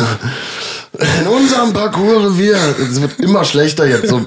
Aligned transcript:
In 1.20 1.28
unserem 1.28 1.73
Parcours-Revier. 1.73 2.58
Es 2.80 3.02
wird 3.02 3.20
immer 3.20 3.44
schlechter 3.45 3.86
jetzt. 3.86 4.09
So. 4.09 4.22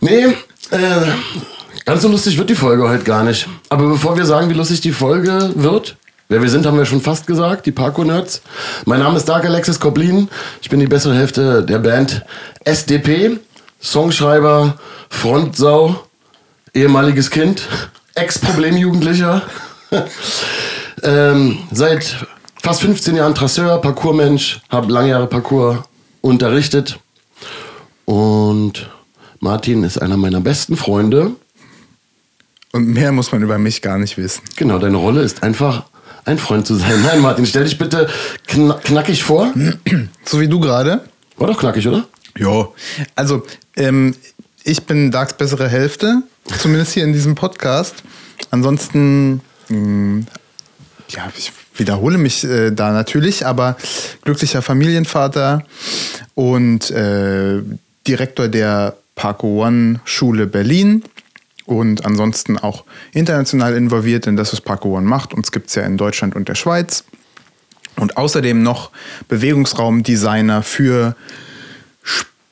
nee, 0.00 0.24
äh, 0.70 1.06
ganz 1.84 2.02
so 2.02 2.08
lustig 2.08 2.38
wird 2.38 2.50
die 2.50 2.54
Folge 2.54 2.88
heute 2.88 3.04
gar 3.04 3.24
nicht. 3.24 3.48
Aber 3.68 3.88
bevor 3.88 4.16
wir 4.16 4.24
sagen, 4.24 4.48
wie 4.48 4.54
lustig 4.54 4.80
die 4.80 4.92
Folge 4.92 5.50
wird, 5.54 5.96
wer 6.28 6.40
wir 6.42 6.48
sind, 6.48 6.64
haben 6.64 6.78
wir 6.78 6.86
schon 6.86 7.00
fast 7.00 7.26
gesagt, 7.26 7.66
die 7.66 7.72
Parkour-Nerds. 7.72 8.42
Mein 8.84 9.00
Name 9.00 9.16
ist 9.16 9.28
Dark 9.28 9.44
Alexis 9.44 9.80
Koblin. 9.80 10.28
Ich 10.62 10.70
bin 10.70 10.80
die 10.80 10.86
bessere 10.86 11.14
Hälfte 11.14 11.62
der 11.62 11.78
Band 11.78 12.24
SDP. 12.64 13.38
Songschreiber, 13.80 14.78
Frontsau, 15.10 16.04
ehemaliges 16.72 17.30
Kind, 17.30 17.62
Ex-Problemjugendlicher. 18.14 19.42
ähm, 21.02 21.58
seit 21.70 22.26
fast 22.62 22.80
15 22.82 23.16
Jahren 23.16 23.34
Trasseur, 23.34 23.80
Parkourmensch, 23.80 24.60
habe 24.68 24.92
lange 24.92 25.10
Jahre 25.10 25.26
Parkour 25.26 25.84
unterrichtet. 26.20 26.98
Und 28.04 28.90
Martin 29.40 29.84
ist 29.84 29.98
einer 29.98 30.16
meiner 30.16 30.40
besten 30.40 30.76
Freunde. 30.76 31.32
Und 32.72 32.88
mehr 32.88 33.12
muss 33.12 33.32
man 33.32 33.42
über 33.42 33.58
mich 33.58 33.82
gar 33.82 33.98
nicht 33.98 34.16
wissen. 34.16 34.42
Genau, 34.56 34.78
deine 34.78 34.96
Rolle 34.96 35.22
ist 35.22 35.42
einfach 35.42 35.84
ein 36.24 36.38
Freund 36.38 36.66
zu 36.66 36.76
sein. 36.76 37.02
Nein, 37.02 37.20
Martin, 37.20 37.44
stell 37.46 37.64
dich 37.64 37.76
bitte 37.76 38.08
kn 38.46 38.72
knackig 38.82 39.22
vor. 39.22 39.52
So 40.24 40.40
wie 40.40 40.48
du 40.48 40.60
gerade. 40.60 41.04
War 41.36 41.48
doch 41.48 41.58
knackig, 41.58 41.86
oder? 41.88 42.06
Jo. 42.38 42.74
Also, 43.16 43.42
ähm, 43.76 44.14
ich 44.62 44.84
bin 44.84 45.10
Darks 45.10 45.34
bessere 45.34 45.68
Hälfte, 45.68 46.22
zumindest 46.58 46.92
hier 46.92 47.04
in 47.04 47.12
diesem 47.12 47.34
Podcast. 47.34 48.02
Ansonsten, 48.50 49.40
mh, 49.68 50.24
ja, 51.08 51.30
ich 51.36 51.52
wiederhole 51.76 52.18
mich 52.18 52.44
äh, 52.44 52.70
da 52.70 52.92
natürlich, 52.92 53.46
aber 53.46 53.76
glücklicher 54.22 54.62
Familienvater 54.62 55.64
und 56.34 56.90
äh, 56.90 57.60
Direktor 58.06 58.48
der 58.48 58.96
Parko 59.14 59.64
One 59.64 60.00
Schule 60.04 60.46
Berlin 60.46 61.04
und 61.66 62.04
ansonsten 62.04 62.58
auch 62.58 62.84
international 63.12 63.74
involviert 63.74 64.26
in 64.26 64.36
das, 64.36 64.52
was 64.52 64.60
Parko 64.60 64.96
One 64.96 65.06
macht. 65.06 65.34
Uns 65.34 65.52
gibt 65.52 65.68
es 65.68 65.74
ja 65.74 65.82
in 65.82 65.96
Deutschland 65.96 66.34
und 66.34 66.48
der 66.48 66.54
Schweiz. 66.54 67.04
Und 67.96 68.16
außerdem 68.16 68.62
noch 68.62 68.90
Bewegungsraumdesigner 69.28 70.62
für 70.62 71.14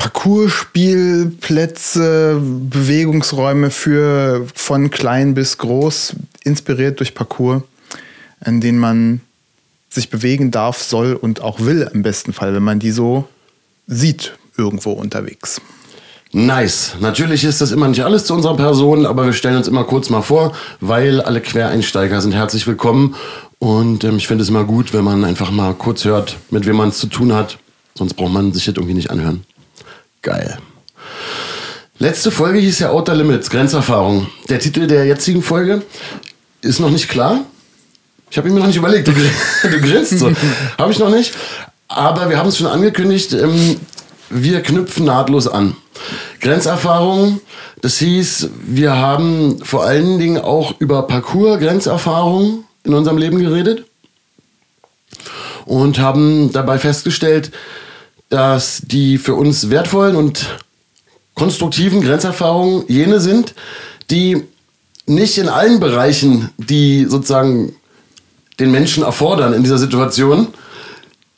Parcourspielplätze, 0.01 2.41
Bewegungsräume 2.41 3.71
für 3.71 4.47
von 4.55 4.91
klein 4.91 5.35
bis 5.35 5.59
groß, 5.59 6.17
inspiriert 6.43 7.01
durch 7.01 7.15
Parcours, 7.15 7.61
in 8.47 8.63
denen 8.63 8.79
man 8.79 9.21
sich 9.91 10.09
bewegen 10.09 10.51
darf, 10.51 10.83
soll 10.83 11.13
und 11.13 11.43
auch 11.43 11.61
will 11.61 11.87
im 11.93 12.03
besten 12.03 12.33
Fall, 12.33 12.55
wenn 12.55 12.63
man 12.63 12.79
die 12.79 12.93
so 12.93 13.29
sieht 13.87 14.39
irgendwo 14.57 14.93
unterwegs. 14.93 15.61
Nice. 16.33 16.95
Natürlich 17.01 17.45
ist 17.45 17.61
das 17.61 17.71
immer 17.71 17.89
nicht 17.89 18.03
alles 18.03 18.25
zu 18.25 18.33
unserer 18.33 18.57
Person, 18.57 19.05
aber 19.05 19.27
wir 19.27 19.35
stellen 19.35 19.59
uns 19.59 19.69
immer 19.69 19.85
kurz 19.85 20.09
mal 20.09 20.23
vor, 20.23 20.55
weil 20.81 21.21
alle 21.21 21.43
Quereinsteiger 21.43 22.23
sind 22.23 22.33
herzlich 22.33 22.67
willkommen. 22.67 23.17
Und 23.59 24.05
ähm, 24.05 24.17
ich 24.17 24.27
finde 24.27 24.45
es 24.45 24.49
immer 24.49 24.65
gut, 24.65 24.95
wenn 24.95 25.05
man 25.05 25.25
einfach 25.25 25.51
mal 25.51 25.75
kurz 25.75 26.07
hört, 26.07 26.39
mit 26.49 26.65
wem 26.65 26.77
man 26.77 26.89
es 26.89 26.97
zu 26.97 27.09
tun 27.09 27.35
hat. 27.35 27.59
Sonst 27.95 28.15
braucht 28.15 28.33
man 28.33 28.55
sich 28.55 28.65
das 28.65 28.77
irgendwie 28.77 28.95
nicht 28.95 29.11
anhören. 29.11 29.45
Geil. 30.23 30.59
Letzte 31.99 32.31
Folge 32.31 32.59
hieß 32.59 32.79
ja 32.81 32.91
Outer 32.91 33.15
Limits, 33.15 33.51
Grenzerfahrung. 33.51 34.29
Der 34.49 34.59
Titel 34.59 34.87
der 34.87 35.05
jetzigen 35.07 35.43
Folge 35.43 35.83
ist 36.63 36.81
noch 36.81 36.91
nicht 36.91 37.09
klar. 37.09 37.45
Ich 38.31 38.39
habe 38.39 38.49
ihn 38.49 38.55
mir 38.55 38.61
noch 38.61 38.67
nicht 38.67 38.77
überlegt. 38.77 39.09
Du, 39.09 39.13
du 39.63 39.81
grinst 39.81 40.19
so. 40.19 40.33
habe 40.79 40.93
ich 40.93 40.99
noch 40.99 41.11
nicht. 41.11 41.35
Aber 41.89 42.31
wir 42.31 42.39
haben 42.39 42.49
es 42.49 42.57
schon 42.59 42.69
angekündigt. 42.69 43.33
Ähm, 43.33 43.81
wir 44.31 44.63
knüpfen 44.63 45.05
nahtlos 45.05 45.49
an. 45.49 45.77
Grenzerfahrung, 46.41 47.41
das 47.83 47.99
hieß, 47.99 48.51
wir 48.65 48.97
haben 48.97 49.59
vor 49.65 49.85
allen 49.85 50.19
Dingen 50.19 50.39
auch 50.39 50.75
über 50.79 51.07
Parcours-Grenzerfahrung 51.07 52.65
in 52.85 52.95
unserem 52.95 53.19
Leben 53.19 53.41
geredet 53.41 53.85
und 55.67 55.99
haben 55.99 56.53
dabei 56.53 56.79
festgestellt, 56.79 57.51
dass 58.31 58.81
die 58.85 59.19
für 59.19 59.35
uns 59.35 59.71
wertvollen 59.71 60.17
und 60.17 60.59
konstruktiven 61.35 62.01
Grenzerfahrungen 62.01 62.85
jene 62.89 63.21
sind, 63.21 63.55
die 64.11 64.45
nicht 65.07 65.37
in 65.39 65.49
allen 65.49 65.81
Bereichen, 65.81 66.51
die 66.57 67.05
sozusagen 67.05 67.75
den 68.59 68.71
Menschen 68.71 69.03
erfordern 69.03 69.53
in 69.53 69.63
dieser 69.63 69.79
Situation, 69.79 70.49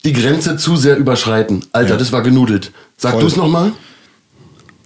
die 0.05 0.13
Grenze 0.13 0.57
zu 0.57 0.75
sehr 0.75 0.97
überschreiten. 0.97 1.65
Alter, 1.71 1.91
ja. 1.91 1.97
das 1.97 2.11
war 2.11 2.21
genudelt. 2.21 2.71
Sag 2.97 3.19
du 3.19 3.25
es 3.25 3.35
nochmal. 3.35 3.71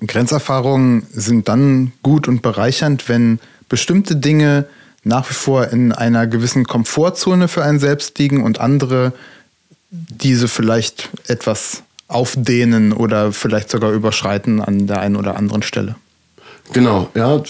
Grenzerfahrungen 0.05 1.07
sind 1.11 1.47
dann 1.47 1.91
gut 2.03 2.27
und 2.27 2.41
bereichernd, 2.41 3.09
wenn 3.09 3.39
bestimmte 3.67 4.15
Dinge 4.15 4.65
nach 5.03 5.29
wie 5.29 5.33
vor 5.33 5.69
in 5.69 5.91
einer 5.91 6.27
gewissen 6.27 6.65
Komfortzone 6.65 7.47
für 7.47 7.63
einen 7.63 7.79
selbst 7.79 8.17
liegen 8.19 8.43
und 8.43 8.59
andere 8.59 9.13
diese 9.89 10.47
vielleicht 10.47 11.09
etwas 11.27 11.83
aufdehnen 12.07 12.93
oder 12.93 13.31
vielleicht 13.31 13.69
sogar 13.69 13.91
überschreiten 13.91 14.61
an 14.61 14.87
der 14.87 14.99
einen 15.01 15.15
oder 15.15 15.35
anderen 15.35 15.63
Stelle. 15.63 15.95
Genau, 16.73 17.09
ja. 17.15 17.41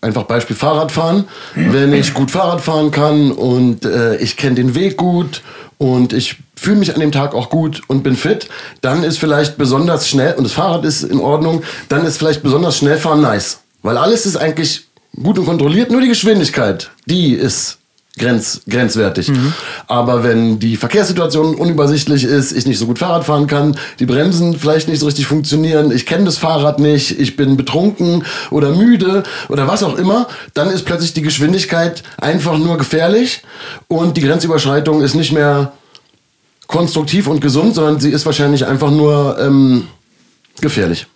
Einfach 0.00 0.24
Beispiel 0.24 0.54
Fahrradfahren. 0.54 1.24
Wenn 1.54 1.92
ich 1.94 2.12
gut 2.12 2.30
Fahrrad 2.30 2.60
fahren 2.60 2.90
kann 2.90 3.32
und 3.32 3.86
äh, 3.86 4.16
ich 4.16 4.36
kenne 4.36 4.56
den 4.56 4.74
Weg 4.74 4.98
gut 4.98 5.42
und 5.78 6.12
ich 6.12 6.36
fühle 6.56 6.76
mich 6.76 6.92
an 6.94 7.00
dem 7.00 7.10
Tag 7.10 7.34
auch 7.34 7.48
gut 7.48 7.82
und 7.88 8.02
bin 8.02 8.14
fit, 8.14 8.48
dann 8.82 9.02
ist 9.02 9.18
vielleicht 9.18 9.56
besonders 9.56 10.08
schnell, 10.08 10.34
und 10.34 10.44
das 10.44 10.52
Fahrrad 10.52 10.84
ist 10.84 11.04
in 11.04 11.20
Ordnung, 11.20 11.62
dann 11.88 12.04
ist 12.04 12.18
vielleicht 12.18 12.42
besonders 12.42 12.76
schnell 12.76 12.98
fahren 12.98 13.22
nice. 13.22 13.60
Weil 13.82 13.96
alles 13.96 14.26
ist 14.26 14.36
eigentlich 14.36 14.86
gut 15.22 15.38
und 15.38 15.46
kontrolliert, 15.46 15.90
nur 15.90 16.02
die 16.02 16.08
Geschwindigkeit, 16.08 16.90
die 17.06 17.32
ist 17.32 17.78
grenz, 18.16 18.62
grenzwertig. 18.68 19.28
Mhm. 19.28 19.52
Aber 19.86 20.22
wenn 20.22 20.58
die 20.58 20.76
Verkehrssituation 20.76 21.54
unübersichtlich 21.54 22.24
ist, 22.24 22.52
ich 22.52 22.66
nicht 22.66 22.78
so 22.78 22.86
gut 22.86 22.98
Fahrrad 22.98 23.24
fahren 23.24 23.46
kann, 23.46 23.76
die 23.98 24.06
Bremsen 24.06 24.58
vielleicht 24.58 24.88
nicht 24.88 25.00
so 25.00 25.06
richtig 25.06 25.26
funktionieren, 25.26 25.90
ich 25.90 26.06
kenne 26.06 26.24
das 26.24 26.38
Fahrrad 26.38 26.78
nicht, 26.78 27.18
ich 27.18 27.36
bin 27.36 27.56
betrunken 27.56 28.24
oder 28.50 28.70
müde 28.70 29.24
oder 29.48 29.66
was 29.66 29.82
auch 29.82 29.96
immer, 29.96 30.28
dann 30.54 30.70
ist 30.70 30.84
plötzlich 30.84 31.12
die 31.12 31.22
Geschwindigkeit 31.22 32.02
einfach 32.18 32.58
nur 32.58 32.78
gefährlich 32.78 33.42
und 33.88 34.16
die 34.16 34.22
Grenzüberschreitung 34.22 35.02
ist 35.02 35.14
nicht 35.14 35.32
mehr 35.32 35.72
konstruktiv 36.66 37.26
und 37.26 37.40
gesund, 37.40 37.74
sondern 37.74 38.00
sie 38.00 38.10
ist 38.10 38.26
wahrscheinlich 38.26 38.66
einfach 38.66 38.90
nur 38.90 39.38
ähm, 39.40 39.88
gefährlich. 40.60 41.06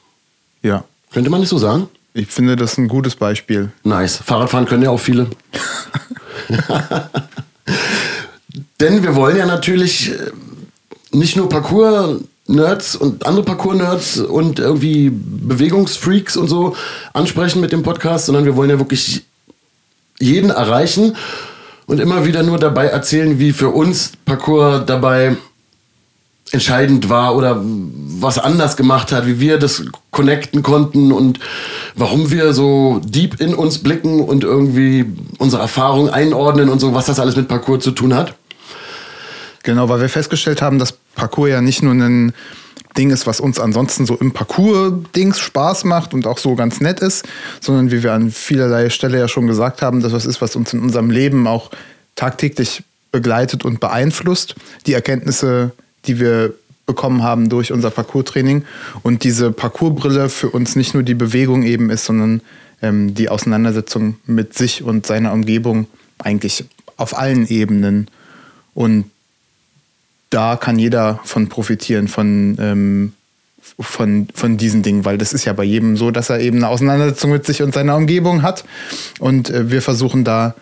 Ja. 0.62 0.84
Könnte 1.12 1.30
man 1.30 1.40
nicht 1.40 1.48
so 1.48 1.58
sagen? 1.58 1.88
Ich 2.12 2.28
finde 2.28 2.56
das 2.56 2.76
ein 2.78 2.88
gutes 2.88 3.14
Beispiel. 3.14 3.70
Nice. 3.84 4.16
Fahrradfahren 4.16 4.66
können 4.66 4.82
ja 4.82 4.90
auch 4.90 5.00
viele. 5.00 5.28
Denn 8.80 9.02
wir 9.02 9.14
wollen 9.14 9.36
ja 9.36 9.46
natürlich 9.46 10.10
äh, 10.10 10.30
nicht 11.10 11.36
nur 11.36 11.48
Parcours-Nerds 11.48 12.96
und 12.96 13.26
andere 13.26 13.44
Parcours-Nerds 13.44 14.18
und 14.18 14.58
irgendwie 14.58 15.10
Bewegungsfreaks 15.12 16.36
und 16.36 16.48
so 16.48 16.76
ansprechen 17.12 17.60
mit 17.60 17.72
dem 17.72 17.82
Podcast, 17.82 18.26
sondern 18.26 18.44
wir 18.44 18.56
wollen 18.56 18.70
ja 18.70 18.78
wirklich 18.78 19.24
jeden 20.18 20.50
erreichen. 20.50 21.16
und 21.86 22.00
immer 22.00 22.26
wieder 22.26 22.42
nur 22.42 22.58
dabei 22.58 22.86
erzählen, 22.86 23.38
wie 23.38 23.52
für 23.52 23.70
uns 23.70 24.12
Parcours 24.26 24.84
dabei 24.86 25.36
entscheidend 26.52 27.08
war 27.08 27.36
oder 27.36 27.60
was 27.62 28.38
anders 28.38 28.76
gemacht 28.76 29.12
hat, 29.12 29.26
wie 29.26 29.40
wir 29.40 29.58
das 29.58 29.84
connecten 30.10 30.62
konnten 30.62 31.12
und 31.12 31.38
warum 31.94 32.30
wir 32.30 32.52
so 32.52 33.00
deep 33.04 33.40
in 33.40 33.54
uns 33.54 33.78
blicken 33.78 34.20
und 34.20 34.44
irgendwie 34.44 35.06
unsere 35.38 35.62
Erfahrung 35.62 36.08
einordnen 36.10 36.68
und 36.68 36.80
so, 36.80 36.94
was 36.94 37.06
das 37.06 37.20
alles 37.20 37.36
mit 37.36 37.48
Parcours 37.48 37.84
zu 37.84 37.92
tun 37.92 38.14
hat. 38.14 38.34
Genau, 39.62 39.88
weil 39.88 40.00
wir 40.00 40.08
festgestellt 40.08 40.62
haben, 40.62 40.78
dass 40.78 40.92
Parcours 40.92 41.50
ja 41.50 41.60
nicht 41.60 41.82
nur 41.82 41.92
ein 41.92 42.32
Ding 42.96 43.10
ist, 43.10 43.26
was 43.26 43.38
uns 43.38 43.60
ansonsten 43.60 44.06
so 44.06 44.16
im 44.16 44.32
Parcours-Dings 44.32 45.38
Spaß 45.38 45.84
macht 45.84 46.14
und 46.14 46.26
auch 46.26 46.38
so 46.38 46.56
ganz 46.56 46.80
nett 46.80 47.00
ist, 47.00 47.26
sondern 47.60 47.92
wie 47.92 48.02
wir 48.02 48.12
an 48.12 48.30
vielerlei 48.30 48.90
Stelle 48.90 49.18
ja 49.18 49.28
schon 49.28 49.46
gesagt 49.46 49.82
haben, 49.82 50.00
dass 50.00 50.12
das 50.12 50.26
ist, 50.26 50.40
was 50.40 50.56
uns 50.56 50.72
in 50.72 50.80
unserem 50.80 51.10
Leben 51.10 51.46
auch 51.46 51.70
tagtäglich 52.16 52.82
begleitet 53.12 53.64
und 53.64 53.78
beeinflusst. 53.80 54.56
Die 54.86 54.94
Erkenntnisse, 54.94 55.72
die 56.08 56.18
wir 56.18 56.54
bekommen 56.88 57.22
haben 57.22 57.50
durch 57.50 57.70
unser 57.70 57.90
Parcours-Training 57.90 58.64
und 59.02 59.22
diese 59.22 59.52
Parcoursbrille 59.52 60.28
für 60.28 60.50
uns 60.50 60.74
nicht 60.74 60.94
nur 60.94 61.02
die 61.04 61.14
Bewegung 61.14 61.62
eben 61.62 61.90
ist, 61.90 62.06
sondern 62.06 62.40
ähm, 62.82 63.14
die 63.14 63.28
Auseinandersetzung 63.28 64.16
mit 64.26 64.54
sich 64.54 64.82
und 64.82 65.06
seiner 65.06 65.32
Umgebung 65.32 65.86
eigentlich 66.18 66.64
auf 66.96 67.16
allen 67.16 67.46
Ebenen. 67.46 68.08
Und 68.74 69.04
da 70.30 70.56
kann 70.56 70.78
jeder 70.78 71.20
von 71.24 71.48
profitieren, 71.48 72.08
von, 72.08 72.56
ähm, 72.58 73.12
von, 73.78 74.28
von 74.34 74.56
diesen 74.56 74.82
Dingen, 74.82 75.04
weil 75.04 75.18
das 75.18 75.34
ist 75.34 75.44
ja 75.44 75.52
bei 75.52 75.64
jedem 75.64 75.96
so, 75.96 76.10
dass 76.10 76.30
er 76.30 76.40
eben 76.40 76.58
eine 76.58 76.68
Auseinandersetzung 76.68 77.30
mit 77.30 77.44
sich 77.44 77.62
und 77.62 77.74
seiner 77.74 77.96
Umgebung 77.96 78.42
hat. 78.42 78.64
Und 79.18 79.50
äh, 79.50 79.70
wir 79.70 79.82
versuchen 79.82 80.24
da 80.24 80.54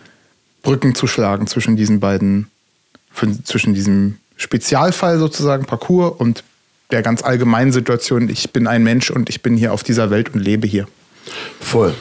Brücken 0.62 0.96
zu 0.96 1.06
schlagen 1.06 1.46
zwischen 1.46 1.76
diesen 1.76 2.00
beiden, 2.00 2.48
zwischen 3.44 3.74
diesem 3.74 4.16
Spezialfall 4.36 5.18
sozusagen, 5.18 5.64
Parcours 5.66 6.14
und 6.18 6.44
der 6.90 7.02
ganz 7.02 7.22
allgemeinen 7.22 7.72
Situation, 7.72 8.28
ich 8.28 8.52
bin 8.52 8.66
ein 8.66 8.82
Mensch 8.82 9.10
und 9.10 9.28
ich 9.28 9.42
bin 9.42 9.56
hier 9.56 9.72
auf 9.72 9.82
dieser 9.82 10.10
Welt 10.10 10.34
und 10.34 10.40
lebe 10.40 10.66
hier. 10.66 10.86
Voll. 11.60 11.94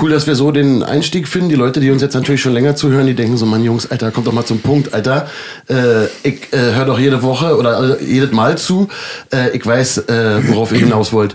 Cool, 0.00 0.10
dass 0.10 0.26
wir 0.26 0.34
so 0.34 0.50
den 0.50 0.82
Einstieg 0.82 1.28
finden. 1.28 1.48
Die 1.48 1.54
Leute, 1.54 1.80
die 1.80 1.90
uns 1.90 2.02
jetzt 2.02 2.14
natürlich 2.14 2.40
schon 2.40 2.52
länger 2.52 2.74
zuhören, 2.74 3.06
die 3.06 3.14
denken 3.14 3.36
so, 3.36 3.46
Mann, 3.46 3.62
Jungs, 3.62 3.90
Alter, 3.90 4.10
kommt 4.10 4.26
doch 4.26 4.32
mal 4.32 4.44
zum 4.44 4.60
Punkt, 4.60 4.92
Alter. 4.92 5.28
Äh, 5.68 6.06
ich 6.24 6.52
äh, 6.52 6.74
höre 6.74 6.86
doch 6.86 6.98
jede 6.98 7.22
Woche 7.22 7.56
oder 7.56 8.00
äh, 8.00 8.04
jedes 8.04 8.32
Mal 8.32 8.58
zu. 8.58 8.88
Äh, 9.32 9.56
ich 9.56 9.64
weiß, 9.64 9.98
äh, 10.08 10.48
worauf 10.48 10.72
ihr 10.72 10.80
hinaus 10.80 11.12
wollt. 11.12 11.34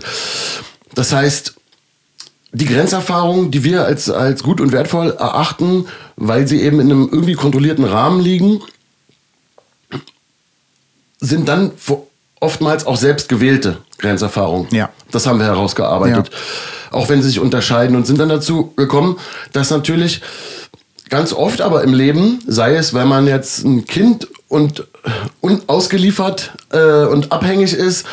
Das 0.94 1.12
heißt, 1.12 1.54
die 2.52 2.66
Grenzerfahrungen, 2.66 3.50
die 3.50 3.64
wir 3.64 3.84
als, 3.84 4.10
als 4.10 4.42
gut 4.42 4.60
und 4.60 4.72
wertvoll 4.72 5.10
erachten, 5.10 5.86
weil 6.16 6.46
sie 6.46 6.62
eben 6.62 6.80
in 6.80 6.90
einem 6.90 7.08
irgendwie 7.10 7.34
kontrollierten 7.34 7.84
Rahmen 7.84 8.20
liegen, 8.20 8.60
sind 11.20 11.48
dann 11.48 11.72
oftmals 12.40 12.86
auch 12.86 12.96
selbst 12.96 13.28
gewählte 13.28 13.78
Grenzerfahrungen. 13.98 14.68
Ja. 14.70 14.90
Das 15.10 15.26
haben 15.26 15.38
wir 15.38 15.46
herausgearbeitet. 15.46 16.30
Ja 16.30 16.38
auch 16.90 17.08
wenn 17.08 17.22
sie 17.22 17.28
sich 17.28 17.40
unterscheiden 17.40 17.96
und 17.96 18.06
sind 18.06 18.18
dann 18.18 18.28
dazu 18.28 18.72
gekommen, 18.76 19.18
dass 19.52 19.70
natürlich 19.70 20.20
ganz 21.08 21.32
oft 21.32 21.60
aber 21.60 21.82
im 21.84 21.94
Leben, 21.94 22.40
sei 22.46 22.76
es, 22.76 22.94
wenn 22.94 23.08
man 23.08 23.26
jetzt 23.26 23.64
ein 23.64 23.86
Kind 23.86 24.28
und, 24.48 24.86
und 25.40 25.68
ausgeliefert 25.68 26.52
äh, 26.70 27.04
und 27.06 27.32
abhängig 27.32 27.72
ist 27.72 28.06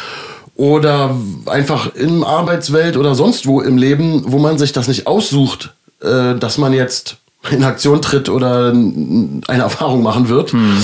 oder 0.55 1.15
einfach 1.45 1.93
in 1.95 2.23
Arbeitswelt 2.23 2.97
oder 2.97 3.15
sonst 3.15 3.45
wo 3.45 3.61
im 3.61 3.77
Leben, 3.77 4.23
wo 4.27 4.39
man 4.39 4.57
sich 4.57 4.71
das 4.71 4.87
nicht 4.87 5.07
aussucht, 5.07 5.73
äh, 6.01 6.35
dass 6.35 6.57
man 6.57 6.73
jetzt 6.73 7.17
in 7.51 7.63
Aktion 7.63 8.01
tritt 8.01 8.29
oder 8.29 8.69
eine 8.69 9.41
Erfahrung 9.47 10.01
machen 10.01 10.29
wird, 10.29 10.53
hm. 10.53 10.83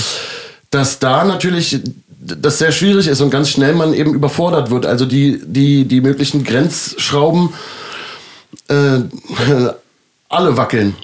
dass 0.70 0.98
da 0.98 1.24
natürlich 1.24 1.80
das 2.24 2.58
sehr 2.58 2.72
schwierig 2.72 3.08
ist 3.08 3.20
und 3.20 3.30
ganz 3.30 3.48
schnell 3.48 3.74
man 3.74 3.94
eben 3.94 4.14
überfordert 4.14 4.70
wird. 4.70 4.86
Also 4.86 5.06
die, 5.06 5.40
die, 5.44 5.86
die 5.86 6.00
möglichen 6.00 6.44
Grenzschrauben 6.44 7.52
äh, 8.68 9.00
alle 10.28 10.56
wackeln 10.56 10.94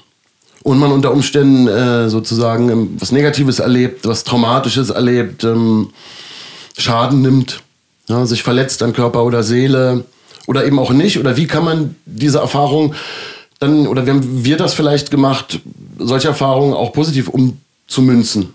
und 0.62 0.79
man 0.79 0.93
unter 0.93 1.12
Umständen 1.12 1.67
äh, 1.67 2.09
sozusagen 2.09 2.70
ähm, 2.70 2.97
was 2.99 3.11
Negatives 3.11 3.59
erlebt, 3.59 4.06
was 4.06 4.25
Traumatisches 4.25 4.91
erlebt, 4.91 5.44
ähm, 5.44 5.91
Schaden 6.76 7.23
nimmt, 7.23 7.62
ja, 8.09 8.25
sich 8.25 8.43
verletzt 8.44 8.82
an 8.82 8.93
Körper 8.93 9.25
oder 9.25 9.43
Seele 9.43 10.05
oder 10.47 10.65
eben 10.65 10.79
auch 10.79 10.93
nicht? 10.93 11.19
Oder 11.19 11.37
wie 11.37 11.49
kann 11.49 11.65
man 11.65 11.97
diese 12.06 12.38
Erfahrung 12.38 12.94
dann, 13.59 13.88
oder 13.88 14.06
wie 14.06 14.11
haben 14.11 14.44
wir 14.44 14.56
das 14.56 14.75
vielleicht 14.75 15.11
gemacht, 15.11 15.61
solche 15.99 16.29
Erfahrungen 16.29 16.75
auch 16.75 16.93
positiv 16.93 17.29
umzumünzen? 17.29 18.55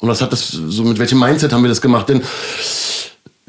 Und 0.00 0.08
was 0.08 0.20
hat 0.22 0.32
das, 0.32 0.48
so 0.48 0.84
mit 0.84 0.98
welchem 0.98 1.18
Mindset 1.18 1.52
haben 1.52 1.62
wir 1.62 1.68
das 1.68 1.80
gemacht? 1.80 2.08
Denn 2.08 2.22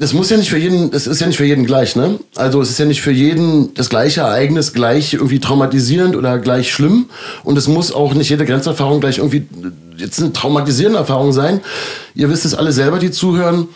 das 0.00 0.14
muss 0.14 0.30
ja 0.30 0.38
nicht 0.38 0.48
für 0.48 0.56
jeden, 0.56 0.90
das 0.90 1.06
ist 1.06 1.20
ja 1.20 1.26
nicht 1.26 1.36
für 1.36 1.44
jeden 1.44 1.66
gleich, 1.66 1.94
ne? 1.94 2.18
Also 2.34 2.62
es 2.62 2.70
ist 2.70 2.78
ja 2.78 2.86
nicht 2.86 3.02
für 3.02 3.12
jeden 3.12 3.74
das 3.74 3.90
gleiche 3.90 4.22
Ereignis 4.22 4.72
gleich 4.72 5.12
irgendwie 5.12 5.40
traumatisierend 5.40 6.16
oder 6.16 6.38
gleich 6.38 6.72
schlimm. 6.72 7.10
Und 7.44 7.58
es 7.58 7.68
muss 7.68 7.92
auch 7.92 8.14
nicht 8.14 8.30
jede 8.30 8.46
Grenzerfahrung 8.46 9.00
gleich 9.00 9.18
irgendwie 9.18 9.46
jetzt 9.98 10.18
eine 10.18 10.32
traumatisierende 10.32 10.98
Erfahrung 10.98 11.32
sein. 11.32 11.60
Ihr 12.14 12.30
wisst 12.30 12.46
es 12.46 12.54
alle 12.54 12.72
selber, 12.72 12.98
die 12.98 13.10
zuhören. 13.10 13.68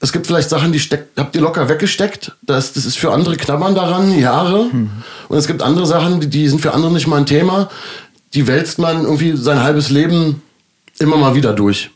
Es 0.00 0.12
gibt 0.12 0.28
vielleicht 0.28 0.48
Sachen, 0.48 0.70
die 0.70 0.78
steckt, 0.78 1.18
habt 1.18 1.34
ihr 1.34 1.42
locker 1.42 1.68
weggesteckt. 1.68 2.36
Das, 2.42 2.72
das 2.72 2.86
ist 2.86 2.96
für 2.96 3.10
andere 3.10 3.36
knabbern 3.36 3.74
daran, 3.74 4.16
Jahre. 4.16 4.66
Mhm. 4.72 4.90
Und 5.28 5.38
es 5.38 5.48
gibt 5.48 5.60
andere 5.60 5.86
Sachen, 5.86 6.20
die, 6.20 6.28
die 6.28 6.48
sind 6.48 6.60
für 6.60 6.72
andere 6.72 6.92
nicht 6.92 7.08
mal 7.08 7.16
ein 7.16 7.26
Thema. 7.26 7.68
Die 8.32 8.46
wälzt 8.46 8.78
man 8.78 9.02
irgendwie 9.02 9.36
sein 9.36 9.60
halbes 9.60 9.90
Leben 9.90 10.40
immer 11.00 11.16
mal 11.16 11.34
wieder 11.34 11.52
durch. 11.52 11.90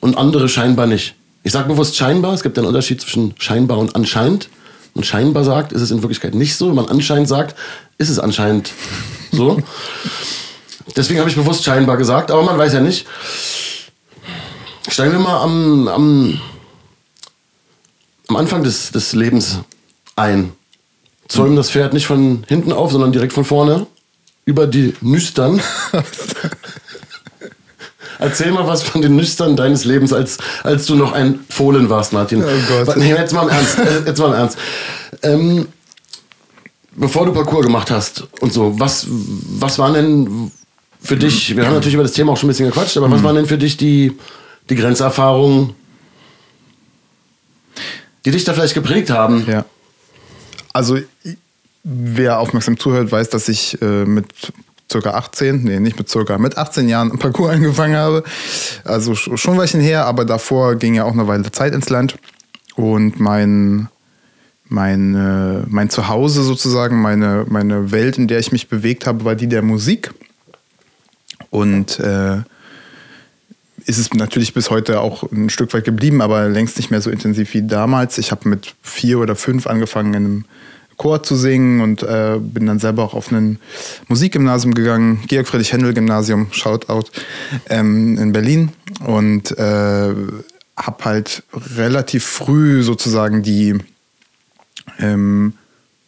Und 0.00 0.16
andere 0.16 0.48
scheinbar 0.48 0.86
nicht. 0.86 1.14
Ich 1.42 1.52
sage 1.52 1.68
bewusst 1.68 1.96
scheinbar, 1.96 2.34
es 2.34 2.42
gibt 2.42 2.58
einen 2.58 2.66
Unterschied 2.66 3.00
zwischen 3.00 3.34
scheinbar 3.38 3.78
und 3.78 3.96
anscheinend. 3.96 4.48
Und 4.94 5.06
scheinbar 5.06 5.44
sagt, 5.44 5.72
ist 5.72 5.82
es 5.82 5.90
in 5.90 6.02
Wirklichkeit 6.02 6.34
nicht 6.34 6.56
so. 6.56 6.68
Wenn 6.68 6.74
man 6.74 6.88
anscheinend 6.88 7.28
sagt, 7.28 7.56
ist 7.98 8.08
es 8.08 8.18
anscheinend 8.18 8.72
so. 9.32 9.60
Deswegen 10.96 11.20
habe 11.20 11.30
ich 11.30 11.36
bewusst 11.36 11.64
scheinbar 11.64 11.96
gesagt, 11.96 12.30
aber 12.30 12.42
man 12.42 12.58
weiß 12.58 12.72
ja 12.72 12.80
nicht. 12.80 13.06
Steigen 14.88 15.12
wir 15.12 15.20
mal 15.20 15.42
am, 15.42 15.86
am, 15.88 16.40
am 18.28 18.36
Anfang 18.36 18.64
des, 18.64 18.90
des 18.90 19.12
Lebens 19.12 19.60
ein. 20.16 20.52
Zäumen 21.28 21.56
das 21.56 21.70
Pferd 21.70 21.92
nicht 21.92 22.06
von 22.06 22.44
hinten 22.48 22.72
auf, 22.72 22.90
sondern 22.90 23.12
direkt 23.12 23.34
von 23.34 23.44
vorne. 23.44 23.86
Über 24.46 24.66
die 24.66 24.94
Nüstern. 25.02 25.60
Erzähl 28.18 28.50
mal 28.50 28.66
was 28.66 28.82
von 28.82 29.00
den 29.00 29.16
Nüchtern 29.16 29.56
deines 29.56 29.84
Lebens, 29.84 30.12
als, 30.12 30.38
als 30.64 30.86
du 30.86 30.94
noch 30.94 31.12
ein 31.12 31.40
Fohlen 31.48 31.88
warst, 31.88 32.12
Martin. 32.12 32.42
Oh 32.42 32.84
Gott. 32.84 32.96
Nee, 32.96 33.10
jetzt 33.10 33.32
mal 33.32 33.42
im 33.44 33.48
Ernst. 33.48 33.78
Äh, 33.78 34.06
jetzt 34.06 34.18
mal 34.18 34.28
im 34.28 34.34
Ernst. 34.34 34.58
Ähm, 35.22 35.68
bevor 36.96 37.26
du 37.26 37.32
Parcours 37.32 37.64
gemacht 37.64 37.90
hast 37.90 38.24
und 38.40 38.52
so, 38.52 38.78
was, 38.78 39.06
was 39.08 39.78
waren 39.78 39.94
denn 39.94 40.50
für 41.00 41.16
dich, 41.16 41.56
wir 41.56 41.64
haben 41.64 41.74
natürlich 41.74 41.94
über 41.94 42.02
das 42.02 42.12
Thema 42.12 42.32
auch 42.32 42.36
schon 42.36 42.48
ein 42.48 42.50
bisschen 42.50 42.66
gequatscht, 42.66 42.96
aber 42.96 43.10
was 43.10 43.20
mhm. 43.20 43.24
waren 43.24 43.36
denn 43.36 43.46
für 43.46 43.58
dich 43.58 43.76
die, 43.76 44.16
die 44.68 44.74
Grenzerfahrungen, 44.74 45.74
die 48.24 48.30
dich 48.32 48.44
da 48.44 48.52
vielleicht 48.52 48.74
geprägt 48.74 49.10
haben? 49.10 49.46
Ja. 49.48 49.64
Also, 50.72 50.98
wer 51.84 52.40
aufmerksam 52.40 52.78
zuhört, 52.78 53.10
weiß, 53.12 53.30
dass 53.30 53.48
ich 53.48 53.80
äh, 53.80 54.04
mit 54.04 54.52
circa 54.90 55.10
18, 55.10 55.62
nee, 55.62 55.80
nicht 55.80 55.98
mit 55.98 56.08
circa, 56.08 56.38
mit 56.38 56.56
18 56.56 56.88
Jahren 56.88 57.10
im 57.10 57.18
Parcours 57.18 57.52
angefangen 57.54 57.96
habe. 57.96 58.24
Also 58.84 59.14
schon 59.14 59.54
ein 59.54 59.58
Weilchen 59.58 59.80
her, 59.80 60.06
aber 60.06 60.24
davor 60.24 60.76
ging 60.76 60.94
ja 60.94 61.04
auch 61.04 61.12
eine 61.12 61.26
Weile 61.26 61.50
Zeit 61.52 61.74
ins 61.74 61.88
Land. 61.88 62.16
Und 62.74 63.18
mein, 63.18 63.88
mein, 64.68 65.14
äh, 65.14 65.64
mein 65.68 65.90
Zuhause 65.90 66.42
sozusagen, 66.42 67.00
meine, 67.00 67.44
meine 67.48 67.90
Welt, 67.90 68.18
in 68.18 68.28
der 68.28 68.38
ich 68.38 68.52
mich 68.52 68.68
bewegt 68.68 69.06
habe, 69.06 69.24
war 69.24 69.34
die 69.34 69.48
der 69.48 69.62
Musik. 69.62 70.12
Und 71.50 71.98
äh, 72.00 72.38
ist 73.84 73.98
es 73.98 74.12
natürlich 74.12 74.52
bis 74.52 74.70
heute 74.70 75.00
auch 75.00 75.30
ein 75.32 75.48
Stück 75.48 75.72
weit 75.72 75.84
geblieben, 75.84 76.20
aber 76.20 76.48
längst 76.48 76.76
nicht 76.76 76.90
mehr 76.90 77.00
so 77.00 77.10
intensiv 77.10 77.54
wie 77.54 77.66
damals. 77.66 78.18
Ich 78.18 78.30
habe 78.30 78.48
mit 78.48 78.74
vier 78.82 79.18
oder 79.18 79.34
fünf 79.34 79.66
angefangen, 79.66 80.14
in 80.14 80.16
einem 80.16 80.44
Chor 80.98 81.22
zu 81.22 81.36
singen 81.36 81.80
und 81.80 82.02
äh, 82.02 82.38
bin 82.38 82.66
dann 82.66 82.80
selber 82.80 83.04
auch 83.04 83.14
auf 83.14 83.30
ein 83.30 83.58
Musikgymnasium 84.08 84.74
gegangen, 84.74 85.22
Georg 85.28 85.46
Friedrich 85.46 85.72
Händel 85.72 85.94
Gymnasium, 85.94 86.48
Shoutout, 86.50 87.06
ähm, 87.70 88.18
in 88.18 88.32
Berlin 88.32 88.70
und 89.06 89.56
äh, 89.56 90.14
habe 90.76 91.04
halt 91.04 91.44
relativ 91.76 92.24
früh 92.24 92.82
sozusagen 92.82 93.42
die 93.42 93.78
ähm, 94.98 95.54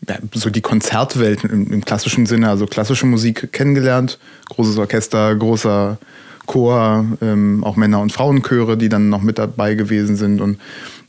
ja, 0.08 0.16
so 0.34 0.50
die 0.50 0.60
Konzertwelt 0.60 1.44
im, 1.44 1.72
im, 1.72 1.84
klassischen 1.84 2.26
Sinne, 2.26 2.48
also 2.48 2.66
klassische 2.66 3.06
Musik 3.06 3.52
kennengelernt, 3.52 4.18
großes 4.48 4.76
Orchester, 4.78 5.34
großer 5.36 5.98
Chor, 6.46 7.06
ähm, 7.20 7.62
auch 7.62 7.76
Männer- 7.76 8.00
und 8.00 8.12
Frauenchöre, 8.12 8.76
die 8.76 8.88
dann 8.88 9.08
noch 9.08 9.22
mit 9.22 9.38
dabei 9.38 9.74
gewesen 9.74 10.16
sind 10.16 10.40
und 10.40 10.58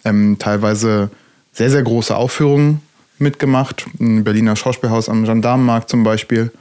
ähm, 0.06 0.36
teilweise 0.38 1.10
sehr, 1.52 1.72
sehr 1.72 1.82
große 1.82 2.16
Aufführungen 2.16 2.82
mitgemacht. 3.22 3.86
Ein 4.00 4.24
Berliner 4.24 4.56
Schauspielhaus 4.56 5.10
am 5.10 5.24
Gendarmenmarkt 5.26 5.90
zum 5.90 6.04
Beispiel. 6.04 6.52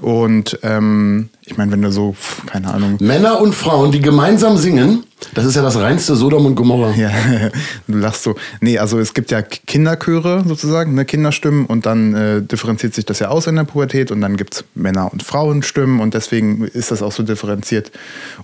Und 0.00 0.58
ähm, 0.62 1.28
ich 1.44 1.56
meine, 1.56 1.72
wenn 1.72 1.82
du 1.82 1.90
so, 1.90 2.14
keine 2.46 2.72
Ahnung, 2.72 2.98
Männer 3.00 3.40
und 3.40 3.54
Frauen, 3.54 3.90
die 3.90 4.00
gemeinsam 4.00 4.56
singen, 4.56 5.04
das 5.34 5.44
ist 5.44 5.56
ja 5.56 5.62
das 5.62 5.76
reinste 5.76 6.14
Sodom 6.14 6.46
und 6.46 6.54
Gomorra. 6.54 6.92
Ja, 6.94 7.10
du 7.88 7.98
lachst 7.98 8.22
so. 8.22 8.36
Nee, 8.60 8.78
also 8.78 9.00
es 9.00 9.14
gibt 9.14 9.32
ja 9.32 9.42
Kinderchöre 9.42 10.44
sozusagen, 10.46 10.94
ne, 10.94 11.04
Kinderstimmen 11.04 11.66
und 11.66 11.86
dann 11.86 12.14
äh, 12.14 12.42
differenziert 12.42 12.94
sich 12.94 13.06
das 13.06 13.18
ja 13.18 13.28
aus 13.28 13.48
in 13.48 13.56
der 13.56 13.64
Pubertät 13.64 14.12
und 14.12 14.20
dann 14.20 14.36
gibt 14.36 14.54
es 14.54 14.64
Männer- 14.74 15.12
und 15.12 15.24
Frauenstimmen 15.24 16.00
und 16.00 16.14
deswegen 16.14 16.64
ist 16.64 16.92
das 16.92 17.02
auch 17.02 17.12
so 17.12 17.24
differenziert. 17.24 17.90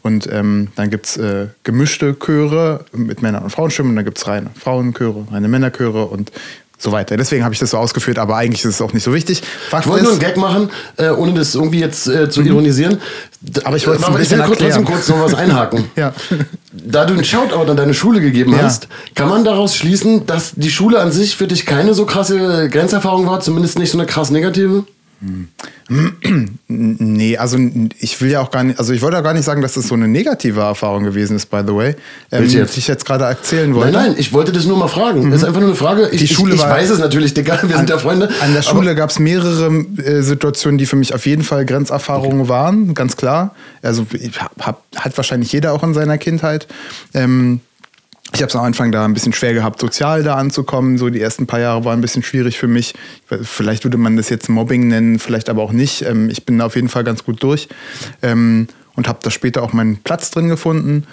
Und 0.03 0.29
ähm, 0.33 0.69
dann 0.75 0.91
gibt 0.91 1.07
es 1.07 1.17
äh, 1.17 1.49
gemischte 1.63 2.17
Chöre 2.19 2.85
mit 2.93 3.23
Männer- 3.23 3.43
und 3.43 3.51
Frauenstimmen 3.51 3.91
und 3.91 3.97
dann 3.97 4.05
gibt 4.05 4.19
es 4.19 4.27
reine 4.27 4.51
Frauenchöre, 4.59 5.29
reine 5.31 5.47
Männerchöre 5.47 6.07
und 6.07 6.33
so 6.79 6.93
weiter. 6.93 7.17
Deswegen 7.17 7.45
habe 7.45 7.55
ich 7.55 7.61
das 7.61 7.71
so 7.71 7.79
ausgeführt, 7.79 8.19
aber 8.19 8.37
eigentlich 8.37 8.65
ist 8.65 8.75
es 8.75 8.81
auch 8.83 8.93
nicht 8.93 9.05
so 9.05 9.15
wichtig. 9.15 9.43
Fakt 9.71 9.87
Ich 9.87 9.91
wollte 9.91 10.05
nur 10.05 10.13
einen 10.13 10.21
Gag 10.21 10.37
machen, 10.37 10.71
äh, 10.97 11.09
ohne 11.11 11.33
das 11.35 11.55
irgendwie 11.55 11.79
jetzt 11.81 12.07
äh, 12.09 12.29
zu 12.29 12.43
ironisieren. 12.43 13.01
D- 13.41 13.61
Aber 13.65 13.77
ich 13.77 13.87
wollte 13.87 14.01
es 14.01 14.05
ein 14.07 14.11
Aber 14.11 14.19
bisschen 14.19 14.39
will 14.41 14.47
kurz, 14.47 14.59
trotzdem 14.59 14.85
erklären. 14.85 14.95
kurz 14.97 15.09
noch 15.09 15.25
was 15.25 15.35
einhaken. 15.35 15.85
Ja. 15.97 16.13
Da 16.73 17.05
du 17.07 17.15
einen 17.15 17.25
Shoutout 17.25 17.71
an 17.71 17.77
deine 17.77 17.95
Schule 17.95 18.21
gegeben 18.21 18.53
Ja. 18.53 18.63
hast, 18.65 18.89
kann 19.15 19.29
man 19.29 19.45
daraus 19.45 19.77
schließen, 19.77 20.27
dass 20.27 20.53
die 20.57 20.71
Schule 20.71 20.99
an 20.99 21.13
sich 21.13 21.37
für 21.37 21.47
dich 21.47 21.65
keine 21.67 21.95
so 21.95 22.05
krasse 22.05 22.69
Grenzerfahrung 22.69 23.27
war, 23.27 23.41
zumindest 23.41 23.79
nicht 23.79 23.91
so 23.93 23.99
eine 23.99 24.07
krass 24.07 24.31
negative? 24.31 24.85
Nee, 26.69 27.37
also 27.37 27.59
ich 27.99 28.21
will 28.21 28.31
ja 28.31 28.41
auch 28.41 28.51
gar 28.51 28.65
nicht, 28.65 28.79
also 28.79 28.93
ich 28.93 29.03
wollte 29.03 29.19
auch 29.19 29.23
gar 29.23 29.35
nicht 29.35 29.45
sagen, 29.45 29.63
dass 29.63 29.75
das 29.75 29.89
so 29.89 29.95
eine 29.95 30.09
negative 30.09 30.61
Erfahrung 30.61 31.05
gewesen 31.05 31.37
ist, 31.37 31.47
by 31.47 31.61
the 31.67 31.75
way. 31.75 31.95
Ähm, 32.33 32.49
jetzt? 32.49 32.75
Die 32.75 32.81
ich 32.81 32.89
jetzt 32.89 33.05
gerade 33.05 33.25
erzählen 33.25 33.71
Nein, 33.71 33.75
wollte. 33.77 33.93
nein, 33.93 34.15
ich 34.19 34.33
wollte 34.33 34.53
das 34.53 34.65
nur 34.65 34.77
mal 34.77 34.89
fragen. 34.89 35.31
Das 35.31 35.43
ist 35.43 35.47
einfach 35.47 35.61
nur 35.61 35.71
eine 35.71 35.77
Frage. 35.77 36.09
Ich, 36.11 36.21
Die 36.21 36.29
Schule 36.29 36.55
ich, 36.55 36.61
ich 36.61 36.67
weiß 36.67 36.91
es 36.91 36.99
natürlich, 36.99 37.35
Digga, 37.35 37.61
wir 37.63 37.77
sind 37.77 37.91
ja 37.91 37.99
Freunde. 37.99 38.29
An 38.41 38.55
der 38.55 38.63
Schule 38.63 38.95
gab 38.95 39.11
es 39.11 39.19
mehrere 39.19 39.69
äh, 39.99 40.23
Situationen, 40.23 40.79
die 40.79 40.87
für 40.87 40.97
mich 40.97 41.15
auf 41.15 41.27
jeden 41.27 41.43
Fall 41.43 41.65
Grenzerfahrungen 41.65 42.49
waren, 42.49 42.95
ganz 42.95 43.17
klar. 43.17 43.55
Also 43.83 44.07
hab, 44.61 44.83
hat 44.97 45.17
wahrscheinlich 45.17 45.53
jeder 45.53 45.73
auch 45.73 45.83
in 45.83 45.95
seiner 45.95 46.19
Kindheit. 46.19 46.67
Ähm, 47.13 47.61
ich 48.35 48.43
habe 48.43 48.49
es 48.49 48.57
am 48.57 48.65
Anfang 48.65 48.93
da 48.93 49.05
ein 49.05 49.15
bisschen 49.15 49.33
schwer 49.33 49.55
gehabt, 49.55 49.81
sozial 49.81 50.23
da 50.23 50.35
anzukommen. 50.35 50.99
So 50.99 51.09
die 51.09 51.21
ersten 51.21 51.47
paar 51.47 51.61
Jahre 51.61 51.85
waren 51.85 51.99
ein 51.99 52.03
bisschen 52.03 52.23
schwierig 52.23 52.59
für 52.59 52.69
mich. 52.69 52.95
Vielleicht 53.43 53.85
würde 53.85 53.97
man 53.97 54.17
das 54.17 54.29
jetzt 54.29 54.49
Mobbing 54.49 54.89
nennen, 54.89 55.19
vielleicht 55.19 55.49
aber 55.49 55.63
auch 55.63 55.73
nicht. 55.73 56.03
Ähm, 56.03 56.29
ich 56.29 56.45
bin 56.45 56.59
da 56.59 56.67
auf 56.67 56.75
jeden 56.75 56.89
Fall 56.89 57.05
ganz 57.05 57.25
gut 57.25 57.43
durch 57.43 57.69
ähm, 58.23 58.69
und 58.97 59.09
habe 59.09 59.21
da 59.23 59.31
später 59.31 59.63
auch 59.63 59.73
meinen 59.73 59.99
Platz 59.99 60.31
drin 60.31 60.49
gefunden 60.49 61.07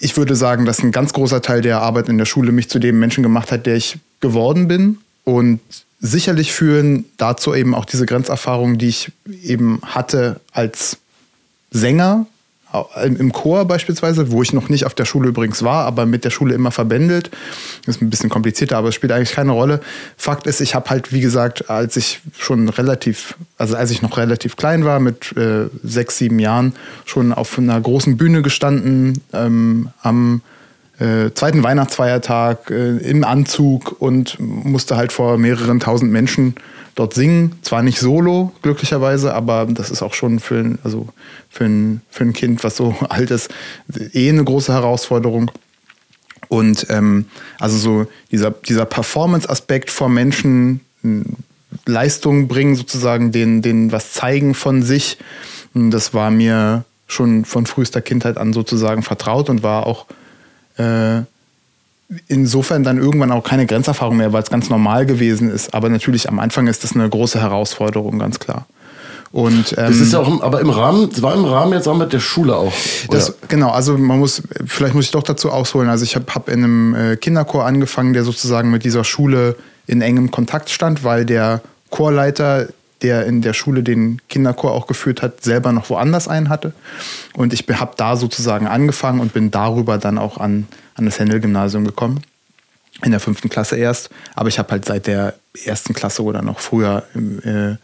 ich 0.00 0.16
würde 0.16 0.34
sagen, 0.34 0.64
dass 0.64 0.82
ein 0.82 0.92
ganz 0.92 1.12
großer 1.12 1.42
Teil 1.42 1.60
der 1.60 1.82
Arbeit 1.82 2.08
in 2.08 2.18
der 2.18 2.24
Schule 2.24 2.52
mich 2.52 2.70
zu 2.70 2.78
dem 2.78 2.98
Menschen 2.98 3.22
gemacht 3.22 3.52
hat, 3.52 3.66
der 3.66 3.76
ich 3.76 3.98
geworden 4.20 4.68
bin. 4.68 4.98
Und 5.24 5.60
sicherlich 6.00 6.52
führen 6.52 7.04
dazu 7.18 7.54
eben 7.54 7.74
auch 7.74 7.84
diese 7.84 8.06
Grenzerfahrungen, 8.06 8.78
die 8.78 8.88
ich 8.88 9.12
eben 9.42 9.80
hatte 9.84 10.40
als 10.52 10.98
Sänger 11.70 12.26
im 13.02 13.32
Chor 13.32 13.64
beispielsweise, 13.64 14.30
wo 14.30 14.42
ich 14.42 14.52
noch 14.52 14.68
nicht 14.68 14.86
auf 14.86 14.94
der 14.94 15.04
Schule 15.04 15.28
übrigens 15.28 15.62
war, 15.62 15.86
aber 15.86 16.06
mit 16.06 16.24
der 16.24 16.30
Schule 16.30 16.54
immer 16.54 16.70
verbändelt. 16.70 17.30
Das 17.84 17.96
ist 17.96 18.02
ein 18.02 18.10
bisschen 18.10 18.30
komplizierter, 18.30 18.76
aber 18.76 18.88
es 18.88 18.94
spielt 18.94 19.12
eigentlich 19.12 19.32
keine 19.32 19.52
Rolle. 19.52 19.80
Fakt 20.16 20.46
ist, 20.46 20.60
ich 20.60 20.74
habe 20.74 20.88
halt, 20.90 21.12
wie 21.12 21.20
gesagt, 21.20 21.68
als 21.68 21.96
ich 21.96 22.20
schon 22.38 22.68
relativ, 22.68 23.34
also 23.58 23.74
als 23.74 23.90
ich 23.90 24.02
noch 24.02 24.18
relativ 24.18 24.56
klein 24.56 24.84
war, 24.84 25.00
mit 25.00 25.36
äh, 25.36 25.66
sechs, 25.82 26.18
sieben 26.18 26.38
Jahren, 26.38 26.74
schon 27.06 27.32
auf 27.32 27.58
einer 27.58 27.80
großen 27.80 28.16
Bühne 28.16 28.42
gestanden, 28.42 29.20
ähm, 29.32 29.88
am 30.02 30.42
äh, 31.00 31.32
zweiten 31.34 31.62
Weihnachtsfeiertag 31.62 32.70
äh, 32.70 32.98
im 32.98 33.24
Anzug 33.24 33.96
und 34.00 34.38
musste 34.38 34.96
halt 34.96 35.12
vor 35.12 35.38
mehreren 35.38 35.80
tausend 35.80 36.12
Menschen 36.12 36.54
dort 36.94 37.14
singen. 37.14 37.52
Zwar 37.62 37.82
nicht 37.82 37.98
solo, 37.98 38.52
glücklicherweise, 38.60 39.34
aber 39.34 39.66
das 39.66 39.90
ist 39.90 40.02
auch 40.02 40.12
schon 40.12 40.40
für 40.40 40.58
ein, 40.58 40.78
also 40.84 41.08
für 41.48 41.64
ein, 41.64 42.02
für 42.10 42.24
ein 42.24 42.32
Kind, 42.34 42.62
was 42.64 42.76
so 42.76 42.94
alt 43.08 43.30
ist, 43.30 43.48
eh 44.12 44.28
eine 44.28 44.44
große 44.44 44.72
Herausforderung. 44.72 45.50
Und 46.48 46.86
ähm, 46.90 47.26
also 47.58 47.78
so 47.78 48.06
dieser, 48.30 48.50
dieser 48.50 48.84
Performance-Aspekt 48.84 49.90
vor 49.90 50.10
Menschen, 50.10 50.80
m, 51.02 51.24
Leistung 51.86 52.48
bringen, 52.48 52.74
sozusagen, 52.74 53.32
denen, 53.32 53.62
denen 53.62 53.90
was 53.92 54.12
zeigen 54.12 54.54
von 54.54 54.82
sich, 54.82 55.16
m, 55.74 55.90
das 55.90 56.12
war 56.12 56.30
mir 56.30 56.84
schon 57.06 57.46
von 57.46 57.64
frühester 57.64 58.02
Kindheit 58.02 58.36
an 58.36 58.52
sozusagen 58.52 59.02
vertraut 59.02 59.48
und 59.48 59.62
war 59.62 59.86
auch 59.86 60.06
äh, 60.80 61.22
insofern 62.28 62.82
dann 62.82 62.98
irgendwann 62.98 63.30
auch 63.30 63.44
keine 63.44 63.66
Grenzerfahrung 63.66 64.16
mehr, 64.16 64.32
weil 64.32 64.42
es 64.42 64.50
ganz 64.50 64.68
normal 64.68 65.06
gewesen 65.06 65.50
ist. 65.50 65.74
Aber 65.74 65.88
natürlich 65.88 66.28
am 66.28 66.38
Anfang 66.38 66.66
ist 66.66 66.82
das 66.82 66.94
eine 66.94 67.08
große 67.08 67.40
Herausforderung, 67.40 68.18
ganz 68.18 68.38
klar. 68.38 68.66
Und 69.32 69.76
ähm, 69.78 69.86
Das 69.86 69.96
ist 69.98 70.12
ja 70.12 70.18
auch, 70.18 70.42
aber 70.42 70.60
im 70.60 70.70
Rahmen, 70.70 71.08
es 71.12 71.22
war 71.22 71.34
im 71.34 71.44
Rahmen 71.44 71.72
jetzt 71.72 71.86
auch 71.86 71.96
mit 71.96 72.12
der 72.12 72.18
Schule 72.18 72.56
auch. 72.56 72.72
das, 73.10 73.34
genau, 73.46 73.70
also 73.70 73.96
man 73.96 74.18
muss, 74.18 74.42
vielleicht 74.66 74.94
muss 74.94 75.04
ich 75.04 75.10
doch 75.12 75.22
dazu 75.22 75.50
ausholen. 75.50 75.88
Also 75.88 76.02
ich 76.04 76.16
habe 76.16 76.26
hab 76.34 76.48
in 76.48 76.64
einem 76.64 76.94
äh, 76.94 77.16
Kinderchor 77.16 77.64
angefangen, 77.64 78.12
der 78.12 78.24
sozusagen 78.24 78.70
mit 78.70 78.84
dieser 78.84 79.04
Schule 79.04 79.54
in 79.86 80.02
engem 80.02 80.32
Kontakt 80.32 80.68
stand, 80.70 81.04
weil 81.04 81.24
der 81.24 81.60
Chorleiter, 81.90 82.68
der 83.02 83.26
in 83.26 83.42
der 83.42 83.52
Schule 83.52 83.82
den 83.82 84.20
Kinderchor 84.28 84.72
auch 84.72 84.86
geführt 84.86 85.22
hat, 85.22 85.42
selber 85.42 85.72
noch 85.72 85.90
woanders 85.90 86.28
einen 86.28 86.48
hatte. 86.48 86.72
Und 87.34 87.52
ich 87.52 87.64
habe 87.68 87.92
da 87.96 88.16
sozusagen 88.16 88.66
angefangen 88.66 89.20
und 89.20 89.32
bin 89.32 89.50
darüber 89.50 89.98
dann 89.98 90.18
auch 90.18 90.38
an, 90.38 90.66
an 90.94 91.06
das 91.06 91.18
Händel-Gymnasium 91.18 91.84
gekommen. 91.84 92.22
In 93.02 93.12
der 93.12 93.20
fünften 93.20 93.48
Klasse 93.48 93.76
erst. 93.76 94.10
Aber 94.34 94.48
ich 94.48 94.58
habe 94.58 94.72
halt 94.72 94.84
seit 94.84 95.06
der 95.06 95.34
ersten 95.64 95.94
Klasse 95.94 96.22
oder 96.22 96.42
noch 96.42 96.60
früher 96.60 97.04
äh, 97.44 97.76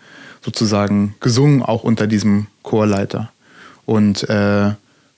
sozusagen 0.44 1.14
gesungen, 1.20 1.62
auch 1.62 1.84
unter 1.84 2.06
diesem 2.06 2.48
Chorleiter. 2.62 3.30
Und 3.86 4.28
äh, 4.28 4.72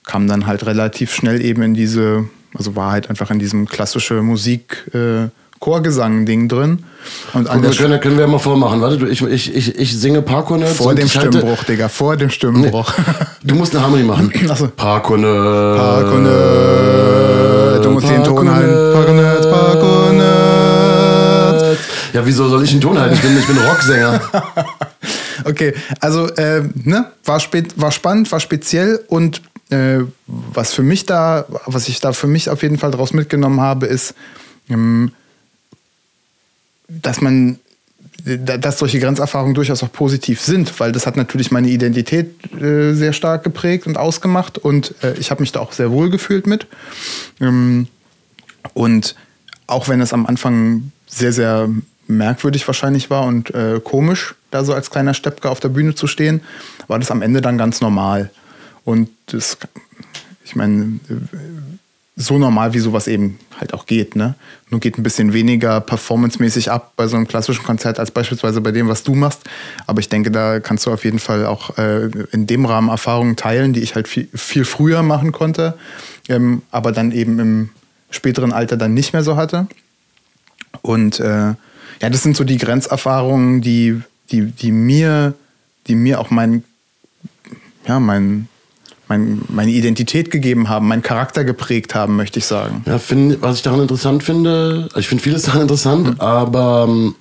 kam 0.05 0.27
dann 0.27 0.47
halt 0.47 0.65
relativ 0.65 1.13
schnell 1.13 1.43
eben 1.43 1.61
in 1.61 1.73
diese, 1.73 2.27
also 2.55 2.75
war 2.75 2.91
halt 2.91 3.09
einfach 3.09 3.29
in 3.29 3.39
diesem 3.39 3.67
klassische 3.67 4.21
Musik, 4.21 4.87
äh, 4.93 5.27
Chorgesang-Ding 5.59 6.47
drin. 6.47 6.85
Und 7.33 7.49
an 7.49 7.61
wir 7.61 7.71
können, 7.71 7.99
können 7.99 8.15
wir 8.15 8.25
ja 8.25 8.31
mal 8.31 8.39
vormachen. 8.39 8.81
Warte, 8.81 8.97
du, 8.97 9.07
ich, 9.07 9.21
ich, 9.21 9.53
ich, 9.55 9.77
ich 9.77 9.97
singe 9.97 10.21
Parkonet. 10.21 10.69
vor 10.69 10.95
dem 10.95 11.07
Stimmbruch, 11.07 11.63
Digga, 11.63 11.89
vor 11.89 12.15
dem 12.17 12.29
Stimmbruch. 12.29 12.93
Du 13.43 13.55
musst 13.55 13.75
eine 13.75 13.83
Harmonie 13.83 14.03
machen. 14.03 14.31
Ach 14.49 14.57
so. 14.57 14.67
Parkonet. 14.67 15.77
Parkonet. 15.77 16.33
Du 17.83 17.91
musst 17.91 18.09
den 18.09 18.23
Ton 18.23 18.49
halten. 18.49 18.93
Parkonet, 18.93 19.41
Parkonet. 19.49 20.29
Ja, 22.13 22.25
wieso 22.25 22.49
soll 22.49 22.63
ich 22.63 22.71
einen 22.71 22.81
Ton 22.81 22.99
halten? 22.99 23.15
Ich 23.15 23.21
bin, 23.21 23.37
ich 23.37 23.47
bin 23.47 23.57
Rocksänger. 23.57 24.21
Okay, 25.45 25.73
also 26.01 26.27
äh, 26.35 26.63
ne, 26.83 27.05
war, 27.23 27.39
spät, 27.39 27.79
war 27.79 27.91
spannend, 27.91 28.31
war 28.31 28.39
speziell 28.39 29.03
und 29.07 29.41
äh, 29.69 29.99
was 30.27 30.73
für 30.73 30.83
mich 30.83 31.05
da, 31.05 31.45
was 31.65 31.87
ich 31.87 31.99
da 31.99 32.13
für 32.13 32.27
mich 32.27 32.49
auf 32.49 32.61
jeden 32.61 32.77
Fall 32.77 32.91
daraus 32.91 33.13
mitgenommen 33.13 33.61
habe, 33.61 33.85
ist, 33.85 34.15
ähm, 34.69 35.11
dass 36.89 37.21
man, 37.21 37.59
da- 38.25 38.57
dass 38.57 38.79
solche 38.79 38.99
Grenzerfahrungen 38.99 39.53
durchaus 39.55 39.83
auch 39.83 39.91
positiv 39.91 40.41
sind, 40.41 40.79
weil 40.79 40.91
das 40.91 41.05
hat 41.05 41.15
natürlich 41.15 41.51
meine 41.51 41.69
Identität 41.69 42.31
äh, 42.61 42.93
sehr 42.93 43.13
stark 43.13 43.43
geprägt 43.43 43.87
und 43.87 43.97
ausgemacht 43.97 44.57
und 44.57 44.93
äh, 45.03 45.13
ich 45.19 45.31
habe 45.31 45.41
mich 45.41 45.51
da 45.51 45.59
auch 45.59 45.71
sehr 45.71 45.91
wohl 45.91 46.09
gefühlt 46.09 46.47
mit. 46.47 46.67
Ähm, 47.39 47.87
und 48.73 49.15
auch 49.67 49.87
wenn 49.87 50.01
es 50.01 50.13
am 50.13 50.25
Anfang 50.25 50.91
sehr, 51.07 51.31
sehr 51.31 51.69
merkwürdig 52.07 52.65
wahrscheinlich 52.67 53.09
war 53.09 53.23
und 53.25 53.53
äh, 53.53 53.79
komisch, 53.83 54.35
da 54.51 54.63
so 54.63 54.73
als 54.73 54.89
kleiner 54.89 55.13
Steppke 55.13 55.49
auf 55.49 55.59
der 55.59 55.69
Bühne 55.69 55.93
zu 55.93 56.07
stehen, 56.07 56.41
war 56.87 56.97
das 56.97 57.11
am 57.11 57.21
Ende 57.21 57.39
dann 57.39 57.57
ganz 57.57 57.81
normal. 57.81 58.31
Und 58.83 59.09
das, 59.27 59.57
ich 60.43 60.55
meine, 60.55 60.99
so 62.21 62.37
normal, 62.37 62.73
wie 62.73 62.79
sowas 62.79 63.07
eben 63.07 63.39
halt 63.57 63.73
auch 63.73 63.85
geht. 63.85 64.17
Ne? 64.17 64.35
Nur 64.69 64.81
geht 64.81 64.97
ein 64.97 65.03
bisschen 65.03 65.31
weniger 65.31 65.79
performancemäßig 65.79 66.69
ab 66.69 66.91
bei 66.97 67.07
so 67.07 67.15
einem 67.15 67.29
klassischen 67.29 67.63
Konzert 67.63 67.97
als 67.97 68.11
beispielsweise 68.11 68.59
bei 68.59 68.73
dem, 68.73 68.89
was 68.89 69.03
du 69.03 69.15
machst. 69.15 69.43
Aber 69.87 70.01
ich 70.01 70.09
denke, 70.09 70.29
da 70.29 70.59
kannst 70.59 70.85
du 70.85 70.91
auf 70.91 71.05
jeden 71.05 71.19
Fall 71.19 71.45
auch 71.45 71.77
äh, 71.77 72.09
in 72.31 72.45
dem 72.45 72.65
Rahmen 72.65 72.89
Erfahrungen 72.89 73.37
teilen, 73.37 73.71
die 73.71 73.79
ich 73.79 73.95
halt 73.95 74.09
viel, 74.09 74.27
viel 74.33 74.65
früher 74.65 75.01
machen 75.01 75.31
konnte, 75.31 75.77
ähm, 76.27 76.61
aber 76.71 76.91
dann 76.91 77.13
eben 77.13 77.39
im 77.39 77.69
späteren 78.11 78.51
Alter 78.51 78.75
dann 78.75 78.93
nicht 78.93 79.13
mehr 79.13 79.23
so 79.23 79.37
hatte. 79.37 79.67
Und 80.81 81.21
äh, 81.21 81.53
ja, 82.01 82.09
das 82.09 82.21
sind 82.21 82.35
so 82.35 82.43
die 82.43 82.57
Grenzerfahrungen, 82.57 83.61
die, 83.61 84.01
die, 84.29 84.45
die 84.45 84.73
mir, 84.73 85.35
die 85.87 85.95
mir 85.95 86.19
auch 86.19 86.31
mein, 86.31 86.65
ja, 87.87 88.01
mein, 88.01 88.49
mein, 89.09 89.41
meine 89.49 89.71
Identität 89.71 90.31
gegeben 90.31 90.69
haben, 90.69 90.87
meinen 90.87 91.01
Charakter 91.01 91.43
geprägt 91.43 91.95
haben, 91.95 92.15
möchte 92.15 92.39
ich 92.39 92.45
sagen. 92.45 92.83
Ja, 92.85 92.99
find, 92.99 93.41
was 93.41 93.57
ich 93.57 93.63
daran 93.63 93.81
interessant 93.81 94.23
finde, 94.23 94.85
also 94.89 94.99
ich 94.99 95.07
finde 95.07 95.23
vieles 95.23 95.41
daran 95.43 95.63
interessant, 95.63 96.21
aber 96.21 96.85
ähm, 96.87 97.15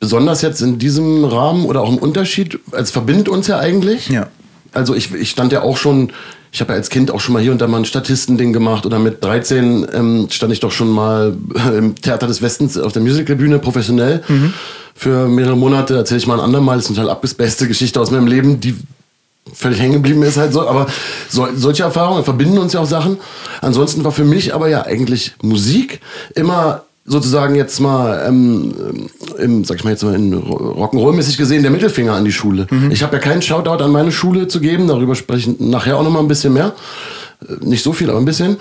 besonders 0.00 0.42
jetzt 0.42 0.60
in 0.60 0.78
diesem 0.78 1.24
Rahmen 1.24 1.64
oder 1.64 1.80
auch 1.80 1.88
im 1.88 1.98
Unterschied, 1.98 2.58
es 2.72 2.90
verbindet 2.90 3.28
uns 3.28 3.46
ja 3.46 3.58
eigentlich. 3.58 4.08
Ja. 4.08 4.26
Also 4.72 4.94
ich, 4.94 5.14
ich 5.14 5.30
stand 5.30 5.52
ja 5.52 5.62
auch 5.62 5.76
schon, 5.76 6.10
ich 6.50 6.60
habe 6.60 6.72
ja 6.72 6.78
als 6.78 6.90
Kind 6.90 7.12
auch 7.12 7.20
schon 7.20 7.32
mal 7.32 7.40
hier 7.40 7.52
und 7.52 7.60
da 7.60 7.68
mal 7.68 7.78
ein 7.78 7.84
Statistending 7.84 8.52
gemacht 8.52 8.86
oder 8.86 8.98
mit 8.98 9.22
13 9.22 9.86
ähm, 9.92 10.26
stand 10.30 10.52
ich 10.52 10.58
doch 10.58 10.72
schon 10.72 10.90
mal 10.90 11.36
im 11.78 11.94
Theater 11.94 12.26
des 12.26 12.42
Westens 12.42 12.76
auf 12.76 12.92
der 12.92 13.02
Musicalbühne 13.02 13.60
professionell 13.60 14.24
für 14.96 15.28
mehrere 15.28 15.56
Monate. 15.56 15.94
Erzähle 15.94 16.18
ich 16.18 16.26
mal 16.26 16.40
ein 16.40 16.44
andermal, 16.44 16.76
das 16.76 16.86
ist 16.86 16.90
eine 16.90 16.96
total 16.96 17.10
abgespacete 17.10 17.68
Geschichte 17.68 18.00
aus 18.00 18.10
meinem 18.10 18.26
Leben, 18.26 18.58
die 18.58 18.74
völlig 19.52 19.80
hängen 19.80 19.94
geblieben 19.94 20.22
ist 20.22 20.36
halt 20.36 20.52
so. 20.52 20.66
Aber 20.66 20.86
so, 21.28 21.48
solche 21.54 21.82
Erfahrungen 21.82 22.24
verbinden 22.24 22.58
uns 22.58 22.72
ja 22.72 22.80
auch 22.80 22.86
Sachen. 22.86 23.18
Ansonsten 23.60 24.04
war 24.04 24.12
für 24.12 24.24
mich 24.24 24.54
aber 24.54 24.68
ja 24.68 24.82
eigentlich 24.82 25.34
Musik 25.42 26.00
immer 26.34 26.82
sozusagen 27.06 27.54
jetzt 27.54 27.80
mal, 27.80 28.24
ähm, 28.26 28.74
im, 29.38 29.62
sag 29.64 29.76
ich 29.76 29.84
mal 29.84 29.90
jetzt 29.90 30.02
mal 30.04 30.14
in 30.14 30.32
Rock'n'Roll-mäßig 30.34 31.36
gesehen, 31.36 31.60
der 31.62 31.70
Mittelfinger 31.70 32.14
an 32.14 32.24
die 32.24 32.32
Schule. 32.32 32.66
Ich 32.90 33.02
habe 33.02 33.16
ja 33.16 33.22
keinen 33.22 33.42
Shoutout 33.42 33.84
an 33.84 33.90
meine 33.90 34.10
Schule 34.10 34.48
zu 34.48 34.58
geben, 34.60 34.88
darüber 34.88 35.14
spreche 35.14 35.50
ich 35.50 35.60
nachher 35.60 35.98
auch 35.98 36.02
noch 36.02 36.10
mal 36.10 36.20
ein 36.20 36.28
bisschen 36.28 36.54
mehr. 36.54 36.72
Äh, 37.46 37.62
Nicht 37.66 37.84
so 37.84 37.92
viel, 37.92 38.08
aber 38.08 38.18
ein 38.18 38.24
bisschen. 38.24 38.56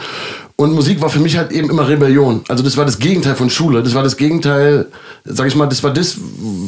Und 0.56 0.74
Musik 0.74 1.02
war 1.02 1.10
für 1.10 1.20
mich 1.20 1.36
halt 1.36 1.52
eben 1.52 1.70
immer 1.70 1.88
Rebellion. 1.88 2.42
Also 2.48 2.64
das 2.64 2.78
war 2.78 2.86
das 2.86 3.00
Gegenteil 3.00 3.36
von 3.36 3.50
Schule. 3.50 3.82
Das 3.82 3.96
war 3.96 4.04
das 4.04 4.18
Gegenteil, 4.18 4.86
sag 5.26 5.48
ich 5.48 5.56
mal, 5.56 5.66
das 5.66 5.82
war 5.84 5.92
das, 5.92 6.18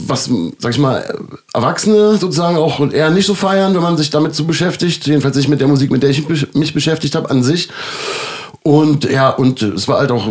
was, 0.08 0.30
sag 0.58 0.72
ich 0.72 0.80
mal, 0.80 1.18
Erwachsene 1.54 2.18
sozusagen 2.18 2.58
auch 2.58 2.80
eher 2.92 3.12
nicht 3.12 3.28
so 3.28 3.36
feiern, 3.36 3.76
wenn 3.76 3.84
man 3.84 3.96
sich 3.96 4.10
damit 4.10 4.34
so 4.34 4.46
beschäftigt. 4.46 5.06
Jedenfalls 5.06 5.38
nicht 5.38 5.50
mit 5.50 5.62
der 5.62 5.68
Musik, 5.68 5.92
mit 5.92 6.02
der 6.02 6.10
ich 6.10 6.28
mich 6.56 6.74
beschäftigt 6.74 7.16
habe 7.16 7.30
an 7.30 7.44
sich. 7.44 7.70
Und 8.64 9.04
ja, 9.06 9.30
und 9.30 9.62
es 9.62 9.88
war 9.88 10.00
halt 10.00 10.10
auch 10.10 10.28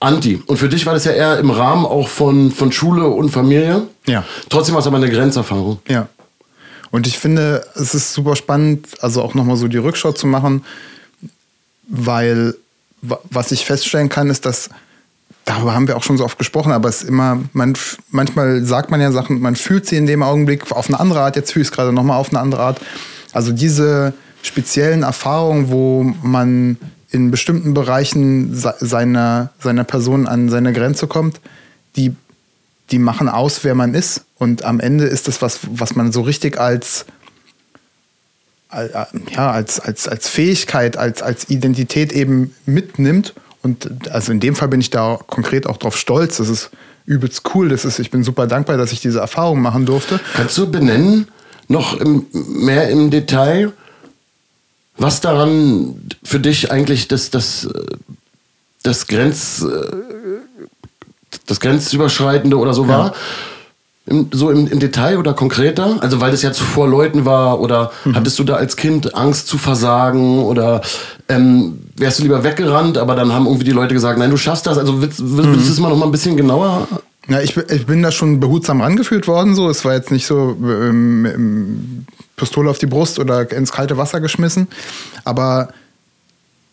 anti. 0.00 0.42
Und 0.46 0.56
für 0.56 0.70
dich 0.70 0.86
war 0.86 0.94
das 0.94 1.04
ja 1.04 1.12
eher 1.12 1.38
im 1.38 1.50
Rahmen 1.50 1.84
auch 1.84 2.08
von, 2.08 2.50
von 2.50 2.72
Schule 2.72 3.06
und 3.06 3.28
Familie. 3.28 3.82
Ja. 4.06 4.24
Trotzdem 4.48 4.74
war 4.74 4.80
es 4.80 4.86
aber 4.86 4.96
eine 4.96 5.10
Grenzerfahrung. 5.10 5.78
Ja. 5.86 6.08
Und 6.90 7.06
ich 7.06 7.18
finde, 7.18 7.66
es 7.74 7.94
ist 7.94 8.14
super 8.14 8.36
spannend, 8.36 8.86
also 9.02 9.20
auch 9.20 9.34
nochmal 9.34 9.56
so 9.56 9.68
die 9.68 9.76
Rückschau 9.76 10.12
zu 10.12 10.26
machen, 10.26 10.64
weil 11.86 12.54
was 13.30 13.52
ich 13.52 13.64
feststellen 13.64 14.08
kann, 14.08 14.30
ist, 14.30 14.46
dass 14.46 14.70
darüber 15.44 15.74
haben 15.74 15.88
wir 15.88 15.96
auch 15.96 16.02
schon 16.02 16.16
so 16.16 16.24
oft 16.24 16.38
gesprochen, 16.38 16.72
aber 16.72 16.88
es 16.88 17.02
ist 17.02 17.08
immer, 17.08 17.38
man, 17.52 17.74
manchmal 18.10 18.64
sagt 18.64 18.90
man 18.90 19.00
ja 19.00 19.12
Sachen, 19.12 19.40
man 19.40 19.56
fühlt 19.56 19.86
sie 19.86 19.96
in 19.96 20.06
dem 20.06 20.22
Augenblick 20.22 20.72
auf 20.72 20.88
eine 20.88 20.98
andere 20.98 21.20
Art, 21.20 21.36
jetzt 21.36 21.52
fühle 21.52 21.62
ich 21.62 21.68
es 21.68 21.72
gerade 21.72 21.92
nochmal 21.92 22.18
auf 22.18 22.30
eine 22.30 22.40
andere 22.40 22.62
Art. 22.62 22.80
Also 23.32 23.52
diese 23.52 24.14
speziellen 24.42 25.02
Erfahrungen, 25.02 25.70
wo 25.70 26.02
man 26.22 26.78
in 27.10 27.30
bestimmten 27.30 27.74
Bereichen 27.74 28.54
se- 28.54 28.74
seiner, 28.80 29.50
seiner 29.60 29.84
Person 29.84 30.26
an 30.26 30.48
seine 30.48 30.72
Grenze 30.72 31.06
kommt, 31.06 31.40
die, 31.96 32.14
die 32.90 32.98
machen 32.98 33.28
aus, 33.28 33.64
wer 33.64 33.74
man 33.74 33.94
ist. 33.94 34.24
Und 34.38 34.64
am 34.64 34.80
Ende 34.80 35.04
ist 35.04 35.28
das 35.28 35.40
was, 35.42 35.60
was 35.70 35.94
man 35.94 36.10
so 36.10 36.22
richtig 36.22 36.58
als, 36.58 37.04
al- 37.04 37.13
ja, 39.34 39.50
als, 39.50 39.80
als, 39.80 40.08
als 40.08 40.28
Fähigkeit, 40.28 40.96
als, 40.96 41.22
als 41.22 41.50
Identität 41.50 42.12
eben 42.12 42.54
mitnimmt. 42.66 43.34
Und 43.62 44.10
also 44.10 44.32
in 44.32 44.40
dem 44.40 44.54
Fall 44.54 44.68
bin 44.68 44.80
ich 44.80 44.90
da 44.90 45.18
konkret 45.26 45.66
auch 45.66 45.76
drauf 45.76 45.96
stolz. 45.96 46.36
Das 46.36 46.48
ist 46.48 46.70
übelst 47.06 47.42
cool. 47.54 47.68
Das 47.68 47.84
ist, 47.84 47.98
ich 47.98 48.10
bin 48.10 48.24
super 48.24 48.46
dankbar, 48.46 48.76
dass 48.76 48.92
ich 48.92 49.00
diese 49.00 49.20
Erfahrung 49.20 49.60
machen 49.60 49.86
durfte. 49.86 50.20
Kannst 50.34 50.56
du 50.58 50.70
benennen, 50.70 51.28
noch 51.68 51.98
im, 51.98 52.26
mehr 52.32 52.90
im 52.90 53.10
Detail, 53.10 53.72
was 54.96 55.20
daran 55.20 56.00
für 56.22 56.40
dich 56.40 56.70
eigentlich 56.70 57.08
das, 57.08 57.30
das, 57.30 57.68
das, 58.82 59.06
Grenz, 59.06 59.62
äh, 59.62 59.86
das 61.46 61.60
Grenzüberschreitende 61.60 62.58
oder 62.58 62.74
so 62.74 62.86
war? 62.86 63.14
Im, 64.06 64.28
so 64.32 64.50
im, 64.50 64.66
im 64.66 64.80
Detail 64.80 65.16
oder 65.18 65.32
konkreter? 65.32 65.96
Also 66.02 66.20
weil 66.20 66.30
das 66.30 66.42
ja 66.42 66.52
zuvor 66.52 66.86
Leuten 66.86 67.24
war 67.24 67.58
oder 67.60 67.90
hattest 68.12 68.38
du 68.38 68.44
da 68.44 68.56
als 68.56 68.76
Kind 68.76 69.14
Angst 69.14 69.46
zu 69.48 69.56
versagen 69.56 70.40
oder 70.40 70.82
ähm, 71.28 71.78
wärst 71.96 72.18
du 72.18 72.24
lieber 72.24 72.44
weggerannt, 72.44 72.98
aber 72.98 73.14
dann 73.16 73.32
haben 73.32 73.46
irgendwie 73.46 73.64
die 73.64 73.70
Leute 73.70 73.94
gesagt, 73.94 74.18
nein, 74.18 74.30
du 74.30 74.36
schaffst 74.36 74.66
das. 74.66 74.76
Also 74.76 75.00
willst, 75.00 75.20
willst, 75.22 75.50
willst 75.50 75.68
du 75.68 75.72
es 75.72 75.80
mal 75.80 75.88
noch 75.88 75.96
mal 75.96 76.04
ein 76.04 76.12
bisschen 76.12 76.36
genauer? 76.36 76.86
Ja, 77.28 77.40
ich, 77.40 77.54
bin- 77.54 77.64
ich 77.70 77.86
bin 77.86 78.02
da 78.02 78.12
schon 78.12 78.40
behutsam 78.40 78.82
rangeführt 78.82 79.26
worden. 79.26 79.54
So, 79.54 79.70
es 79.70 79.82
war 79.86 79.94
jetzt 79.94 80.10
nicht 80.10 80.26
so 80.26 80.54
ähm, 80.60 82.04
Pistole 82.36 82.68
auf 82.68 82.76
die 82.76 82.84
Brust 82.86 83.18
oder 83.18 83.50
ins 83.52 83.72
kalte 83.72 83.96
Wasser 83.96 84.20
geschmissen. 84.20 84.68
Aber 85.24 85.68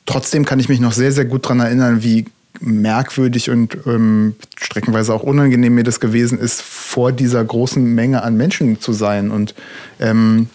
trotzdem 0.05 0.43
kann 0.43 0.59
ich 0.59 0.67
mich 0.67 0.81
noch 0.81 0.91
sehr, 0.91 1.13
sehr 1.13 1.23
gut 1.23 1.45
daran 1.45 1.61
erinnern, 1.61 2.03
wie 2.03 2.25
merkwürdig 2.59 3.49
und 3.49 3.77
ähm, 3.85 4.35
streckenweise 4.59 5.13
auch 5.13 5.23
unangenehm 5.23 5.75
mir 5.75 5.83
das 5.83 5.99
gewesen 5.99 6.39
ist, 6.39 6.61
vor 6.61 7.11
dieser 7.11 7.43
großen 7.43 7.83
Menge 7.83 8.23
an 8.23 8.35
Menschen 8.37 8.79
zu 8.79 8.93
sein. 8.93 9.31
Und 9.31 9.55
ähm, 9.99 10.49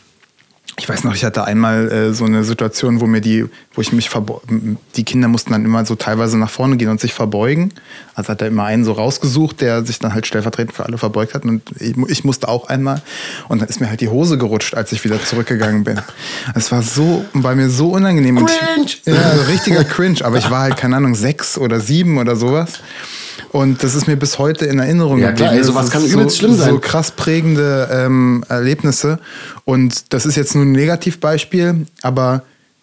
ich 0.79 0.89
weiß 0.89 1.05
noch, 1.05 1.15
ich 1.15 1.25
hatte 1.25 1.45
einmal 1.45 1.91
äh, 1.91 2.13
so 2.13 2.27
eine 2.27 2.45
Situation, 2.45 3.01
wo 3.01 3.07
mir 3.07 3.23
die, 3.23 3.47
wo 3.75 3.81
ich 3.81 3.93
mich 3.93 4.11
die 4.95 5.05
Kinder 5.05 5.27
mussten 5.27 5.53
dann 5.53 5.65
immer 5.65 5.87
so 5.87 5.95
teilweise 5.95 6.37
nach 6.37 6.51
vorne 6.51 6.77
gehen 6.77 6.91
und 6.91 7.01
sich 7.01 7.15
verbeugen. 7.15 7.73
Also 8.15 8.31
hat 8.31 8.43
er 8.43 8.49
immer 8.49 8.65
einen 8.65 8.85
so 8.85 8.93
rausgesucht, 8.93 9.63
der 9.63 9.87
sich 9.87 9.99
dann 10.01 10.13
halt 10.13 10.27
stellvertretend 10.27 10.77
für 10.77 10.85
alle 10.85 10.99
verbeugt 10.99 11.33
hat. 11.33 11.45
Und 11.45 11.63
ich, 11.81 11.97
ich 12.09 12.25
musste 12.25 12.49
auch 12.49 12.69
einmal. 12.69 13.01
Und 13.49 13.63
dann 13.63 13.69
ist 13.69 13.81
mir 13.81 13.89
halt 13.89 14.03
die 14.03 14.09
Hose 14.09 14.37
gerutscht, 14.37 14.75
als 14.75 14.93
ich 14.93 15.03
wieder 15.03 15.23
zurückgegangen 15.23 15.85
bin. 15.85 16.01
Es 16.55 16.71
war 16.71 16.83
so, 16.83 17.25
war 17.33 17.55
mir 17.55 17.71
so 17.71 17.91
unangenehm. 17.93 18.37
Und 18.37 18.51
Ich, 18.51 19.15
ja, 19.15 19.33
richtiger 19.49 19.85
Cringe. 19.85 20.25
Aber 20.25 20.37
ich 20.37 20.51
war 20.51 20.61
halt, 20.61 20.77
keine 20.77 20.97
Ahnung, 20.97 21.15
sechs 21.15 21.57
oder 21.57 21.81
sieben 21.81 22.19
oder 22.19 22.37
sowas. 22.37 22.81
Und 23.57 23.83
das 23.83 23.95
ist 23.95 24.07
mir 24.07 24.16
bis 24.16 24.38
heute 24.38 24.66
in 24.66 24.79
Erinnerung 24.79 25.19
Ja, 25.19 25.33
klar, 25.33 25.55
ey, 25.55 25.64
sowas 25.64 25.90
kann 25.90 26.03
so, 26.03 26.09
übelst 26.09 26.37
schlimm 26.37 26.55
sein. 26.57 26.69
So 26.69 26.79
krass 26.79 27.11
prägende 27.11 27.88
ähm, 27.90 28.45
Erlebnisse. 28.51 29.19
Und 29.64 30.12
das 30.12 30.27
ist 30.27 30.37
jetzt 30.37 30.55
nur 30.55 30.64
ein 30.64 30.73
Negativbeispiel, 30.73 31.87
aber 32.03 32.42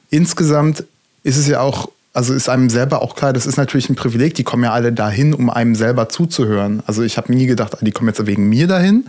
insgesamt 0.09 0.83
ist 1.21 1.37
es 1.37 1.47
ja 1.47 1.59
auch, 1.59 1.91
also 2.13 2.33
ist 2.33 2.49
einem 2.49 2.71
selber 2.71 3.03
auch 3.03 3.15
klar, 3.15 3.33
das 3.33 3.45
ist 3.45 3.57
natürlich 3.57 3.87
ein 3.87 3.95
Privileg. 3.95 4.33
Die 4.33 4.43
kommen 4.43 4.63
ja 4.63 4.71
alle 4.73 4.91
dahin, 4.91 5.35
um 5.35 5.51
einem 5.51 5.75
selber 5.75 6.09
zuzuhören. 6.09 6.81
Also 6.87 7.03
ich 7.03 7.17
habe 7.17 7.31
nie 7.31 7.45
gedacht, 7.45 7.75
ah, 7.75 7.85
die 7.85 7.91
kommen 7.91 8.07
jetzt 8.07 8.25
wegen 8.25 8.49
mir 8.49 8.65
dahin, 8.65 9.05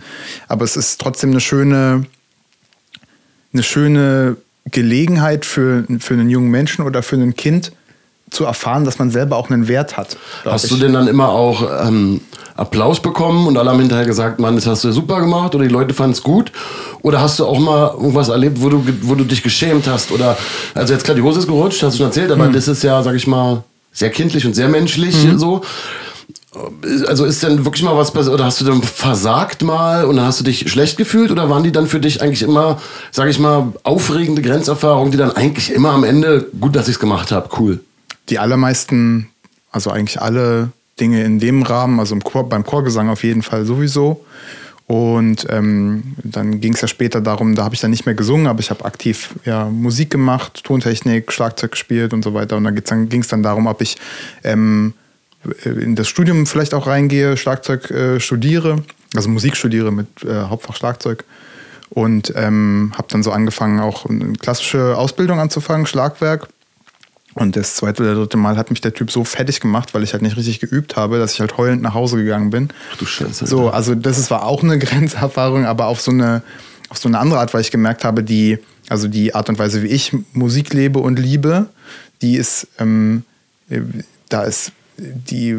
aber 0.47 0.65
es 0.65 0.77
ist 0.77 1.01
trotzdem 1.01 1.31
eine 1.31 1.41
schöne, 1.41 2.05
eine 3.53 3.63
schöne 3.63 4.37
Gelegenheit 4.69 5.45
für, 5.45 5.83
für 5.97 6.13
einen 6.13 6.29
jungen 6.29 6.51
Menschen 6.51 6.85
oder 6.85 7.01
für 7.01 7.15
ein 7.15 7.35
Kind 7.35 7.71
zu 8.35 8.45
erfahren, 8.45 8.85
dass 8.85 8.99
man 8.99 9.09
selber 9.11 9.37
auch 9.37 9.49
einen 9.49 9.67
Wert 9.67 9.97
hat. 9.97 10.17
Hast 10.43 10.65
ich. 10.65 10.69
du 10.71 10.77
denn 10.77 10.93
dann 10.93 11.07
immer 11.07 11.29
auch 11.29 11.63
ähm, 11.87 12.21
Applaus 12.55 12.99
bekommen 13.01 13.47
und 13.47 13.57
alle 13.57 13.69
haben 13.71 13.79
hinterher 13.79 14.05
gesagt, 14.05 14.39
Mann, 14.39 14.55
das 14.55 14.67
hast 14.67 14.83
du 14.83 14.91
super 14.91 15.19
gemacht 15.19 15.55
oder 15.55 15.65
die 15.65 15.73
Leute 15.73 15.93
fanden 15.93 16.13
es 16.13 16.23
gut? 16.23 16.51
Oder 17.01 17.19
hast 17.21 17.39
du 17.39 17.45
auch 17.45 17.59
mal 17.59 17.87
irgendwas 17.93 18.29
erlebt, 18.29 18.61
wo 18.61 18.69
du, 18.69 18.85
wo 19.01 19.15
du 19.15 19.23
dich 19.23 19.43
geschämt 19.43 19.87
hast? 19.87 20.11
Oder, 20.11 20.37
also 20.73 20.93
jetzt 20.93 21.03
klar, 21.03 21.15
die 21.15 21.21
Hose 21.21 21.39
ist 21.39 21.47
gerutscht, 21.47 21.81
hast 21.83 21.95
du 21.95 21.97
schon 21.97 22.07
erzählt, 22.07 22.31
Hm. 22.31 22.39
aber 22.41 22.51
das 22.51 22.67
ist 22.67 22.83
ja, 22.83 23.01
sag 23.03 23.15
ich 23.15 23.27
mal, 23.27 23.63
sehr 23.91 24.09
kindlich 24.09 24.45
und 24.45 24.53
sehr 24.53 24.67
menschlich 24.67 25.15
so. 25.37 25.61
Also 27.07 27.25
ist 27.25 27.43
denn 27.43 27.65
wirklich 27.65 27.83
mal 27.83 27.97
was 27.97 28.11
passiert 28.11 28.33
oder 28.33 28.45
hast 28.45 28.61
du 28.61 28.65
dann 28.65 28.81
versagt 28.81 29.61
mal 29.61 30.05
und 30.05 30.15
dann 30.15 30.25
hast 30.25 30.39
du 30.39 30.45
dich 30.45 30.71
schlecht 30.71 30.95
gefühlt 30.95 31.29
oder 31.29 31.49
waren 31.49 31.63
die 31.63 31.71
dann 31.73 31.85
für 31.87 31.99
dich 31.99 32.21
eigentlich 32.21 32.43
immer, 32.43 32.79
sag 33.11 33.27
ich 33.27 33.39
mal, 33.39 33.73
aufregende 33.83 34.41
Grenzerfahrungen, 34.41 35.11
die 35.11 35.17
dann 35.17 35.31
eigentlich 35.35 35.73
immer 35.73 35.91
am 35.91 36.05
Ende, 36.05 36.47
gut, 36.61 36.73
dass 36.77 36.87
ich 36.87 36.93
es 36.95 36.99
gemacht 36.99 37.33
habe, 37.33 37.49
cool. 37.59 37.81
Die 38.29 38.39
allermeisten, 38.39 39.29
also 39.71 39.91
eigentlich 39.91 40.21
alle 40.21 40.71
Dinge 40.99 41.23
in 41.23 41.39
dem 41.39 41.63
Rahmen, 41.63 41.99
also 41.99 42.15
Chor, 42.17 42.47
beim 42.47 42.65
Chorgesang 42.65 43.09
auf 43.09 43.23
jeden 43.23 43.41
Fall 43.41 43.65
sowieso. 43.65 44.25
Und 44.87 45.47
ähm, 45.49 46.15
dann 46.23 46.61
ging 46.61 46.73
es 46.73 46.81
ja 46.81 46.87
später 46.87 47.19
darum, 47.19 47.55
da 47.55 47.63
habe 47.63 47.73
ich 47.73 47.81
dann 47.81 47.89
nicht 47.89 48.05
mehr 48.05 48.13
gesungen, 48.13 48.45
aber 48.45 48.59
ich 48.59 48.69
habe 48.69 48.85
aktiv 48.85 49.33
ja, 49.43 49.65
Musik 49.65 50.11
gemacht, 50.11 50.63
Tontechnik, 50.63 51.31
Schlagzeug 51.31 51.71
gespielt 51.71 52.13
und 52.13 52.23
so 52.23 52.35
weiter. 52.35 52.55
Und 52.57 52.65
dann 52.65 53.09
ging 53.09 53.21
es 53.21 53.27
dann 53.27 53.41
darum, 53.41 53.65
ob 53.65 53.81
ich 53.81 53.97
ähm, 54.43 54.93
in 55.63 55.95
das 55.95 56.07
Studium 56.07 56.45
vielleicht 56.45 56.73
auch 56.75 56.85
reingehe, 56.85 57.35
Schlagzeug 57.35 57.89
äh, 57.89 58.19
studiere, 58.19 58.83
also 59.15 59.29
Musik 59.29 59.57
studiere 59.57 59.91
mit 59.91 60.07
äh, 60.23 60.43
Hauptfach 60.43 60.75
Schlagzeug. 60.75 61.23
Und 61.89 62.33
ähm, 62.35 62.93
habe 62.95 63.07
dann 63.09 63.23
so 63.23 63.31
angefangen, 63.31 63.79
auch 63.79 64.05
eine 64.05 64.33
klassische 64.33 64.97
Ausbildung 64.97 65.39
anzufangen, 65.39 65.85
Schlagwerk. 65.85 66.47
Und 67.35 67.57
das 67.57 67.75
zweite 67.75 68.01
oder 68.01 68.15
dritte 68.15 68.37
Mal 68.37 68.55
hat 68.55 68.69
mich 68.69 68.79
der 68.79 68.93
Typ 68.93 69.11
so 69.11 69.25
fertig 69.25 69.59
gemacht, 69.59 69.93
weil 69.93 70.03
ich 70.03 70.13
halt 70.13 70.21
nicht 70.23 70.37
richtig 70.37 70.61
geübt 70.61 70.95
habe, 70.95 71.19
dass 71.19 71.33
ich 71.33 71.41
halt 71.41 71.57
heulend 71.57 71.81
nach 71.81 71.93
Hause 71.93 72.15
gegangen 72.15 72.49
bin. 72.49 72.69
Ach 72.93 72.97
du 72.97 73.05
Scheiße. 73.05 73.45
So, 73.45 73.69
also 73.69 73.93
das 73.93 74.17
ist, 74.17 74.31
war 74.31 74.45
auch 74.45 74.63
eine 74.63 74.79
Grenzerfahrung, 74.79 75.65
aber 75.65 75.87
auf 75.87 75.99
so 75.99 76.11
eine, 76.11 76.43
auf 76.87 76.97
so 76.97 77.09
eine 77.09 77.19
andere 77.19 77.39
Art, 77.39 77.53
weil 77.53 77.59
ich 77.59 77.71
gemerkt 77.71 78.05
habe, 78.05 78.23
die, 78.23 78.59
also 78.87 79.09
die 79.09 79.35
Art 79.35 79.49
und 79.49 79.59
Weise, 79.59 79.83
wie 79.83 79.87
ich 79.87 80.15
Musik 80.31 80.73
lebe 80.73 80.99
und 80.99 81.19
liebe, 81.19 81.67
die 82.21 82.37
ist, 82.37 82.69
ähm, 82.79 83.23
äh, 83.69 83.81
da 84.29 84.43
ist, 84.43 84.71
die 84.97 85.57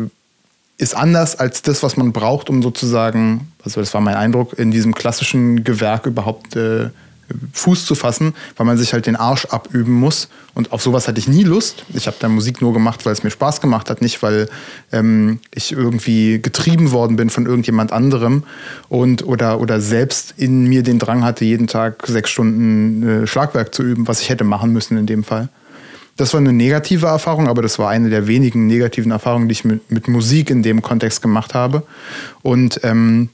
ist 0.78 0.96
anders 0.96 1.36
als 1.36 1.60
das, 1.60 1.82
was 1.82 1.98
man 1.98 2.12
braucht, 2.12 2.48
um 2.48 2.62
sozusagen, 2.62 3.52
also 3.62 3.80
das 3.80 3.92
war 3.92 4.00
mein 4.00 4.14
Eindruck, 4.14 4.58
in 4.58 4.70
diesem 4.70 4.94
klassischen 4.94 5.62
Gewerk 5.62 6.06
überhaupt 6.06 6.56
äh, 6.56 6.88
Fuß 7.52 7.84
zu 7.84 7.94
fassen, 7.94 8.34
weil 8.56 8.66
man 8.66 8.78
sich 8.78 8.92
halt 8.92 9.06
den 9.06 9.16
Arsch 9.16 9.46
abüben 9.46 9.92
muss. 9.92 10.28
Und 10.54 10.72
auf 10.72 10.82
sowas 10.82 11.08
hatte 11.08 11.18
ich 11.18 11.28
nie 11.28 11.42
Lust. 11.42 11.84
Ich 11.92 12.06
habe 12.06 12.16
da 12.18 12.28
Musik 12.28 12.62
nur 12.62 12.72
gemacht, 12.72 13.04
weil 13.04 13.12
es 13.12 13.22
mir 13.22 13.30
Spaß 13.30 13.60
gemacht 13.60 13.90
hat, 13.90 14.00
nicht 14.00 14.22
weil 14.22 14.48
ähm, 14.92 15.40
ich 15.54 15.72
irgendwie 15.72 16.40
getrieben 16.40 16.92
worden 16.92 17.16
bin 17.16 17.30
von 17.30 17.46
irgendjemand 17.46 17.92
anderem 17.92 18.44
und 18.88 19.24
oder, 19.26 19.60
oder 19.60 19.80
selbst 19.80 20.34
in 20.36 20.66
mir 20.66 20.82
den 20.82 20.98
Drang 20.98 21.24
hatte, 21.24 21.44
jeden 21.44 21.66
Tag 21.66 22.06
sechs 22.06 22.30
Stunden 22.30 23.22
äh, 23.22 23.26
Schlagwerk 23.26 23.74
zu 23.74 23.82
üben, 23.82 24.08
was 24.08 24.20
ich 24.20 24.30
hätte 24.30 24.44
machen 24.44 24.72
müssen 24.72 24.96
in 24.96 25.06
dem 25.06 25.24
Fall. 25.24 25.48
Das 26.16 26.32
war 26.32 26.40
eine 26.40 26.52
negative 26.52 27.06
Erfahrung, 27.06 27.46
aber 27.46 27.60
das 27.60 27.78
war 27.78 27.90
eine 27.90 28.08
der 28.08 28.26
wenigen 28.26 28.66
negativen 28.66 29.12
Erfahrungen, 29.12 29.48
die 29.48 29.52
ich 29.52 29.64
mit, 29.64 29.90
mit 29.90 30.08
Musik 30.08 30.48
in 30.48 30.62
dem 30.62 30.80
Kontext 30.80 31.20
gemacht 31.20 31.52
habe. 31.52 31.82
Und 32.42 32.80
ähm, 32.84 33.28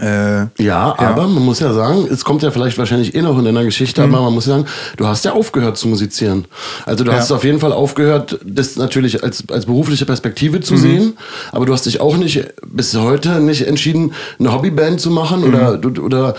äh, 0.00 0.46
ja, 0.62 0.94
aber 0.98 1.26
man 1.26 1.42
muss 1.42 1.60
ja 1.60 1.72
sagen, 1.72 2.06
es 2.10 2.22
kommt 2.22 2.42
ja 2.42 2.50
vielleicht 2.50 2.76
wahrscheinlich 2.76 3.14
eh 3.14 3.22
noch 3.22 3.38
in 3.38 3.44
deiner 3.44 3.64
Geschichte, 3.64 4.06
mhm. 4.06 4.14
aber 4.14 4.24
man 4.24 4.34
muss 4.34 4.44
sagen, 4.44 4.66
du 4.96 5.06
hast 5.06 5.24
ja 5.24 5.32
aufgehört 5.32 5.78
zu 5.78 5.88
musizieren. 5.88 6.44
Also 6.84 7.04
du 7.04 7.10
ja. 7.10 7.16
hast 7.16 7.32
auf 7.32 7.42
jeden 7.42 7.58
Fall 7.58 7.72
aufgehört, 7.72 8.38
das 8.44 8.76
natürlich 8.76 9.24
als, 9.24 9.44
als 9.50 9.64
berufliche 9.64 10.04
Perspektive 10.04 10.60
zu 10.60 10.74
mhm. 10.74 10.78
sehen, 10.78 11.18
aber 11.52 11.64
du 11.64 11.72
hast 11.72 11.86
dich 11.86 12.00
auch 12.00 12.16
nicht 12.18 12.44
bis 12.66 12.94
heute 12.96 13.40
nicht 13.40 13.66
entschieden, 13.66 14.12
eine 14.38 14.52
Hobbyband 14.52 15.00
zu 15.00 15.10
machen 15.10 15.40
mhm. 15.40 15.48
oder, 15.48 15.80
oder 16.02 16.34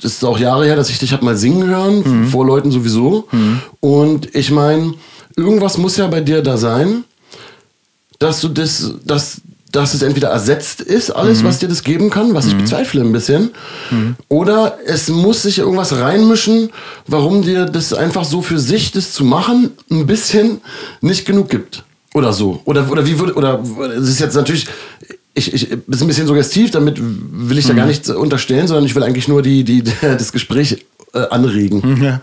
das 0.00 0.12
ist 0.12 0.24
auch 0.24 0.38
Jahre 0.38 0.64
her, 0.64 0.76
dass 0.76 0.88
ich 0.88 0.98
dich 0.98 1.12
hab 1.12 1.22
mal 1.22 1.36
singen 1.36 1.68
hören, 1.68 2.02
mhm. 2.04 2.28
vor 2.28 2.46
Leuten 2.46 2.70
sowieso. 2.70 3.28
Mhm. 3.32 3.60
Und 3.80 4.34
ich 4.34 4.50
meine, 4.50 4.94
irgendwas 5.36 5.76
muss 5.76 5.98
ja 5.98 6.06
bei 6.06 6.20
dir 6.20 6.42
da 6.42 6.56
sein, 6.56 7.04
dass 8.18 8.40
du 8.40 8.48
das, 8.48 8.94
dass, 9.04 9.42
dass 9.72 9.94
es 9.94 10.02
entweder 10.02 10.28
ersetzt 10.28 10.80
ist, 10.80 11.10
alles, 11.10 11.42
mhm. 11.42 11.46
was 11.46 11.58
dir 11.58 11.68
das 11.68 11.84
geben 11.84 12.10
kann, 12.10 12.34
was 12.34 12.46
ich 12.46 12.54
mhm. 12.54 12.58
bezweifle 12.58 13.00
ein 13.02 13.12
bisschen, 13.12 13.50
mhm. 13.90 14.16
oder 14.28 14.78
es 14.86 15.08
muss 15.08 15.42
sich 15.42 15.58
irgendwas 15.58 15.96
reinmischen, 15.96 16.70
warum 17.06 17.42
dir 17.42 17.66
das 17.66 17.92
einfach 17.92 18.24
so 18.24 18.42
für 18.42 18.58
sich, 18.58 18.92
das 18.92 19.12
zu 19.12 19.24
machen, 19.24 19.72
ein 19.90 20.06
bisschen 20.06 20.60
nicht 21.00 21.24
genug 21.24 21.50
gibt. 21.50 21.84
Oder 22.14 22.32
so. 22.32 22.60
Oder, 22.64 22.90
oder 22.90 23.06
wie 23.06 23.18
würde, 23.18 23.34
oder 23.34 23.62
es 23.96 24.08
ist 24.08 24.20
jetzt 24.20 24.34
natürlich, 24.34 24.66
ich, 25.34 25.54
ich, 25.54 25.70
ist 25.70 26.02
ein 26.02 26.06
bisschen 26.08 26.26
suggestiv, 26.26 26.72
damit 26.72 26.98
will 27.00 27.58
ich 27.58 27.66
da 27.66 27.74
gar 27.74 27.84
mhm. 27.84 27.90
nichts 27.90 28.10
unterstellen, 28.10 28.66
sondern 28.66 28.84
ich 28.84 28.94
will 28.94 29.04
eigentlich 29.04 29.28
nur 29.28 29.42
die, 29.42 29.62
die, 29.62 29.82
das 30.00 30.32
Gespräch 30.32 30.84
äh, 31.14 31.18
anregen. 31.30 32.02
Ja. 32.02 32.20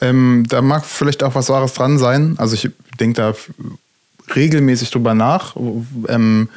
Ähm, 0.00 0.44
da 0.48 0.62
mag 0.62 0.84
vielleicht 0.84 1.22
auch 1.22 1.34
was 1.34 1.48
Wahres 1.48 1.74
dran 1.74 1.98
sein. 1.98 2.34
Also 2.38 2.54
ich 2.54 2.70
denke 2.98 3.20
da 3.20 3.34
regelmäßig 4.34 4.90
drüber 4.90 5.14
nach. 5.14 5.56
Ähm, 6.08 6.48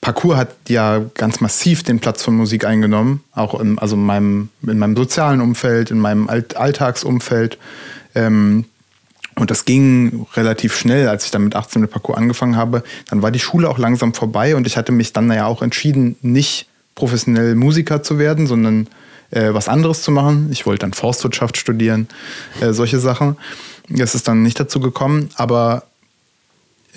Parcours 0.00 0.36
hat 0.36 0.56
ja 0.68 1.02
ganz 1.14 1.40
massiv 1.40 1.82
den 1.82 2.00
Platz 2.00 2.22
von 2.22 2.34
Musik 2.34 2.64
eingenommen, 2.64 3.22
auch 3.34 3.60
in, 3.60 3.78
also 3.78 3.96
in, 3.96 4.04
meinem, 4.04 4.48
in 4.62 4.78
meinem 4.78 4.96
sozialen 4.96 5.40
Umfeld, 5.40 5.90
in 5.90 5.98
meinem 5.98 6.28
Alt 6.28 6.56
Alltagsumfeld. 6.56 7.58
Ähm, 8.14 8.64
und 9.36 9.50
das 9.50 9.64
ging 9.64 10.26
relativ 10.34 10.76
schnell, 10.76 11.08
als 11.08 11.24
ich 11.24 11.30
dann 11.30 11.44
mit 11.44 11.54
18 11.54 11.82
mit 11.82 11.90
Parcours 11.90 12.18
angefangen 12.18 12.56
habe. 12.56 12.82
Dann 13.08 13.22
war 13.22 13.30
die 13.30 13.38
Schule 13.38 13.68
auch 13.68 13.78
langsam 13.78 14.12
vorbei 14.14 14.56
und 14.56 14.66
ich 14.66 14.76
hatte 14.76 14.92
mich 14.92 15.12
dann 15.12 15.30
ja 15.30 15.46
auch 15.46 15.62
entschieden, 15.62 16.16
nicht 16.22 16.66
professionell 16.94 17.54
Musiker 17.54 18.02
zu 18.02 18.18
werden, 18.18 18.46
sondern 18.46 18.88
äh, 19.30 19.54
was 19.54 19.68
anderes 19.68 20.02
zu 20.02 20.10
machen. 20.10 20.48
Ich 20.50 20.66
wollte 20.66 20.80
dann 20.80 20.92
Forstwirtschaft 20.92 21.56
studieren, 21.56 22.08
äh, 22.60 22.72
solche 22.72 23.00
Sachen. 23.00 23.36
Das 23.88 24.14
ist 24.14 24.28
dann 24.28 24.42
nicht 24.42 24.58
dazu 24.58 24.80
gekommen, 24.80 25.30
aber 25.36 25.84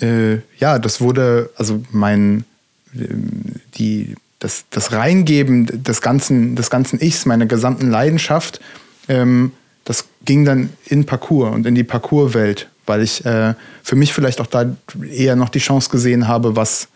äh, 0.00 0.38
ja, 0.58 0.78
das 0.78 1.00
wurde, 1.00 1.50
also 1.56 1.82
mein, 1.90 2.44
die, 2.92 4.14
das, 4.38 4.64
das 4.70 4.92
Reingeben 4.92 5.66
des 5.84 6.00
ganzen, 6.00 6.56
des 6.56 6.70
ganzen 6.70 7.00
Ichs, 7.00 7.26
meiner 7.26 7.46
gesamten 7.46 7.90
Leidenschaft, 7.90 8.60
ähm, 9.08 9.52
das 9.84 10.06
ging 10.24 10.44
dann 10.44 10.70
in 10.86 11.04
Parcours 11.04 11.54
und 11.54 11.66
in 11.66 11.74
die 11.74 11.84
Parcours-Welt, 11.84 12.68
weil 12.86 13.02
ich 13.02 13.24
äh, 13.24 13.54
für 13.82 13.96
mich 13.96 14.12
vielleicht 14.12 14.40
auch 14.40 14.46
da 14.46 14.74
eher 15.10 15.36
noch 15.36 15.48
die 15.48 15.58
Chance 15.58 15.90
gesehen 15.90 16.26
habe, 16.28 16.56
was, 16.56 16.88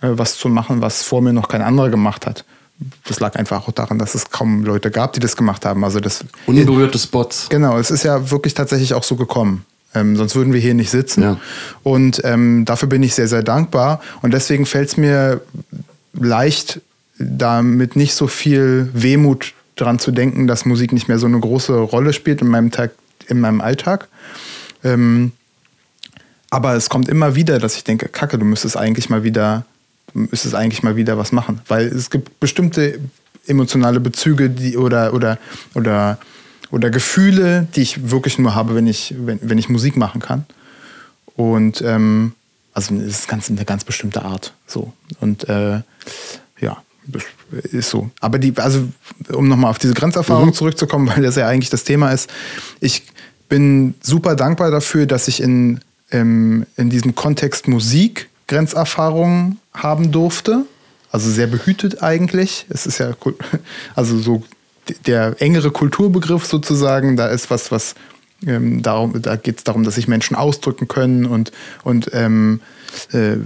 äh, 0.00 0.08
was 0.10 0.36
zu 0.36 0.48
machen, 0.48 0.80
was 0.80 1.02
vor 1.02 1.22
mir 1.22 1.32
noch 1.32 1.48
kein 1.48 1.62
anderer 1.62 1.90
gemacht 1.90 2.26
hat. 2.26 2.44
Das 3.04 3.18
lag 3.18 3.34
einfach 3.34 3.66
auch 3.66 3.72
daran, 3.72 3.98
dass 3.98 4.14
es 4.14 4.30
kaum 4.30 4.64
Leute 4.64 4.90
gab, 4.90 5.12
die 5.12 5.20
das 5.20 5.36
gemacht 5.36 5.64
haben. 5.64 5.82
Also 5.82 5.98
das 5.98 6.24
unberührte 6.46 6.98
Spots. 6.98 7.48
Genau, 7.48 7.76
es 7.78 7.90
ist 7.90 8.04
ja 8.04 8.30
wirklich 8.30 8.54
tatsächlich 8.54 8.94
auch 8.94 9.02
so 9.02 9.16
gekommen. 9.16 9.64
Ähm, 9.94 10.16
sonst 10.16 10.34
würden 10.34 10.52
wir 10.52 10.60
hier 10.60 10.74
nicht 10.74 10.90
sitzen. 10.90 11.22
Ja. 11.22 11.40
Und 11.82 12.20
ähm, 12.24 12.64
dafür 12.64 12.88
bin 12.88 13.02
ich 13.02 13.14
sehr, 13.14 13.28
sehr 13.28 13.42
dankbar. 13.42 14.00
Und 14.22 14.34
deswegen 14.34 14.66
fällt 14.66 14.88
es 14.88 14.96
mir 14.96 15.40
leicht, 16.12 16.80
damit 17.18 17.96
nicht 17.96 18.14
so 18.14 18.26
viel 18.26 18.90
Wehmut 18.92 19.54
daran 19.76 19.98
zu 19.98 20.10
denken, 20.10 20.46
dass 20.46 20.64
Musik 20.64 20.92
nicht 20.92 21.08
mehr 21.08 21.18
so 21.18 21.26
eine 21.26 21.38
große 21.38 21.74
Rolle 21.74 22.12
spielt 22.12 22.42
in 22.42 22.48
meinem, 22.48 22.70
Tag, 22.70 22.92
in 23.28 23.40
meinem 23.40 23.60
Alltag. 23.60 24.08
Ähm, 24.84 25.32
aber 26.50 26.74
es 26.74 26.88
kommt 26.88 27.08
immer 27.08 27.34
wieder, 27.34 27.58
dass 27.58 27.76
ich 27.76 27.84
denke, 27.84 28.08
Kacke, 28.08 28.38
du 28.38 28.44
müsstest 28.44 28.76
eigentlich 28.76 29.10
mal 29.10 29.22
wieder, 29.22 29.64
müsstest 30.14 30.54
eigentlich 30.54 30.82
mal 30.82 30.96
wieder 30.96 31.18
was 31.18 31.32
machen. 31.32 31.60
Weil 31.68 31.86
es 31.86 32.10
gibt 32.10 32.40
bestimmte 32.40 32.98
emotionale 33.46 34.00
Bezüge, 34.00 34.50
die 34.50 34.76
oder, 34.76 35.14
oder, 35.14 35.38
oder 35.74 36.18
oder 36.70 36.90
Gefühle, 36.90 37.66
die 37.74 37.82
ich 37.82 38.10
wirklich 38.10 38.38
nur 38.38 38.54
habe, 38.54 38.74
wenn 38.74 38.86
ich, 38.86 39.14
wenn, 39.18 39.38
wenn 39.42 39.58
ich 39.58 39.68
Musik 39.68 39.96
machen 39.96 40.20
kann. 40.20 40.46
Und 41.36 41.82
ähm, 41.82 42.32
also 42.74 42.94
es 42.94 43.20
ist 43.20 43.28
ganz, 43.28 43.50
eine 43.50 43.64
ganz 43.64 43.84
bestimmte 43.84 44.22
Art. 44.24 44.52
So. 44.66 44.92
Und 45.20 45.48
äh, 45.48 45.80
ja, 46.60 46.82
das 47.06 47.24
ist 47.72 47.90
so. 47.90 48.10
Aber 48.20 48.38
die, 48.38 48.56
also 48.56 48.88
um 49.32 49.48
nochmal 49.48 49.70
auf 49.70 49.78
diese 49.78 49.94
Grenzerfahrung 49.94 50.48
mhm. 50.48 50.54
zurückzukommen, 50.54 51.08
weil 51.08 51.22
das 51.22 51.36
ja 51.36 51.46
eigentlich 51.46 51.70
das 51.70 51.84
Thema 51.84 52.12
ist, 52.12 52.30
ich 52.80 53.04
bin 53.48 53.94
super 54.02 54.36
dankbar 54.36 54.70
dafür, 54.70 55.06
dass 55.06 55.28
ich 55.28 55.40
in, 55.40 55.80
ähm, 56.10 56.66
in 56.76 56.90
diesem 56.90 57.14
Kontext 57.14 57.66
Musik 57.66 58.28
Grenzerfahrungen 58.46 59.58
haben 59.72 60.12
durfte. 60.12 60.64
Also 61.10 61.30
sehr 61.30 61.46
behütet 61.46 62.02
eigentlich. 62.02 62.66
Es 62.68 62.86
ist 62.86 62.98
ja 62.98 63.12
also 63.94 64.18
so 64.18 64.42
der 65.06 65.36
engere 65.40 65.70
Kulturbegriff 65.70 66.46
sozusagen, 66.46 67.16
da 67.16 67.28
ist 67.28 67.50
was, 67.50 67.70
was 67.70 67.94
ähm, 68.46 68.82
darum, 68.82 69.20
da 69.20 69.36
geht 69.36 69.58
es 69.58 69.64
darum, 69.64 69.84
dass 69.84 69.96
sich 69.96 70.08
Menschen 70.08 70.36
ausdrücken 70.36 70.88
können 70.88 71.26
und, 71.26 71.52
und 71.82 72.10
ähm, 72.12 72.60
äh, 73.12 73.36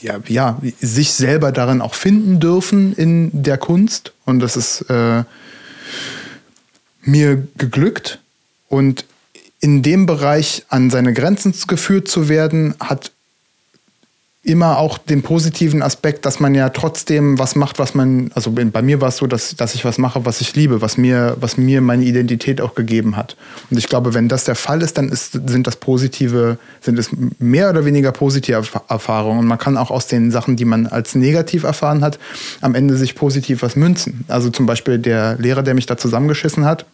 ja, 0.00 0.18
ja, 0.26 0.60
sich 0.80 1.14
selber 1.14 1.52
darin 1.52 1.80
auch 1.80 1.94
finden 1.94 2.40
dürfen 2.40 2.92
in 2.94 3.30
der 3.32 3.58
Kunst. 3.58 4.12
Und 4.24 4.40
das 4.40 4.56
ist 4.56 4.82
äh, 4.90 5.24
mir 7.02 7.46
geglückt. 7.56 8.20
Und 8.68 9.04
in 9.60 9.82
dem 9.82 10.04
Bereich 10.04 10.64
an 10.68 10.90
seine 10.90 11.14
Grenzen 11.14 11.54
geführt 11.66 12.08
zu 12.08 12.28
werden, 12.28 12.74
hat 12.80 13.12
immer 14.44 14.78
auch 14.78 14.98
den 14.98 15.22
positiven 15.22 15.82
Aspekt, 15.82 16.26
dass 16.26 16.38
man 16.38 16.54
ja 16.54 16.68
trotzdem 16.68 17.38
was 17.38 17.56
macht, 17.56 17.78
was 17.78 17.94
man, 17.94 18.30
also 18.34 18.52
bei 18.52 18.82
mir 18.82 19.00
war 19.00 19.08
es 19.08 19.16
so, 19.16 19.26
dass, 19.26 19.56
dass 19.56 19.74
ich 19.74 19.86
was 19.86 19.96
mache, 19.96 20.26
was 20.26 20.42
ich 20.42 20.54
liebe, 20.54 20.82
was 20.82 20.98
mir, 20.98 21.36
was 21.40 21.56
mir 21.56 21.80
meine 21.80 22.04
Identität 22.04 22.60
auch 22.60 22.74
gegeben 22.74 23.16
hat. 23.16 23.36
Und 23.70 23.78
ich 23.78 23.88
glaube, 23.88 24.12
wenn 24.12 24.28
das 24.28 24.44
der 24.44 24.54
Fall 24.54 24.82
ist, 24.82 24.98
dann 24.98 25.08
ist, 25.08 25.32
sind 25.32 25.66
das 25.66 25.76
positive, 25.76 26.58
sind 26.82 26.98
es 26.98 27.08
mehr 27.38 27.70
oder 27.70 27.86
weniger 27.86 28.12
positive 28.12 28.62
Erfahrungen. 28.88 29.38
Und 29.38 29.46
man 29.46 29.58
kann 29.58 29.78
auch 29.78 29.90
aus 29.90 30.08
den 30.08 30.30
Sachen, 30.30 30.56
die 30.56 30.66
man 30.66 30.86
als 30.86 31.14
negativ 31.14 31.64
erfahren 31.64 32.04
hat, 32.04 32.18
am 32.60 32.74
Ende 32.74 32.98
sich 32.98 33.14
positiv 33.14 33.62
was 33.62 33.76
münzen. 33.76 34.26
Also 34.28 34.50
zum 34.50 34.66
Beispiel 34.66 34.98
der 34.98 35.36
Lehrer, 35.38 35.62
der 35.62 35.72
mich 35.72 35.86
da 35.86 35.96
zusammengeschissen 35.96 36.66
hat, 36.66 36.84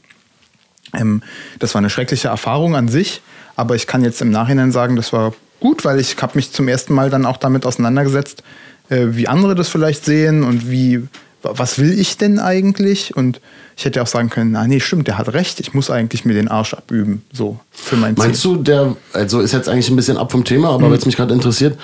ähm, 0.95 1.23
das 1.59 1.75
war 1.75 1.81
eine 1.81 1.91
schreckliche 1.91 2.29
Erfahrung 2.29 2.77
an 2.77 2.87
sich, 2.87 3.23
aber 3.57 3.75
ich 3.75 3.89
kann 3.89 4.05
jetzt 4.05 4.23
im 4.23 4.31
Nachhinein 4.31 4.71
sagen, 4.71 4.95
das 4.95 5.13
war 5.13 5.33
gut, 5.61 5.85
weil 5.85 6.01
ich 6.01 6.17
habe 6.21 6.33
mich 6.35 6.53
zum 6.53 6.69
ersten 6.69 6.95
Mal 6.95 7.11
dann 7.11 7.27
auch 7.27 7.37
damit 7.37 7.67
auseinandergesetzt, 7.67 8.43
äh, 8.89 9.07
wie 9.11 9.29
andere 9.29 9.55
das 9.55 9.69
vielleicht 9.69 10.05
sehen 10.05 10.43
und 10.43 10.71
wie, 10.71 11.07
was 11.43 11.79
will 11.79 11.99
ich 11.99 12.17
denn 12.17 12.39
eigentlich? 12.39 13.17
Und 13.17 13.41
ich 13.77 13.85
hätte 13.85 14.03
auch 14.03 14.07
sagen 14.07 14.29
können, 14.29 14.53
na 14.53 14.67
nee, 14.67 14.81
stimmt, 14.81 15.07
der 15.07 15.17
hat 15.17 15.33
recht, 15.33 15.61
ich 15.61 15.73
muss 15.73 15.91
eigentlich 15.91 16.25
mir 16.25 16.35
den 16.35 16.49
Arsch 16.49 16.75
abüben, 16.75 17.23
so 17.33 17.59
für 17.71 17.97
mein 17.97 18.17
Ziel. 18.17 18.27
Meinst 18.27 18.45
du, 18.45 18.57
der, 18.57 18.97
also 19.13 19.41
ist 19.41 19.53
jetzt 19.53 19.69
eigentlich 19.69 19.89
ein 19.89 19.97
bisschen 19.97 20.19
ab 20.19 20.33
vom 20.33 20.45
Thema, 20.45 20.71
aber 20.71 20.87
mhm. 20.87 20.91
weil 20.93 20.99
es 20.99 21.07
mich 21.07 21.17
gerade 21.17 21.33
interessiert, 21.33 21.79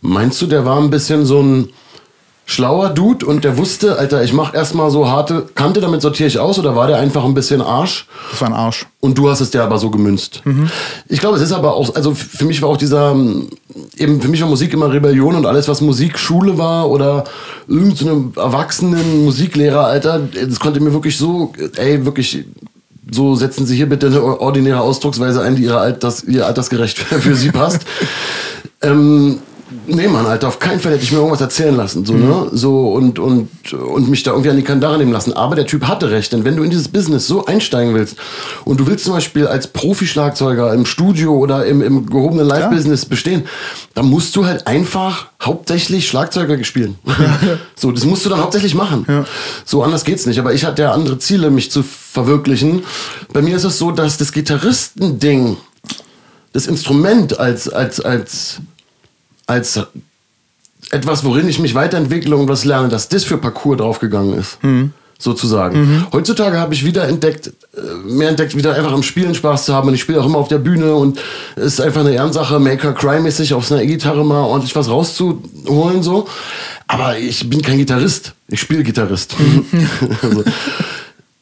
meinst 0.00 0.42
du, 0.42 0.46
der 0.46 0.64
war 0.64 0.78
ein 0.80 0.90
bisschen 0.90 1.24
so 1.24 1.42
ein 1.42 1.68
schlauer 2.48 2.88
Dude 2.88 3.26
und 3.26 3.44
der 3.44 3.58
wusste, 3.58 3.98
Alter, 3.98 4.24
ich 4.24 4.32
mach 4.32 4.54
erstmal 4.54 4.90
so 4.90 5.06
harte 5.06 5.46
Kante, 5.54 5.82
damit 5.82 6.00
sortiere 6.00 6.28
ich 6.28 6.38
aus 6.38 6.58
oder 6.58 6.74
war 6.74 6.86
der 6.86 6.96
einfach 6.96 7.22
ein 7.26 7.34
bisschen 7.34 7.60
Arsch? 7.60 8.06
Das 8.30 8.40
war 8.40 8.48
ein 8.48 8.54
Arsch. 8.54 8.86
Und 9.00 9.18
du 9.18 9.28
hast 9.28 9.40
es 9.40 9.50
dir 9.50 9.62
aber 9.62 9.78
so 9.78 9.90
gemünzt. 9.90 10.40
Mhm. 10.46 10.70
Ich 11.08 11.20
glaube, 11.20 11.36
es 11.36 11.42
ist 11.42 11.52
aber 11.52 11.74
auch, 11.74 11.94
also 11.94 12.14
für 12.14 12.46
mich 12.46 12.62
war 12.62 12.70
auch 12.70 12.78
dieser, 12.78 13.14
eben 13.98 14.22
für 14.22 14.28
mich 14.28 14.40
war 14.40 14.48
Musik 14.48 14.72
immer 14.72 14.90
Rebellion 14.90 15.34
und 15.34 15.44
alles, 15.44 15.68
was 15.68 15.82
Musikschule 15.82 16.56
war 16.56 16.88
oder 16.88 17.24
irgendeinem 17.68 18.32
so 18.34 18.40
erwachsenen 18.40 19.26
Musiklehrer, 19.26 19.84
Alter, 19.84 20.18
das 20.18 20.58
konnte 20.58 20.80
mir 20.80 20.94
wirklich 20.94 21.18
so, 21.18 21.52
ey, 21.76 22.06
wirklich 22.06 22.46
so 23.10 23.34
setzen 23.34 23.66
Sie 23.66 23.76
hier 23.76 23.90
bitte 23.90 24.06
eine 24.06 24.22
ordinäre 24.22 24.80
Ausdrucksweise 24.80 25.42
ein, 25.42 25.56
die 25.56 25.64
ihre 25.64 25.80
Alters, 25.80 26.24
ihr 26.24 26.46
altersgerecht 26.46 26.98
für 27.20 27.34
Sie 27.34 27.50
passt. 27.50 27.82
ähm, 28.82 29.40
nee, 29.86 30.08
Mann, 30.08 30.26
Alter, 30.26 30.48
auf 30.48 30.58
keinen 30.58 30.80
Fall 30.80 30.92
hätte 30.92 31.04
ich 31.04 31.12
mir 31.12 31.18
irgendwas 31.18 31.40
erzählen 31.40 31.76
lassen, 31.76 32.04
so, 32.04 32.14
ne? 32.14 32.48
So, 32.52 32.92
und, 32.92 33.18
und, 33.18 33.72
und 33.72 34.08
mich 34.08 34.22
da 34.22 34.32
irgendwie 34.32 34.50
an 34.50 34.56
die 34.56 34.62
Kandare 34.62 34.98
nehmen 34.98 35.12
lassen. 35.12 35.32
Aber 35.32 35.56
der 35.56 35.66
Typ 35.66 35.84
hatte 35.86 36.10
recht, 36.10 36.32
denn 36.32 36.44
wenn 36.44 36.56
du 36.56 36.62
in 36.62 36.70
dieses 36.70 36.88
Business 36.88 37.26
so 37.26 37.46
einsteigen 37.46 37.94
willst 37.94 38.16
und 38.64 38.80
du 38.80 38.86
willst 38.86 39.04
zum 39.04 39.14
Beispiel 39.14 39.46
als 39.46 39.68
Profi-Schlagzeuger 39.68 40.72
im 40.72 40.86
Studio 40.86 41.36
oder 41.36 41.66
im, 41.66 41.82
im 41.82 42.06
gehobenen 42.06 42.46
Live-Business 42.46 43.06
bestehen, 43.06 43.44
dann 43.94 44.06
musst 44.06 44.34
du 44.36 44.46
halt 44.46 44.66
einfach 44.66 45.28
hauptsächlich 45.42 46.08
Schlagzeuger 46.08 46.62
spielen. 46.64 46.98
so, 47.74 47.92
das 47.92 48.04
musst 48.04 48.24
du 48.24 48.30
dann 48.30 48.40
hauptsächlich 48.40 48.74
machen. 48.74 49.26
So, 49.64 49.82
anders 49.82 50.04
geht's 50.04 50.26
nicht. 50.26 50.38
Aber 50.38 50.52
ich 50.52 50.64
hatte 50.64 50.82
ja 50.82 50.92
andere 50.92 51.18
Ziele, 51.18 51.50
mich 51.50 51.70
zu 51.70 51.82
verwirklichen. 51.82 52.82
Bei 53.32 53.42
mir 53.42 53.56
ist 53.56 53.64
es 53.64 53.78
so, 53.78 53.90
dass 53.90 54.18
das 54.18 54.32
Gitarristending, 54.32 55.56
das 56.52 56.66
Instrument 56.66 57.38
als, 57.38 57.68
als, 57.68 58.00
als, 58.00 58.60
als 59.48 59.80
etwas, 60.90 61.24
worin 61.24 61.48
ich 61.48 61.58
mich 61.58 61.74
weiterentwickle 61.74 62.36
und 62.36 62.48
was 62.48 62.64
lerne, 62.64 62.88
dass 62.88 63.08
das 63.08 63.24
für 63.24 63.38
Parcours 63.38 63.78
draufgegangen 63.78 64.38
ist. 64.38 64.58
Sozusagen. 65.20 66.06
Heutzutage 66.12 66.60
habe 66.60 66.74
ich 66.74 66.84
wieder 66.84 67.08
entdeckt, 67.08 67.48
äh, 67.48 67.80
mehr 68.08 68.28
entdeckt, 68.28 68.56
wieder 68.56 68.76
einfach 68.76 68.92
am 68.92 69.02
Spielen 69.02 69.34
Spaß 69.34 69.64
zu 69.64 69.74
haben. 69.74 69.88
Und 69.88 69.94
ich 69.94 70.00
spiele 70.00 70.20
auch 70.20 70.26
immer 70.26 70.38
auf 70.38 70.46
der 70.46 70.58
Bühne 70.58 70.94
und 70.94 71.18
es 71.56 71.64
ist 71.64 71.80
einfach 71.80 72.02
eine 72.02 72.12
Ehrensache, 72.12 72.60
Maker 72.60 72.92
Cry-mäßig 72.92 73.52
auf 73.52 73.66
seiner 73.66 73.82
E-Gitarre 73.82 74.24
mal 74.24 74.42
ordentlich 74.42 74.76
was 74.76 74.88
rauszuholen. 74.88 76.04
so. 76.04 76.28
Aber 76.86 77.18
ich 77.18 77.50
bin 77.50 77.62
kein 77.62 77.78
Gitarrist. 77.78 78.34
Ich 78.46 78.60
spiele 78.60 78.84
Gitarrist. 78.84 79.34
also, 80.22 80.44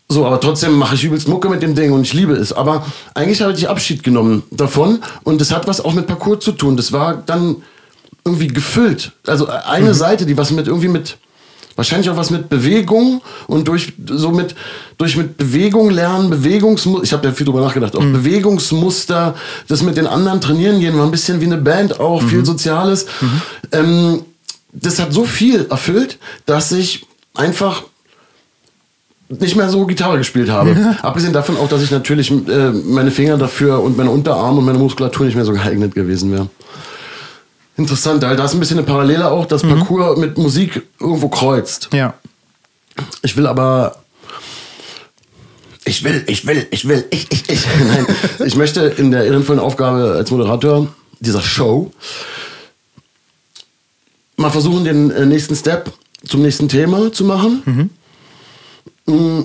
so, 0.09 0.25
aber 0.25 0.40
trotzdem 0.40 0.73
mache 0.79 0.95
ich 0.95 1.05
übelst 1.05 1.29
Mucke 1.29 1.51
mit 1.51 1.62
dem 1.62 1.75
Ding 1.75 1.92
und 1.92 2.03
ich 2.03 2.14
liebe 2.14 2.33
es. 2.33 2.55
Aber 2.55 2.87
eigentlich 3.12 3.42
habe 3.42 3.53
ich 3.53 3.69
Abschied 3.69 4.03
genommen 4.03 4.42
davon 4.51 5.01
und 5.23 5.38
das 5.42 5.53
hat 5.53 5.66
was 5.66 5.83
auch 5.85 5.92
mit 5.92 6.07
Parcours 6.07 6.42
zu 6.42 6.53
tun. 6.53 6.79
Das 6.79 6.92
war 6.92 7.23
dann 7.27 7.57
irgendwie 8.27 8.49
gefüllt. 8.49 9.12
Also 9.27 9.47
eine 9.49 9.95
Seite, 9.95 10.27
die 10.27 10.37
was 10.37 10.51
mit 10.51 10.67
irgendwie 10.67 10.89
mit 10.89 11.17
wahrscheinlich 11.77 12.11
auch 12.11 12.17
was 12.17 12.31
mit 12.31 12.49
Bewegung 12.49 13.23
und 13.47 13.69
durch 13.69 13.93
so 14.07 14.31
mit 14.31 14.55
durch 14.99 15.17
mit 15.17 15.37
Bewegung 15.37 15.91
lernen, 15.91 16.31
Bewegungsmuster. 16.31 17.05
Ich 17.05 17.12
habe 17.12 17.29
ja 17.29 17.33
viel 17.33 17.47
drüber 17.47 17.61
nachgedacht. 17.61 17.95
Auch 17.95 18.01
Bewegungsmuster, 18.01 19.35
das 19.69 19.83
mit 19.83 19.97
den 19.97 20.07
anderen 20.07 20.41
trainieren 20.41 20.81
gehen, 20.81 20.97
war 20.99 21.05
ein 21.05 21.11
bisschen 21.11 21.41
wie 21.41 21.45
eine 21.45 21.59
Band 21.59 22.01
auch 22.01 22.23
viel 22.23 22.45
Soziales. 22.45 23.07
Ähm, 23.73 24.23
das 24.73 24.99
hat 24.99 25.12
so 25.12 25.25
viel 25.25 25.67
erfüllt, 25.71 26.19
dass 26.47 26.73
ich 26.73 27.07
einfach 27.35 27.85
nicht 29.29 29.57
mehr 29.57 29.69
so 29.69 29.87
Gitarre 29.87 30.19
gespielt 30.19 30.51
habe. 30.51 30.97
Abgesehen 31.03 31.33
davon 31.33 31.57
auch, 31.57 31.69
dass 31.69 31.83
ich 31.83 31.91
natürlich 31.91 32.31
äh, 32.31 32.71
meine 32.71 33.11
Finger 33.11 33.37
dafür 33.37 33.83
und 33.83 33.97
meine 33.97 34.11
Unterarme 34.11 34.59
und 34.59 34.65
meine 34.65 34.79
Muskulatur 34.79 35.27
nicht 35.27 35.35
mehr 35.35 35.45
so 35.45 35.53
geeignet 35.53 35.95
gewesen 35.95 36.33
wäre. 36.33 36.49
Interessant, 37.77 38.23
da 38.23 38.33
ist 38.33 38.55
ein 38.55 38.61
bisschen 38.61 38.79
eine 38.79 38.87
Parallele 38.87 39.31
auch, 39.31 39.45
dass 39.47 39.62
Parcours 39.62 40.19
mit 40.19 40.39
Musik 40.39 40.83
irgendwo 40.99 41.29
kreuzt. 41.29 41.91
Ja. 41.93 42.15
Ich 43.23 43.37
will 43.37 43.47
aber. 43.47 44.03
Ich 45.85 46.03
will, 46.03 46.25
ich 46.27 46.47
will, 46.47 46.67
ich 46.71 46.89
will, 46.89 47.05
ich, 47.11 47.31
ich, 47.31 47.49
ich. 47.49 47.67
Nein, 47.87 48.07
ich 48.45 48.57
möchte 48.57 48.81
in 48.81 49.11
der 49.11 49.25
ehrenvollen 49.25 49.61
Aufgabe 49.61 50.15
als 50.17 50.31
Moderator 50.31 50.89
dieser 51.21 51.43
Show 51.43 51.93
mal 54.37 54.51
versuchen, 54.51 54.85
den 54.85 55.11
äh, 55.11 55.27
nächsten 55.27 55.55
Step 55.55 55.93
zum 56.27 56.43
nächsten 56.43 56.69
Thema 56.69 57.12
zu 57.12 57.25
machen. 57.25 57.91
Mm, 59.07 59.43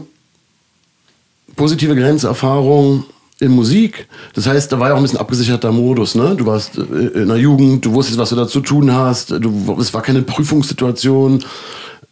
Positive 1.55 1.95
Grenzerfahrung 1.95 3.05
in 3.41 3.51
Musik. 3.51 4.07
Das 4.33 4.47
heißt, 4.47 4.71
da 4.71 4.79
war 4.79 4.89
ja 4.89 4.93
auch 4.93 4.97
ein 4.97 5.03
bisschen 5.03 5.19
abgesicherter 5.19 5.71
Modus. 5.71 6.15
Ne? 6.15 6.35
Du 6.37 6.45
warst 6.45 6.77
äh, 6.77 6.81
in 7.21 7.27
der 7.27 7.37
Jugend, 7.37 7.83
du 7.83 7.93
wusstest, 7.93 8.19
was 8.19 8.29
du 8.29 8.35
da 8.35 8.47
zu 8.47 8.61
tun 8.61 8.93
hast. 8.93 9.31
Du, 9.31 9.77
es 9.79 9.93
war 9.93 10.01
keine 10.01 10.21
Prüfungssituation. 10.21 11.43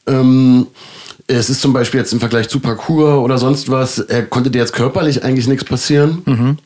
Ähm, 0.07 0.67
es 1.27 1.51
ist 1.51 1.61
zum 1.61 1.71
Beispiel 1.71 1.99
jetzt 1.99 2.11
im 2.11 2.19
Vergleich 2.19 2.49
zu 2.49 2.59
Parcours 2.59 3.23
oder 3.23 3.37
sonst 3.37 3.69
was, 3.69 3.99
er 3.99 4.23
konnte 4.23 4.49
dir 4.49 4.57
jetzt 4.57 4.73
körperlich 4.73 5.23
eigentlich 5.23 5.47
nichts 5.47 5.63
passieren. 5.63 6.57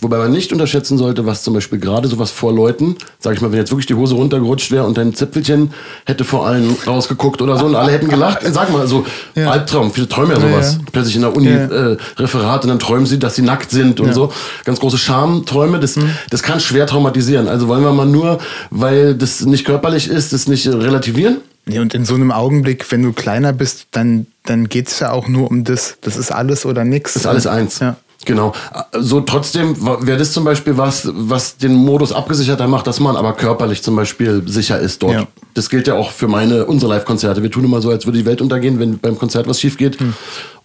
Wobei 0.00 0.18
man 0.18 0.30
nicht 0.30 0.52
unterschätzen 0.52 0.96
sollte, 0.96 1.26
was 1.26 1.42
zum 1.42 1.54
Beispiel 1.54 1.80
gerade 1.80 2.06
sowas 2.06 2.30
vor 2.30 2.52
Leuten, 2.54 2.96
sag 3.18 3.34
ich 3.34 3.40
mal, 3.40 3.50
wenn 3.50 3.58
jetzt 3.58 3.70
wirklich 3.72 3.86
die 3.86 3.94
Hose 3.94 4.14
runtergerutscht 4.14 4.70
wäre 4.70 4.84
und 4.84 4.96
dein 4.96 5.12
Zipfelchen 5.12 5.72
hätte 6.06 6.22
vor 6.22 6.46
allen 6.46 6.76
rausgeguckt 6.86 7.42
oder 7.42 7.58
so 7.58 7.66
und 7.66 7.74
alle 7.74 7.90
hätten 7.90 8.08
gelacht. 8.08 8.38
Sag 8.52 8.70
mal, 8.72 8.86
so 8.86 9.04
Ja. 9.34 9.50
Albtraum, 9.50 9.90
viele 9.92 10.08
träumen 10.08 10.36
ja 10.36 10.42
Ja, 10.42 10.48
sowas. 10.52 10.74
ja. 10.74 10.84
Plötzlich 10.92 11.16
in 11.16 11.22
der 11.22 11.34
Uni 11.34 11.48
Ja. 11.50 11.64
äh, 11.92 11.96
Referat 12.16 12.62
und 12.62 12.68
dann 12.68 12.78
träumen 12.78 13.06
sie, 13.06 13.18
dass 13.18 13.34
sie 13.34 13.42
nackt 13.42 13.72
sind 13.72 13.98
und 13.98 14.08
Ja. 14.08 14.12
so. 14.12 14.32
Ganz 14.64 14.78
große 14.78 14.98
Schamträume, 14.98 15.80
das, 15.80 15.96
Mhm. 15.96 16.10
das 16.30 16.44
kann 16.44 16.60
schwer 16.60 16.86
traumatisieren. 16.86 17.48
Also 17.48 17.66
wollen 17.66 17.82
wir 17.82 17.92
mal 17.92 18.06
nur, 18.06 18.38
weil 18.70 19.16
das 19.16 19.40
nicht 19.46 19.64
körperlich 19.64 20.08
ist, 20.08 20.32
das 20.32 20.46
nicht 20.46 20.64
äh, 20.66 20.70
relativieren? 20.70 21.38
Nee, 21.66 21.80
und 21.80 21.92
in 21.92 22.04
so 22.04 22.14
einem 22.14 22.30
Augenblick, 22.30 22.90
wenn 22.92 23.02
du 23.02 23.12
kleiner 23.12 23.52
bist, 23.52 23.88
dann, 23.90 24.26
dann 24.44 24.68
geht 24.68 24.88
es 24.88 25.00
ja 25.00 25.10
auch 25.10 25.26
nur 25.28 25.50
um 25.50 25.64
das. 25.64 25.96
Das 26.02 26.16
ist 26.16 26.30
alles 26.30 26.64
oder 26.64 26.84
nichts. 26.84 27.14
Das 27.14 27.22
ist 27.24 27.26
alles 27.26 27.46
eins. 27.48 27.80
Ja. 27.80 27.96
Genau. 28.24 28.52
So 28.92 29.20
trotzdem 29.20 29.76
wäre 30.04 30.18
das 30.18 30.32
zum 30.32 30.44
Beispiel 30.44 30.76
was, 30.76 31.08
was 31.12 31.56
den 31.56 31.74
Modus 31.74 32.12
abgesicherter 32.12 32.66
macht, 32.66 32.86
dass 32.86 33.00
man 33.00 33.16
aber 33.16 33.32
körperlich 33.32 33.82
zum 33.82 33.96
Beispiel 33.96 34.42
sicher 34.46 34.78
ist 34.78 35.02
dort. 35.02 35.14
Ja. 35.14 35.26
Das 35.54 35.70
gilt 35.70 35.86
ja 35.86 35.94
auch 35.94 36.10
für 36.10 36.28
meine, 36.28 36.66
unsere 36.66 36.92
Live-Konzerte. 36.94 37.42
Wir 37.42 37.50
tun 37.50 37.64
immer 37.64 37.80
so, 37.80 37.90
als 37.90 38.06
würde 38.06 38.18
die 38.18 38.26
Welt 38.26 38.40
untergehen, 38.40 38.78
wenn 38.80 38.98
beim 38.98 39.18
Konzert 39.18 39.46
was 39.48 39.60
schief 39.60 39.76
geht. 39.78 39.98
Hm. 40.00 40.14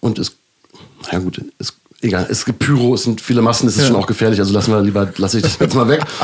Und 0.00 0.18
es, 0.18 0.36
ja 1.10 1.18
gut, 1.20 1.40
es, 1.58 1.74
egal, 2.02 2.26
es 2.28 2.44
gibt 2.44 2.58
Pyro, 2.58 2.94
es 2.94 3.04
sind 3.04 3.20
viele 3.20 3.40
Massen, 3.40 3.66
das 3.66 3.76
ist 3.76 3.82
Ja. 3.82 3.88
schon 3.88 3.96
auch 3.96 4.06
gefährlich, 4.06 4.40
also 4.40 4.52
lassen 4.52 4.72
wir 4.72 4.82
lieber, 4.82 5.10
lasse 5.16 5.38
ich 5.38 5.42
das 5.44 5.58
jetzt 5.58 5.74
mal 5.74 5.88
weg. 5.88 6.02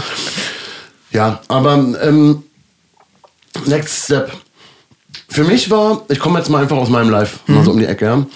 Ja, 1.12 1.40
aber 1.48 1.74
ähm, 2.02 2.44
next 3.66 4.04
step. 4.04 4.30
Für 5.28 5.42
mich 5.42 5.68
war, 5.68 6.02
ich 6.08 6.20
komme 6.20 6.38
jetzt 6.38 6.48
mal 6.50 6.62
einfach 6.62 6.76
aus 6.76 6.88
meinem 6.88 7.10
Live, 7.10 7.40
mal 7.48 7.64
so 7.64 7.72
um 7.72 7.78
die 7.80 7.86
Ecke, 7.86 8.04
ja. 8.04 8.26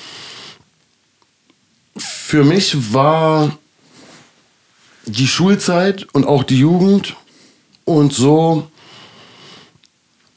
Für 2.35 2.43
mich 2.43 2.93
war 2.93 3.57
die 5.07 5.29
Schulzeit 5.29 6.09
und 6.15 6.27
auch 6.27 6.43
die 6.43 6.59
Jugend 6.59 7.15
und 7.85 8.13
so 8.13 8.67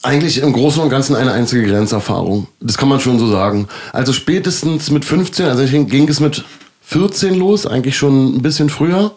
eigentlich 0.04 0.38
im 0.38 0.52
Großen 0.52 0.80
und 0.80 0.90
Ganzen 0.90 1.16
eine 1.16 1.32
einzige 1.32 1.66
Grenzerfahrung. 1.66 2.46
Das 2.60 2.78
kann 2.78 2.88
man 2.88 3.00
schon 3.00 3.18
so 3.18 3.26
sagen. 3.26 3.66
Also 3.92 4.12
spätestens 4.12 4.92
mit 4.92 5.04
15, 5.04 5.46
also 5.46 5.64
ging 5.64 6.08
es 6.08 6.20
mit 6.20 6.44
14 6.82 7.34
los, 7.34 7.66
eigentlich 7.66 7.96
schon 7.96 8.36
ein 8.36 8.42
bisschen 8.42 8.70
früher. 8.70 9.10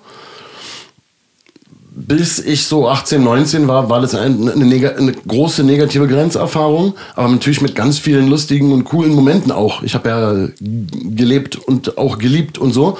Bis 2.17 2.39
ich 2.39 2.65
so 2.65 2.89
18, 2.89 3.23
19 3.23 3.69
war, 3.69 3.89
war 3.89 4.01
das 4.01 4.15
ein, 4.15 4.49
eine, 4.49 4.65
neg 4.65 4.97
eine 4.97 5.13
große 5.13 5.63
negative 5.63 6.09
Grenzerfahrung, 6.09 6.93
aber 7.15 7.29
natürlich 7.29 7.61
mit 7.61 7.73
ganz 7.73 7.99
vielen 7.99 8.27
lustigen 8.27 8.73
und 8.73 8.83
coolen 8.83 9.13
Momenten 9.13 9.49
auch. 9.49 9.81
Ich 9.81 9.95
habe 9.95 10.09
ja 10.09 10.47
gelebt 10.59 11.55
und 11.55 11.97
auch 11.97 12.17
geliebt 12.17 12.57
und 12.57 12.73
so, 12.73 12.97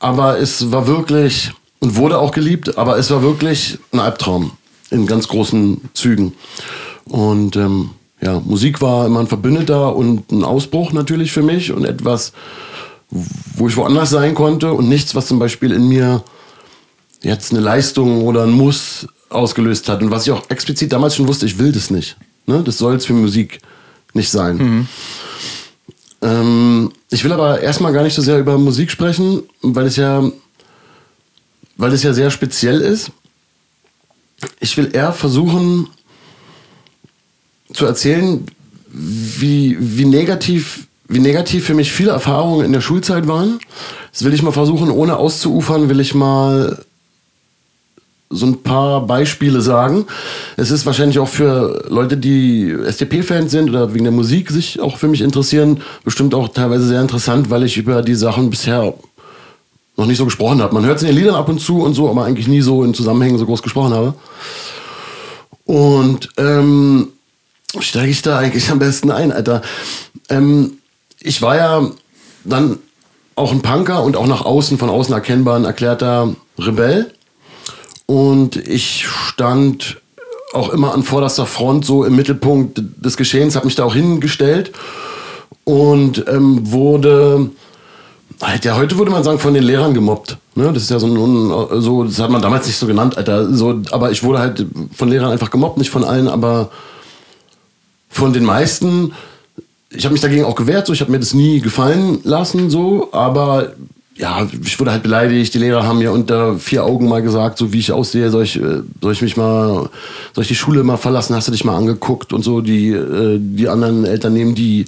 aber 0.00 0.38
es 0.38 0.72
war 0.72 0.86
wirklich 0.86 1.52
und 1.80 1.96
wurde 1.96 2.18
auch 2.18 2.30
geliebt, 2.30 2.78
aber 2.78 2.96
es 2.96 3.10
war 3.10 3.22
wirklich 3.22 3.78
ein 3.92 4.00
Albtraum 4.00 4.52
in 4.90 5.06
ganz 5.06 5.28
großen 5.28 5.90
Zügen. 5.92 6.32
Und 7.04 7.56
ähm, 7.56 7.90
ja, 8.22 8.40
Musik 8.42 8.80
war 8.80 9.04
immer 9.04 9.20
ein 9.20 9.26
Verbündeter 9.26 9.94
und 9.94 10.32
ein 10.32 10.44
Ausbruch 10.44 10.94
natürlich 10.94 11.30
für 11.30 11.42
mich 11.42 11.72
und 11.72 11.84
etwas, 11.84 12.32
wo 13.10 13.68
ich 13.68 13.76
woanders 13.76 14.08
sein 14.08 14.34
konnte 14.34 14.72
und 14.72 14.88
nichts, 14.88 15.14
was 15.14 15.26
zum 15.26 15.38
Beispiel 15.38 15.72
in 15.72 15.88
mir 15.88 16.24
jetzt 17.26 17.52
eine 17.52 17.60
Leistung 17.60 18.22
oder 18.22 18.44
ein 18.44 18.50
Muss 18.50 19.06
ausgelöst 19.28 19.88
hat. 19.88 20.02
Und 20.02 20.10
was 20.10 20.26
ich 20.26 20.32
auch 20.32 20.48
explizit 20.48 20.92
damals 20.92 21.16
schon 21.16 21.28
wusste, 21.28 21.46
ich 21.46 21.58
will 21.58 21.72
das 21.72 21.90
nicht. 21.90 22.16
Ne? 22.46 22.62
Das 22.64 22.78
soll 22.78 22.94
es 22.94 23.06
für 23.06 23.12
Musik 23.12 23.60
nicht 24.14 24.30
sein. 24.30 24.88
Ähm, 26.22 26.92
ich 27.10 27.24
will 27.24 27.32
aber 27.32 27.60
erstmal 27.60 27.92
gar 27.92 28.02
nicht 28.02 28.14
so 28.14 28.22
sehr 28.22 28.38
über 28.38 28.56
Musik 28.56 28.90
sprechen, 28.90 29.42
weil 29.62 29.86
es 29.86 29.96
ja, 29.96 30.30
weil 31.76 31.92
es 31.92 32.02
ja 32.02 32.14
sehr 32.14 32.30
speziell 32.30 32.80
ist. 32.80 33.10
Ich 34.60 34.76
will 34.76 34.90
eher 34.94 35.12
versuchen 35.12 35.88
zu 37.72 37.84
erzählen, 37.84 38.46
wie, 38.88 39.76
wie 39.78 40.04
negativ 40.04 40.86
wie 41.08 41.20
negativ 41.20 41.66
für 41.66 41.74
mich 41.74 41.92
viele 41.92 42.10
Erfahrungen 42.10 42.64
in 42.64 42.72
der 42.72 42.80
Schulzeit 42.80 43.28
waren. 43.28 43.60
Das 44.10 44.24
will 44.24 44.34
ich 44.34 44.42
mal 44.42 44.50
versuchen, 44.50 44.90
ohne 44.90 45.18
auszuufern, 45.18 45.88
will 45.88 46.00
ich 46.00 46.14
mal 46.14 46.84
so 48.28 48.46
ein 48.46 48.62
paar 48.62 49.06
Beispiele 49.06 49.60
sagen. 49.60 50.06
Es 50.56 50.70
ist 50.70 50.84
wahrscheinlich 50.86 51.18
auch 51.18 51.28
für 51.28 51.84
Leute, 51.88 52.16
die 52.16 52.70
SDP-Fans 52.70 53.50
sind 53.50 53.70
oder 53.70 53.94
wegen 53.94 54.04
der 54.04 54.12
Musik 54.12 54.50
sich 54.50 54.80
auch 54.80 54.96
für 54.96 55.08
mich 55.08 55.20
interessieren, 55.20 55.82
bestimmt 56.04 56.34
auch 56.34 56.48
teilweise 56.48 56.86
sehr 56.86 57.00
interessant, 57.00 57.50
weil 57.50 57.62
ich 57.62 57.76
über 57.76 58.02
die 58.02 58.14
Sachen 58.14 58.50
bisher 58.50 58.94
noch 59.96 60.06
nicht 60.06 60.18
so 60.18 60.24
gesprochen 60.24 60.60
habe. 60.60 60.74
Man 60.74 60.84
hört 60.84 60.96
es 60.96 61.02
in 61.02 61.08
den 61.08 61.16
Liedern 61.16 61.36
ab 61.36 61.48
und 61.48 61.60
zu 61.60 61.82
und 61.82 61.94
so, 61.94 62.10
aber 62.10 62.24
eigentlich 62.24 62.48
nie 62.48 62.60
so 62.60 62.84
in 62.84 62.94
Zusammenhängen 62.94 63.38
so 63.38 63.46
groß 63.46 63.62
gesprochen 63.62 63.94
habe. 63.94 64.14
Und 65.64 66.28
ähm, 66.36 67.08
steige 67.80 68.10
ich 68.10 68.22
da 68.22 68.38
eigentlich 68.38 68.70
am 68.70 68.78
besten 68.78 69.10
ein, 69.10 69.32
Alter. 69.32 69.62
Ähm, 70.28 70.78
ich 71.20 71.42
war 71.42 71.56
ja 71.56 71.90
dann 72.44 72.78
auch 73.34 73.52
ein 73.52 73.62
Punker 73.62 74.02
und 74.02 74.16
auch 74.16 74.26
nach 74.26 74.44
außen, 74.44 74.78
von 74.78 74.90
außen 74.90 75.14
erkennbar 75.14 75.56
ein 75.56 75.64
erklärter 75.64 76.34
Rebell. 76.58 77.12
Und 78.06 78.56
ich 78.56 79.06
stand 79.06 80.00
auch 80.52 80.70
immer 80.70 80.94
an 80.94 81.02
vorderster 81.02 81.46
Front, 81.46 81.84
so 81.84 82.04
im 82.04 82.16
Mittelpunkt 82.16 82.80
des 83.04 83.16
Geschehens, 83.16 83.56
habe 83.56 83.66
mich 83.66 83.74
da 83.74 83.84
auch 83.84 83.94
hingestellt 83.94 84.72
und 85.64 86.24
ähm, 86.28 86.70
wurde, 86.70 87.50
halt, 88.40 88.64
ja, 88.64 88.76
heute 88.76 88.96
würde 88.96 89.10
man 89.10 89.24
sagen, 89.24 89.38
von 89.38 89.54
den 89.54 89.64
Lehrern 89.64 89.92
gemobbt. 89.92 90.38
Ne? 90.54 90.72
Das 90.72 90.84
ist 90.84 90.90
ja 90.90 90.98
so, 90.98 91.06
ein, 91.06 91.82
so, 91.82 92.04
das 92.04 92.18
hat 92.20 92.30
man 92.30 92.40
damals 92.40 92.66
nicht 92.66 92.76
so 92.76 92.86
genannt, 92.86 93.18
Alter. 93.18 93.52
So, 93.52 93.82
aber 93.90 94.12
ich 94.12 94.22
wurde 94.22 94.38
halt 94.38 94.66
von 94.94 95.08
Lehrern 95.08 95.32
einfach 95.32 95.50
gemobbt, 95.50 95.78
nicht 95.78 95.90
von 95.90 96.04
allen, 96.04 96.28
aber 96.28 96.70
von 98.08 98.32
den 98.32 98.44
meisten. 98.44 99.12
Ich 99.90 100.04
habe 100.04 100.12
mich 100.12 100.22
dagegen 100.22 100.44
auch 100.44 100.54
gewehrt, 100.54 100.86
so 100.86 100.92
ich 100.92 101.00
habe 101.00 101.10
mir 101.10 101.18
das 101.18 101.34
nie 101.34 101.60
gefallen 101.60 102.20
lassen, 102.22 102.70
so, 102.70 103.08
aber 103.12 103.72
ja, 104.16 104.46
ich 104.64 104.80
wurde 104.80 104.92
halt 104.92 105.02
beleidigt. 105.02 105.52
Die 105.52 105.58
Lehrer 105.58 105.84
haben 105.84 105.98
mir 105.98 106.10
unter 106.10 106.58
vier 106.58 106.84
Augen 106.84 107.08
mal 107.08 107.22
gesagt, 107.22 107.58
so 107.58 107.72
wie 107.72 107.78
ich 107.78 107.92
aussehe, 107.92 108.30
soll 108.30 108.44
ich, 108.44 108.56
äh, 108.56 108.80
soll 109.00 109.12
ich 109.12 109.22
mich 109.22 109.36
mal, 109.36 109.90
soll 110.34 110.42
ich 110.42 110.48
die 110.48 110.54
Schule 110.54 110.82
mal 110.84 110.96
verlassen? 110.96 111.36
Hast 111.36 111.48
du 111.48 111.52
dich 111.52 111.64
mal 111.64 111.76
angeguckt 111.76 112.32
und 112.32 112.42
so? 112.42 112.62
Die, 112.62 112.90
äh, 112.90 113.38
die 113.38 113.68
anderen 113.68 114.04
Eltern 114.06 114.32
nehmen 114.32 114.54
die, 114.54 114.86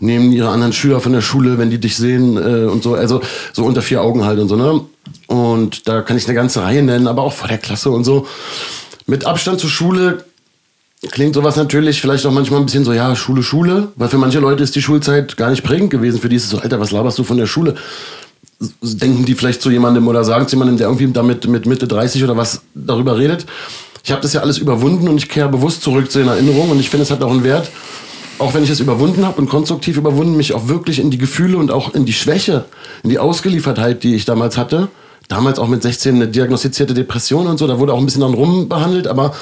nehmen 0.00 0.32
ihre 0.32 0.50
anderen 0.50 0.74
Schüler 0.74 1.00
von 1.00 1.12
der 1.12 1.22
Schule, 1.22 1.56
wenn 1.56 1.70
die 1.70 1.78
dich 1.78 1.96
sehen 1.96 2.36
äh, 2.36 2.66
und 2.66 2.82
so. 2.82 2.94
Also 2.94 3.22
so 3.52 3.64
unter 3.64 3.80
vier 3.80 4.02
Augen 4.02 4.24
halt 4.24 4.38
und 4.38 4.48
so, 4.48 4.56
ne? 4.56 4.80
Und 5.28 5.88
da 5.88 6.02
kann 6.02 6.18
ich 6.18 6.26
eine 6.26 6.34
ganze 6.34 6.62
Reihe 6.62 6.82
nennen, 6.82 7.06
aber 7.06 7.22
auch 7.22 7.32
vor 7.32 7.48
der 7.48 7.58
Klasse 7.58 7.90
und 7.90 8.04
so. 8.04 8.26
Mit 9.06 9.24
Abstand 9.24 9.60
zur 9.60 9.70
Schule 9.70 10.24
klingt 11.10 11.34
sowas 11.34 11.56
natürlich 11.56 12.00
vielleicht 12.00 12.26
auch 12.26 12.32
manchmal 12.32 12.60
ein 12.60 12.66
bisschen 12.66 12.84
so, 12.84 12.92
ja, 12.92 13.16
Schule, 13.16 13.42
Schule. 13.42 13.88
Weil 13.96 14.08
für 14.08 14.18
manche 14.18 14.40
Leute 14.40 14.62
ist 14.62 14.76
die 14.76 14.82
Schulzeit 14.82 15.38
gar 15.38 15.50
nicht 15.50 15.64
prägend 15.64 15.90
gewesen. 15.90 16.20
Für 16.20 16.28
die 16.28 16.36
ist 16.36 16.44
es 16.44 16.50
so, 16.50 16.58
Alter, 16.58 16.78
was 16.78 16.90
laberst 16.90 17.18
du 17.18 17.24
von 17.24 17.38
der 17.38 17.46
Schule? 17.46 17.76
Denken 18.82 19.24
die 19.24 19.34
vielleicht 19.34 19.62
zu 19.62 19.70
jemandem 19.70 20.06
oder 20.08 20.24
sagen 20.24 20.46
zu 20.46 20.56
jemandem, 20.56 20.78
der 20.78 20.88
irgendwie 20.88 21.10
damit 21.12 21.46
mit 21.46 21.66
Mitte 21.66 21.88
30 21.88 22.24
oder 22.24 22.36
was 22.36 22.62
darüber 22.74 23.18
redet. 23.18 23.46
Ich 24.04 24.10
habe 24.10 24.20
das 24.20 24.32
ja 24.32 24.40
alles 24.40 24.58
überwunden 24.58 25.08
und 25.08 25.16
ich 25.16 25.28
kehre 25.28 25.48
bewusst 25.48 25.82
zurück 25.82 26.10
zu 26.10 26.18
den 26.18 26.28
Erinnerungen 26.28 26.72
und 26.72 26.80
ich 26.80 26.90
finde, 26.90 27.04
es 27.04 27.10
hat 27.10 27.22
auch 27.22 27.30
einen 27.30 27.44
Wert, 27.44 27.70
auch 28.38 28.54
wenn 28.54 28.64
ich 28.64 28.70
es 28.70 28.80
überwunden 28.80 29.24
habe 29.24 29.40
und 29.40 29.48
konstruktiv 29.48 29.96
überwunden, 29.96 30.36
mich 30.36 30.54
auch 30.54 30.68
wirklich 30.68 30.98
in 30.98 31.10
die 31.10 31.18
Gefühle 31.18 31.56
und 31.56 31.70
auch 31.70 31.94
in 31.94 32.04
die 32.04 32.12
Schwäche, 32.12 32.64
in 33.04 33.10
die 33.10 33.18
Ausgeliefertheit, 33.18 34.02
die 34.02 34.14
ich 34.14 34.24
damals 34.24 34.56
hatte, 34.56 34.88
damals 35.28 35.58
auch 35.58 35.68
mit 35.68 35.82
16 35.82 36.16
eine 36.16 36.28
diagnostizierte 36.28 36.94
Depression 36.94 37.46
und 37.46 37.58
so, 37.58 37.66
da 37.66 37.78
wurde 37.78 37.92
auch 37.92 37.98
ein 37.98 38.04
bisschen 38.04 38.22
dann 38.22 38.34
rumbehandelt, 38.34 39.06
aber 39.06 39.34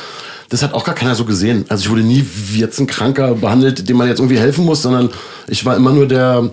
das 0.51 0.63
hat 0.63 0.75
auch 0.75 0.85
gar 0.85 0.95
keiner 0.95 1.15
so 1.15 1.25
gesehen. 1.25 1.65
Also 1.69 1.85
ich 1.85 1.91
wurde 1.91 2.03
nie 2.03 2.27
wie 2.49 2.61
jetzt 2.61 2.79
ein 2.81 2.87
Kranker 2.87 3.35
behandelt, 3.35 3.89
dem 3.89 3.97
man 3.97 4.09
jetzt 4.09 4.19
irgendwie 4.19 4.39
helfen 4.39 4.65
muss, 4.65 4.83
sondern 4.83 5.09
ich 5.49 5.65
war 5.65 5.77
immer 5.77 5.93
nur 5.93 6.07
der 6.07 6.51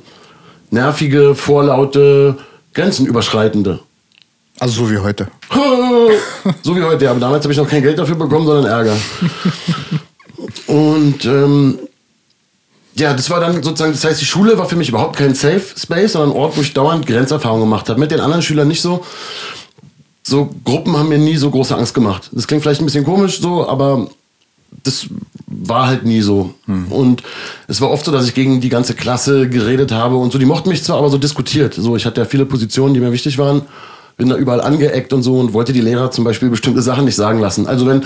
nervige, 0.69 1.35
vorlaute, 1.35 2.37
Grenzenüberschreitende. 2.77 3.79
Also 4.59 4.85
so 4.85 4.91
wie 4.91 4.99
heute. 4.99 5.27
so 6.61 6.75
wie 6.75 6.83
heute. 6.83 7.09
Aber 7.09 7.19
damals 7.19 7.43
habe 7.43 7.51
ich 7.51 7.57
noch 7.57 7.67
kein 7.67 7.81
Geld 7.81 7.97
dafür 7.97 8.15
bekommen, 8.15 8.45
sondern 8.45 8.71
Ärger. 8.71 8.95
Und 10.67 11.25
ähm, 11.25 11.79
ja, 12.93 13.15
das 13.15 13.31
war 13.31 13.39
dann 13.39 13.63
sozusagen, 13.63 13.93
das 13.93 14.03
heißt, 14.03 14.21
die 14.21 14.25
Schule 14.25 14.59
war 14.59 14.69
für 14.69 14.75
mich 14.75 14.89
überhaupt 14.89 15.17
kein 15.17 15.33
Safe 15.33 15.63
Space, 15.75 16.11
sondern 16.11 16.31
ein 16.31 16.37
Ort, 16.37 16.55
wo 16.55 16.61
ich 16.61 16.73
dauernd 16.73 17.07
Grenzerfahrungen 17.07 17.63
gemacht 17.63 17.89
habe. 17.89 17.99
Mit 17.99 18.11
den 18.11 18.19
anderen 18.19 18.43
Schülern 18.43 18.67
nicht 18.67 18.81
so. 18.81 19.03
So 20.21 20.49
Gruppen 20.63 20.95
haben 20.97 21.09
mir 21.09 21.17
nie 21.17 21.37
so 21.37 21.49
große 21.49 21.75
Angst 21.75 21.95
gemacht. 21.95 22.29
Das 22.31 22.47
klingt 22.47 22.61
vielleicht 22.61 22.81
ein 22.81 22.85
bisschen 22.85 23.05
komisch 23.05 23.39
so, 23.41 23.67
aber 23.67 24.07
das 24.83 25.07
war 25.47 25.87
halt 25.87 26.03
nie 26.03 26.21
so. 26.21 26.53
Hm. 26.65 26.91
Und 26.91 27.23
es 27.67 27.79
war 27.79 27.89
oft 27.89 28.05
so, 28.05 28.11
dass 28.11 28.27
ich 28.27 28.33
gegen 28.33 28.59
die 28.59 28.69
ganze 28.69 28.93
Klasse 28.93 29.49
geredet 29.49 29.91
habe 29.91 30.17
und 30.17 30.31
so. 30.31 30.37
Die 30.37 30.45
mochten 30.45 30.69
mich 30.69 30.83
zwar, 30.83 30.97
aber 30.97 31.09
so 31.09 31.17
diskutiert. 31.17 31.73
So, 31.73 31.95
ich 31.95 32.05
hatte 32.05 32.21
ja 32.21 32.25
viele 32.25 32.45
Positionen, 32.45 32.93
die 32.93 32.99
mir 32.99 33.11
wichtig 33.11 33.37
waren. 33.37 33.61
Bin 34.17 34.29
da 34.29 34.35
überall 34.35 34.61
angeeckt 34.61 35.13
und 35.13 35.23
so 35.23 35.39
und 35.39 35.53
wollte 35.53 35.73
die 35.73 35.81
Lehrer 35.81 36.11
zum 36.11 36.23
Beispiel 36.23 36.49
bestimmte 36.49 36.81
Sachen 36.81 37.05
nicht 37.05 37.15
sagen 37.15 37.39
lassen. 37.39 37.67
Also 37.67 37.85
wenn 37.85 38.03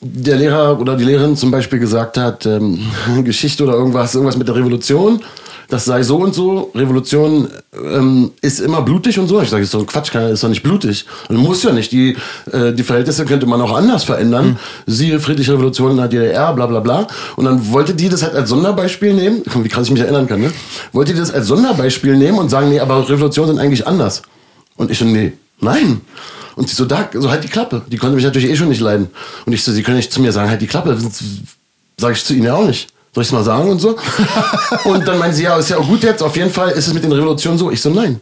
der 0.00 0.36
Lehrer 0.36 0.80
oder 0.80 0.96
die 0.96 1.04
Lehrerin 1.04 1.36
zum 1.36 1.50
Beispiel 1.50 1.78
gesagt 1.78 2.16
hat, 2.16 2.46
ähm, 2.46 2.80
Geschichte 3.24 3.64
oder 3.64 3.74
irgendwas, 3.74 4.14
irgendwas 4.14 4.36
mit 4.36 4.48
der 4.48 4.54
Revolution, 4.54 5.20
das 5.72 5.86
sei 5.86 6.02
so 6.02 6.18
und 6.18 6.34
so, 6.34 6.70
Revolution 6.74 7.48
ähm, 7.72 8.32
ist 8.42 8.60
immer 8.60 8.82
blutig 8.82 9.18
und 9.18 9.26
so. 9.26 9.40
Ich 9.40 9.48
sage, 9.48 9.62
ist 9.62 9.72
doch 9.72 9.86
Quatsch, 9.86 10.14
ist 10.14 10.44
doch 10.44 10.50
nicht 10.50 10.62
blutig. 10.62 11.06
Und 11.30 11.38
muss 11.38 11.62
ja 11.62 11.72
nicht. 11.72 11.90
Die, 11.92 12.14
äh, 12.52 12.74
die 12.74 12.82
Verhältnisse 12.82 13.24
könnte 13.24 13.46
man 13.46 13.58
auch 13.62 13.74
anders 13.74 14.04
verändern. 14.04 14.48
Mhm. 14.48 14.56
Siehe 14.86 15.18
Friedliche 15.18 15.54
Revolution 15.54 15.92
in 15.92 15.96
der 15.96 16.08
DDR, 16.08 16.52
bla 16.52 16.66
bla 16.66 16.80
bla. 16.80 17.06
Und 17.36 17.46
dann 17.46 17.72
wollte 17.72 17.94
die 17.94 18.10
das 18.10 18.22
halt 18.22 18.34
als 18.34 18.50
Sonderbeispiel 18.50 19.14
nehmen. 19.14 19.40
Wie 19.46 19.68
krass 19.70 19.86
ich 19.86 19.92
mich 19.92 20.02
erinnern 20.02 20.28
kann, 20.28 20.42
ne? 20.42 20.52
Wollte 20.92 21.14
die 21.14 21.18
das 21.18 21.32
als 21.32 21.46
Sonderbeispiel 21.46 22.18
nehmen 22.18 22.36
und 22.36 22.50
sagen, 22.50 22.68
nee, 22.68 22.78
aber 22.78 23.08
Revolutionen 23.08 23.52
sind 23.52 23.58
eigentlich 23.58 23.86
anders. 23.86 24.20
Und 24.76 24.90
ich 24.90 24.98
so, 24.98 25.06
nee, 25.06 25.32
nein. 25.58 26.02
Und 26.54 26.68
sie 26.68 26.76
so, 26.76 26.84
da, 26.84 27.08
so 27.14 27.30
halt 27.30 27.44
die 27.44 27.48
Klappe. 27.48 27.80
Die 27.88 27.96
konnte 27.96 28.14
mich 28.14 28.24
natürlich 28.24 28.50
eh 28.50 28.56
schon 28.56 28.68
nicht 28.68 28.82
leiden. 28.82 29.08
Und 29.46 29.54
ich 29.54 29.64
so, 29.64 29.72
sie 29.72 29.82
können 29.82 29.96
nicht 29.96 30.12
zu 30.12 30.20
mir 30.20 30.32
sagen, 30.32 30.50
halt 30.50 30.60
die 30.60 30.66
Klappe. 30.66 30.98
Sag 31.96 32.12
ich 32.12 32.22
zu 32.22 32.34
ihnen 32.34 32.44
ja 32.44 32.56
auch 32.56 32.66
nicht 32.66 32.92
soll 33.14 33.22
ich 33.22 33.28
es 33.28 33.32
mal 33.32 33.44
sagen 33.44 33.68
und 33.68 33.78
so? 33.78 33.96
und 34.84 35.06
dann 35.06 35.18
meinen 35.18 35.34
sie, 35.34 35.44
ja, 35.44 35.56
ist 35.56 35.68
ja 35.68 35.76
auch 35.76 35.86
gut 35.86 36.02
jetzt, 36.02 36.22
auf 36.22 36.36
jeden 36.36 36.50
Fall 36.50 36.70
ist 36.70 36.88
es 36.88 36.94
mit 36.94 37.04
den 37.04 37.12
Revolutionen 37.12 37.58
so. 37.58 37.70
Ich 37.70 37.82
so, 37.82 37.90
nein. 37.90 38.20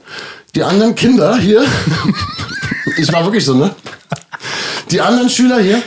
Die 0.55 0.65
anderen 0.65 0.97
Kinder 0.97 1.37
hier, 1.37 1.63
ich 2.97 3.13
war 3.13 3.25
wirklich 3.25 3.45
so, 3.45 3.55
ne? 3.55 3.73
Die 4.91 5.01
anderen 5.01 5.31
Schüler 5.31 5.61
hier, 5.61 5.81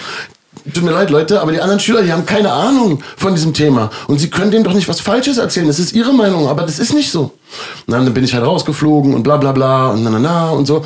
tut 0.73 0.83
mir 0.83 0.91
leid, 0.91 1.09
Leute, 1.09 1.41
aber 1.41 1.51
die 1.51 1.59
anderen 1.59 1.81
Schüler, 1.81 2.01
die 2.01 2.13
haben 2.13 2.25
keine 2.25 2.53
Ahnung 2.53 3.03
von 3.17 3.35
diesem 3.35 3.53
Thema. 3.53 3.89
Und 4.07 4.19
sie 4.19 4.29
können 4.29 4.51
denen 4.51 4.63
doch 4.63 4.73
nicht 4.73 4.87
was 4.87 5.01
Falsches 5.01 5.37
erzählen. 5.37 5.67
Das 5.67 5.79
ist 5.79 5.91
ihre 5.91 6.13
Meinung, 6.13 6.47
aber 6.47 6.61
das 6.61 6.79
ist 6.79 6.93
nicht 6.93 7.11
so. 7.11 7.33
Und 7.85 7.91
dann 7.91 8.13
bin 8.13 8.23
ich 8.23 8.33
halt 8.33 8.45
rausgeflogen 8.45 9.13
und 9.13 9.23
bla 9.23 9.35
bla 9.35 9.51
bla 9.51 9.89
und 9.89 10.03
na 10.03 10.11
na 10.11 10.19
na 10.19 10.49
und 10.51 10.65
so. 10.65 10.85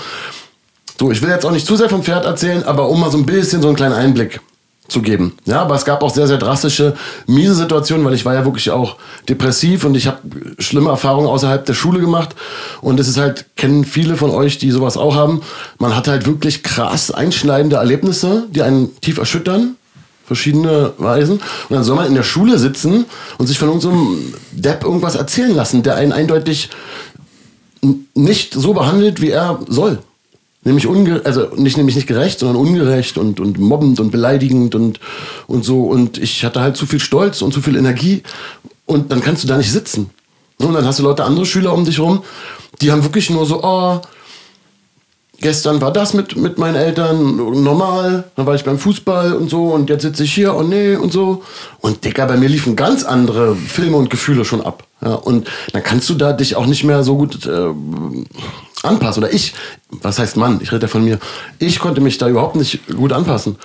So, 1.00 1.12
ich 1.12 1.22
will 1.22 1.30
jetzt 1.30 1.46
auch 1.46 1.52
nicht 1.52 1.68
zu 1.68 1.76
sehr 1.76 1.90
vom 1.90 2.02
Pferd 2.02 2.26
erzählen, 2.26 2.64
aber 2.64 2.90
um 2.90 3.00
mal 3.00 3.12
so 3.12 3.20
ein 3.20 3.28
bisschen 3.28 3.62
so 3.62 3.68
einen 3.68 3.78
kleinen 3.78 3.94
Einblick 3.94 4.42
zu 4.88 5.02
geben. 5.02 5.38
Ja, 5.46 5.62
aber 5.62 5.76
es 5.76 5.86
gab 5.86 6.02
auch 6.02 6.14
sehr, 6.14 6.28
sehr 6.28 6.38
drastische, 6.38 6.96
miese 7.26 7.56
Situationen, 7.56 8.06
weil 8.06 8.14
ich 8.14 8.26
war 8.26 8.34
ja 8.34 8.46
wirklich 8.46 8.72
auch 8.72 8.98
depressiv 9.28 9.84
und 9.84 9.96
ich 9.96 10.08
habe 10.08 10.20
schlimme 10.60 10.90
Erfahrungen 10.90 11.28
außerhalb 11.28 11.66
der 11.66 11.74
Schule 11.74 12.00
gemacht. 12.00 12.36
Und 12.82 13.00
es 13.00 13.08
ist 13.08 13.18
halt, 13.18 13.46
kennen 13.56 13.86
viele 13.86 14.16
von 14.16 14.32
euch, 14.32 14.58
die 14.58 14.72
sowas 14.72 14.98
auch 14.98 15.16
haben. 15.16 15.42
Man 15.80 15.96
hat 15.96 16.08
halt 16.08 16.26
wirklich 16.26 16.64
krass 16.64 17.12
einschneidende 17.12 17.78
Erlebnisse, 17.78 18.48
die 18.52 18.62
einen 18.62 19.00
tief 19.02 19.18
erschüttern. 19.18 19.76
Verschiedene 20.26 20.94
Weisen. 20.98 21.36
Und 21.70 21.76
dann 21.76 21.84
soll 21.86 21.96
man 21.96 22.08
in 22.08 22.16
der 22.16 22.24
Schule 22.24 22.60
sitzen 22.60 23.06
und 23.38 23.48
sich 23.48 23.58
von 23.58 23.70
irgendeinem 23.70 24.34
Depp 24.52 24.84
irgendwas 24.84 25.16
erzählen 25.16 25.56
lassen, 25.56 25.84
der 25.84 25.96
einen 25.96 26.12
eindeutig 26.12 26.70
nicht 28.14 28.54
so 28.54 28.74
behandelt, 28.74 29.22
wie 29.22 29.30
er 29.30 29.60
soll 29.68 30.00
nämlich 30.68 30.86
unge 30.86 31.22
also 31.24 31.48
nicht 31.56 31.78
nämlich 31.78 31.96
nicht 31.96 32.08
gerecht, 32.08 32.40
sondern 32.40 32.58
ungerecht 32.58 33.18
und, 33.18 33.40
und 33.40 33.58
mobbend 33.58 34.00
und 34.00 34.12
beleidigend 34.12 34.76
und, 34.76 35.00
und 35.48 35.66
so. 35.66 35.86
Und 35.86 36.18
ich 36.18 36.46
hatte 36.46 36.62
halt 36.62 36.78
zu 36.78 36.86
viel 36.86 37.00
Stolz 37.00 37.42
und 37.42 37.54
zu 37.54 37.62
viel 37.62 37.76
Energie 37.76 38.22
und 38.86 39.12
dann 39.12 39.22
kannst 39.22 39.44
du 39.44 39.48
da 39.48 39.58
nicht 39.58 39.72
sitzen. 39.72 40.12
Und 40.60 40.74
dann 40.74 40.86
hast 40.86 41.00
du 41.00 41.04
Leute, 41.04 41.24
andere 41.24 41.46
Schüler 41.46 41.74
um 41.74 41.86
dich 41.86 42.00
rum, 42.00 42.24
die 42.82 42.92
haben 42.92 43.04
wirklich 43.04 43.30
nur 43.30 43.46
so, 43.46 43.64
oh, 43.64 44.02
gestern 45.40 45.82
war 45.82 45.94
das 45.94 46.14
mit, 46.14 46.36
mit 46.36 46.58
meinen 46.58 46.76
Eltern 46.76 47.36
normal, 47.64 48.26
dann 48.36 48.46
war 48.46 48.56
ich 48.56 48.64
beim 48.64 48.80
Fußball 48.80 49.34
und 49.34 49.50
so 49.50 49.68
und 49.68 49.90
jetzt 49.90 50.02
sitze 50.02 50.24
ich 50.24 50.34
hier, 50.34 50.56
oh 50.56 50.64
nee 50.64 50.96
und 50.96 51.12
so. 51.14 51.44
Und 51.80 52.04
Dicker, 52.04 52.26
bei 52.26 52.38
mir 52.38 52.50
liefen 52.50 52.76
ganz 52.76 53.04
andere 53.04 53.56
Filme 53.56 53.98
und 53.98 54.10
Gefühle 54.10 54.46
schon 54.46 54.62
ab. 54.62 54.87
Ja, 55.02 55.14
und 55.14 55.48
dann 55.74 55.84
kannst 55.84 56.10
du 56.10 56.16
da 56.16 56.34
dich 56.34 56.56
auch 56.56 56.66
nicht 56.66 56.84
mehr 56.84 57.04
so 57.04 57.18
gut 57.18 57.46
äh, 57.46 57.70
anpassen. 58.84 59.24
Oder 59.24 59.34
ich, 59.34 59.54
was 59.90 60.18
heißt 60.20 60.38
Mann? 60.38 60.60
Ich 60.62 60.72
rede 60.72 60.84
ja 60.84 60.88
von 60.88 61.04
mir. 61.04 61.20
Ich 61.60 61.80
konnte 61.80 62.02
mich 62.02 62.18
da 62.18 62.28
überhaupt 62.28 62.56
nicht 62.56 62.88
gut 62.88 63.14
anpassen. 63.14 63.58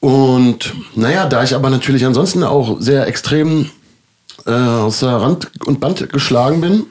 Und 0.00 0.74
naja, 0.94 1.26
da 1.26 1.42
ich 1.42 1.54
aber 1.54 1.70
natürlich 1.70 2.04
ansonsten 2.04 2.42
auch 2.42 2.78
sehr 2.80 3.06
extrem 3.06 3.70
äh, 4.44 4.52
aus 4.52 5.00
der 5.00 5.16
Rand 5.16 5.50
und 5.64 5.80
Band 5.80 6.12
geschlagen 6.12 6.60
bin, 6.60 6.84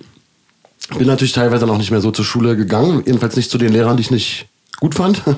bin 0.97 1.07
natürlich 1.07 1.33
teilweise 1.33 1.69
auch 1.69 1.77
nicht 1.77 1.91
mehr 1.91 2.01
so 2.01 2.09
zur 2.11 2.25
Schule 2.25 2.55
gegangen. 2.55 3.03
Jedenfalls 3.05 3.35
nicht 3.35 3.51
zu 3.51 3.59
den 3.59 3.71
Lehrern, 3.71 3.97
die 3.97 4.01
ich 4.01 4.11
nicht 4.11 4.47
gut 4.79 4.95
fand. 4.95 5.21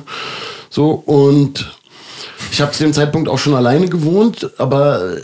So, 0.71 0.91
und 0.91 1.73
ich 2.51 2.59
habe 2.59 2.73
zu 2.73 2.83
dem 2.83 2.91
Zeitpunkt 2.91 3.29
auch 3.29 3.37
schon 3.37 3.53
alleine 3.53 3.87
gewohnt, 3.87 4.51
aber 4.57 5.15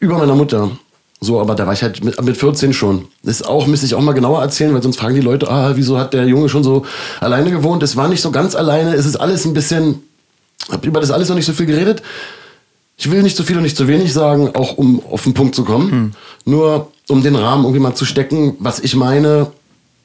über 0.00 0.18
meiner 0.18 0.34
Mutter. 0.34 0.70
So, 1.20 1.40
aber 1.40 1.54
da 1.56 1.66
war 1.66 1.72
ich 1.72 1.82
halt 1.82 2.04
mit, 2.04 2.22
mit 2.22 2.36
14 2.36 2.72
schon. 2.72 3.06
Das 3.24 3.40
ist 3.40 3.46
auch, 3.46 3.66
müsste 3.66 3.86
ich 3.86 3.94
auch 3.94 4.00
mal 4.00 4.12
genauer 4.12 4.40
erzählen, 4.40 4.72
weil 4.72 4.82
sonst 4.82 4.98
fragen 4.98 5.16
die 5.16 5.20
Leute, 5.20 5.50
ah, 5.50 5.72
wieso 5.74 5.98
hat 5.98 6.14
der 6.14 6.26
Junge 6.26 6.48
schon 6.48 6.62
so 6.62 6.86
alleine 7.20 7.50
gewohnt? 7.50 7.82
Es 7.82 7.96
war 7.96 8.08
nicht 8.08 8.20
so 8.20 8.30
ganz 8.30 8.54
alleine, 8.54 8.94
es 8.94 9.04
ist 9.04 9.16
alles 9.16 9.44
ein 9.44 9.52
bisschen, 9.52 10.00
hab 10.70 10.86
über 10.86 11.00
das 11.00 11.10
alles 11.10 11.28
noch 11.28 11.36
nicht 11.36 11.46
so 11.46 11.52
viel 11.52 11.66
geredet. 11.66 12.02
Ich 12.96 13.10
will 13.10 13.22
nicht 13.22 13.36
zu 13.36 13.42
viel 13.42 13.56
und 13.56 13.62
nicht 13.62 13.76
zu 13.76 13.88
wenig 13.88 14.12
sagen, 14.12 14.54
auch 14.54 14.76
um 14.76 15.02
auf 15.10 15.24
den 15.24 15.34
Punkt 15.34 15.54
zu 15.54 15.64
kommen. 15.64 15.90
Hm. 15.90 16.12
Nur 16.44 16.92
um 17.08 17.22
den 17.22 17.36
Rahmen 17.36 17.64
irgendwie 17.64 17.80
mal 17.80 17.94
zu 17.94 18.04
stecken, 18.04 18.56
was 18.60 18.78
ich 18.78 18.94
meine, 18.94 19.48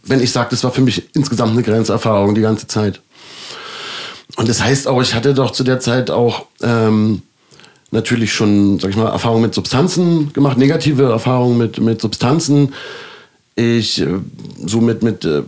wenn 0.03 0.21
ich 0.21 0.31
sage, 0.31 0.49
das 0.51 0.63
war 0.63 0.71
für 0.71 0.81
mich 0.81 1.09
insgesamt 1.13 1.51
eine 1.51 1.63
Grenzerfahrung 1.63 2.33
die 2.33 2.41
ganze 2.41 2.67
Zeit. 2.67 3.01
Und 4.35 4.49
das 4.49 4.63
heißt 4.63 4.87
auch, 4.87 5.01
ich 5.01 5.13
hatte 5.13 5.33
doch 5.33 5.51
zu 5.51 5.63
der 5.63 5.79
Zeit 5.79 6.09
auch 6.09 6.45
ähm, 6.61 7.21
natürlich 7.93 8.33
schon, 8.33 8.79
sag 8.79 8.89
ich 8.89 8.97
mal, 8.97 9.09
Erfahrungen 9.09 9.43
mit 9.43 9.53
Substanzen 9.53 10.33
gemacht, 10.33 10.57
negative 10.57 11.03
Erfahrungen 11.03 11.57
mit, 11.57 11.79
mit 11.79 12.01
Substanzen. 12.01 12.73
Ich 13.55 14.01
äh, 14.01 14.07
so 14.65 14.81
mit, 14.81 15.03
mit 15.03 15.23
äh, 15.23 15.43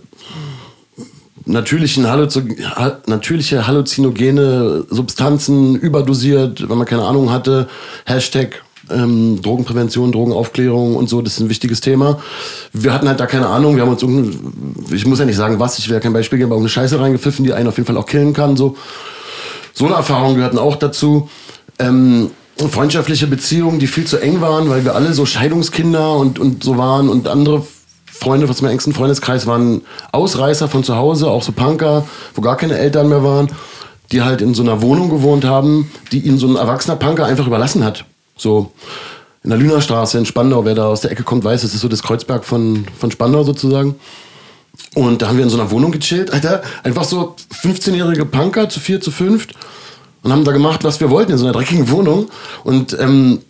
natürlichen 1.46 2.08
Halluzo 2.08 2.42
ha 2.76 3.00
natürliche 3.08 3.68
halluzinogene 3.68 4.86
Substanzen 4.90 5.76
überdosiert, 5.76 6.70
wenn 6.70 6.78
man 6.78 6.88
keine 6.88 7.04
Ahnung 7.04 7.32
hatte. 7.32 7.68
Hashtag 8.06 8.64
ähm, 8.92 9.42
Drogenprävention, 9.42 10.12
Drogenaufklärung 10.12 10.96
und 10.96 11.10
so, 11.10 11.24
das 11.24 11.34
ist 11.34 11.40
ein 11.40 11.50
wichtiges 11.50 11.82
Thema. 11.82 12.22
Wir 12.72 12.94
hatten 12.94 13.08
halt 13.08 13.20
da 13.20 13.26
keine 13.26 13.48
Ahnung, 13.48 13.76
wir 13.76 13.84
haben 13.84 13.96
uns 13.96 14.04
ich 14.92 15.08
muss 15.08 15.18
ja 15.18 15.26
nicht 15.26 15.36
sagen, 15.36 15.60
was, 15.60 15.80
ich 15.80 15.88
will 15.88 15.96
ja 15.96 16.00
kein 16.00 16.14
Beispiel 16.14 16.38
geben, 16.38 16.52
aber 16.52 16.60
eine 16.60 16.70
Scheiße 16.70 17.00
reingepfiffen, 17.00 17.44
die 17.44 17.54
einen 17.54 17.68
auf 17.68 17.78
jeden 17.78 17.88
Fall 17.88 17.98
auch 17.98 18.06
killen 18.06 18.34
kann. 18.34 18.56
So, 18.56 18.78
so 19.74 19.88
eine 19.88 19.96
Erfahrung 19.96 20.36
gehörten 20.36 20.60
auch 20.60 20.76
dazu. 20.76 21.28
Ähm, 21.80 22.32
freundschaftliche 22.58 23.28
Beziehungen, 23.28 23.80
die 23.80 23.88
viel 23.88 24.06
zu 24.06 24.18
eng 24.18 24.42
waren, 24.42 24.70
weil 24.70 24.86
wir 24.86 24.96
alle 24.96 25.14
so 25.14 25.26
Scheidungskinder 25.26 26.16
und, 26.16 26.40
und 26.40 26.64
so 26.64 26.78
waren 26.78 27.10
und 27.10 27.28
andere 27.28 27.66
Freunde 28.06 28.50
aus 28.50 28.62
meinem 28.62 28.72
engsten 28.72 28.94
Freundeskreis 28.94 29.46
waren 29.46 29.82
Ausreißer 30.14 30.70
von 30.70 30.84
zu 30.84 30.96
Hause, 30.96 31.30
auch 31.30 31.44
so 31.44 31.52
Punker, 31.52 32.08
wo 32.34 32.42
gar 32.42 32.56
keine 32.56 32.78
Eltern 32.78 33.10
mehr 33.10 33.24
waren, 33.24 33.50
die 34.12 34.22
halt 34.22 34.42
in 34.42 34.54
so 34.54 34.64
einer 34.64 34.82
Wohnung 34.82 35.10
gewohnt 35.10 35.44
haben, 35.44 35.92
die 36.12 36.20
ihnen 36.20 36.38
so 36.38 36.48
ein 36.48 36.56
erwachsener 36.56 36.96
Punker 36.96 37.26
einfach 37.26 37.46
überlassen 37.46 37.84
hat. 37.84 38.06
So 38.38 38.72
in 39.44 39.50
der 39.50 39.60
Lünerstraße 39.60 40.18
in 40.18 40.26
Spandau, 40.26 40.66
wer 40.66 40.76
da 40.76 40.88
aus 40.88 41.02
der 41.02 41.12
Ecke 41.12 41.24
kommt, 41.24 41.44
weiß, 41.44 41.62
das 41.62 41.74
ist 41.74 41.82
so 41.82 41.90
das 41.90 42.04
Kreuzberg 42.04 42.46
von, 42.46 42.86
von 42.98 43.12
Spandau 43.12 43.44
sozusagen. 43.44 43.96
Und 44.96 45.22
da 45.22 45.28
haben 45.28 45.38
wir 45.38 45.44
in 45.44 45.50
so 45.50 45.60
einer 45.60 45.70
Wohnung 45.72 45.92
gechillt, 45.92 46.32
Alter. 46.32 46.64
Einfach 46.84 47.04
so 47.04 47.36
15-jährige 47.62 48.26
Punker 48.26 48.70
zu 48.70 48.80
vier, 48.80 49.02
zu 49.02 49.12
fünft 49.12 49.54
und 50.26 50.34
haben 50.34 50.44
da 50.44 50.52
gemacht, 50.52 50.84
was 50.84 51.00
wir 51.00 51.12
wollten 51.12 51.34
in 51.34 51.38
so 51.38 51.46
einer 51.46 51.54
dreckigen 51.54 51.92
Wohnung. 51.92 52.30
Und 52.64 52.98
ähm, 53.00 53.42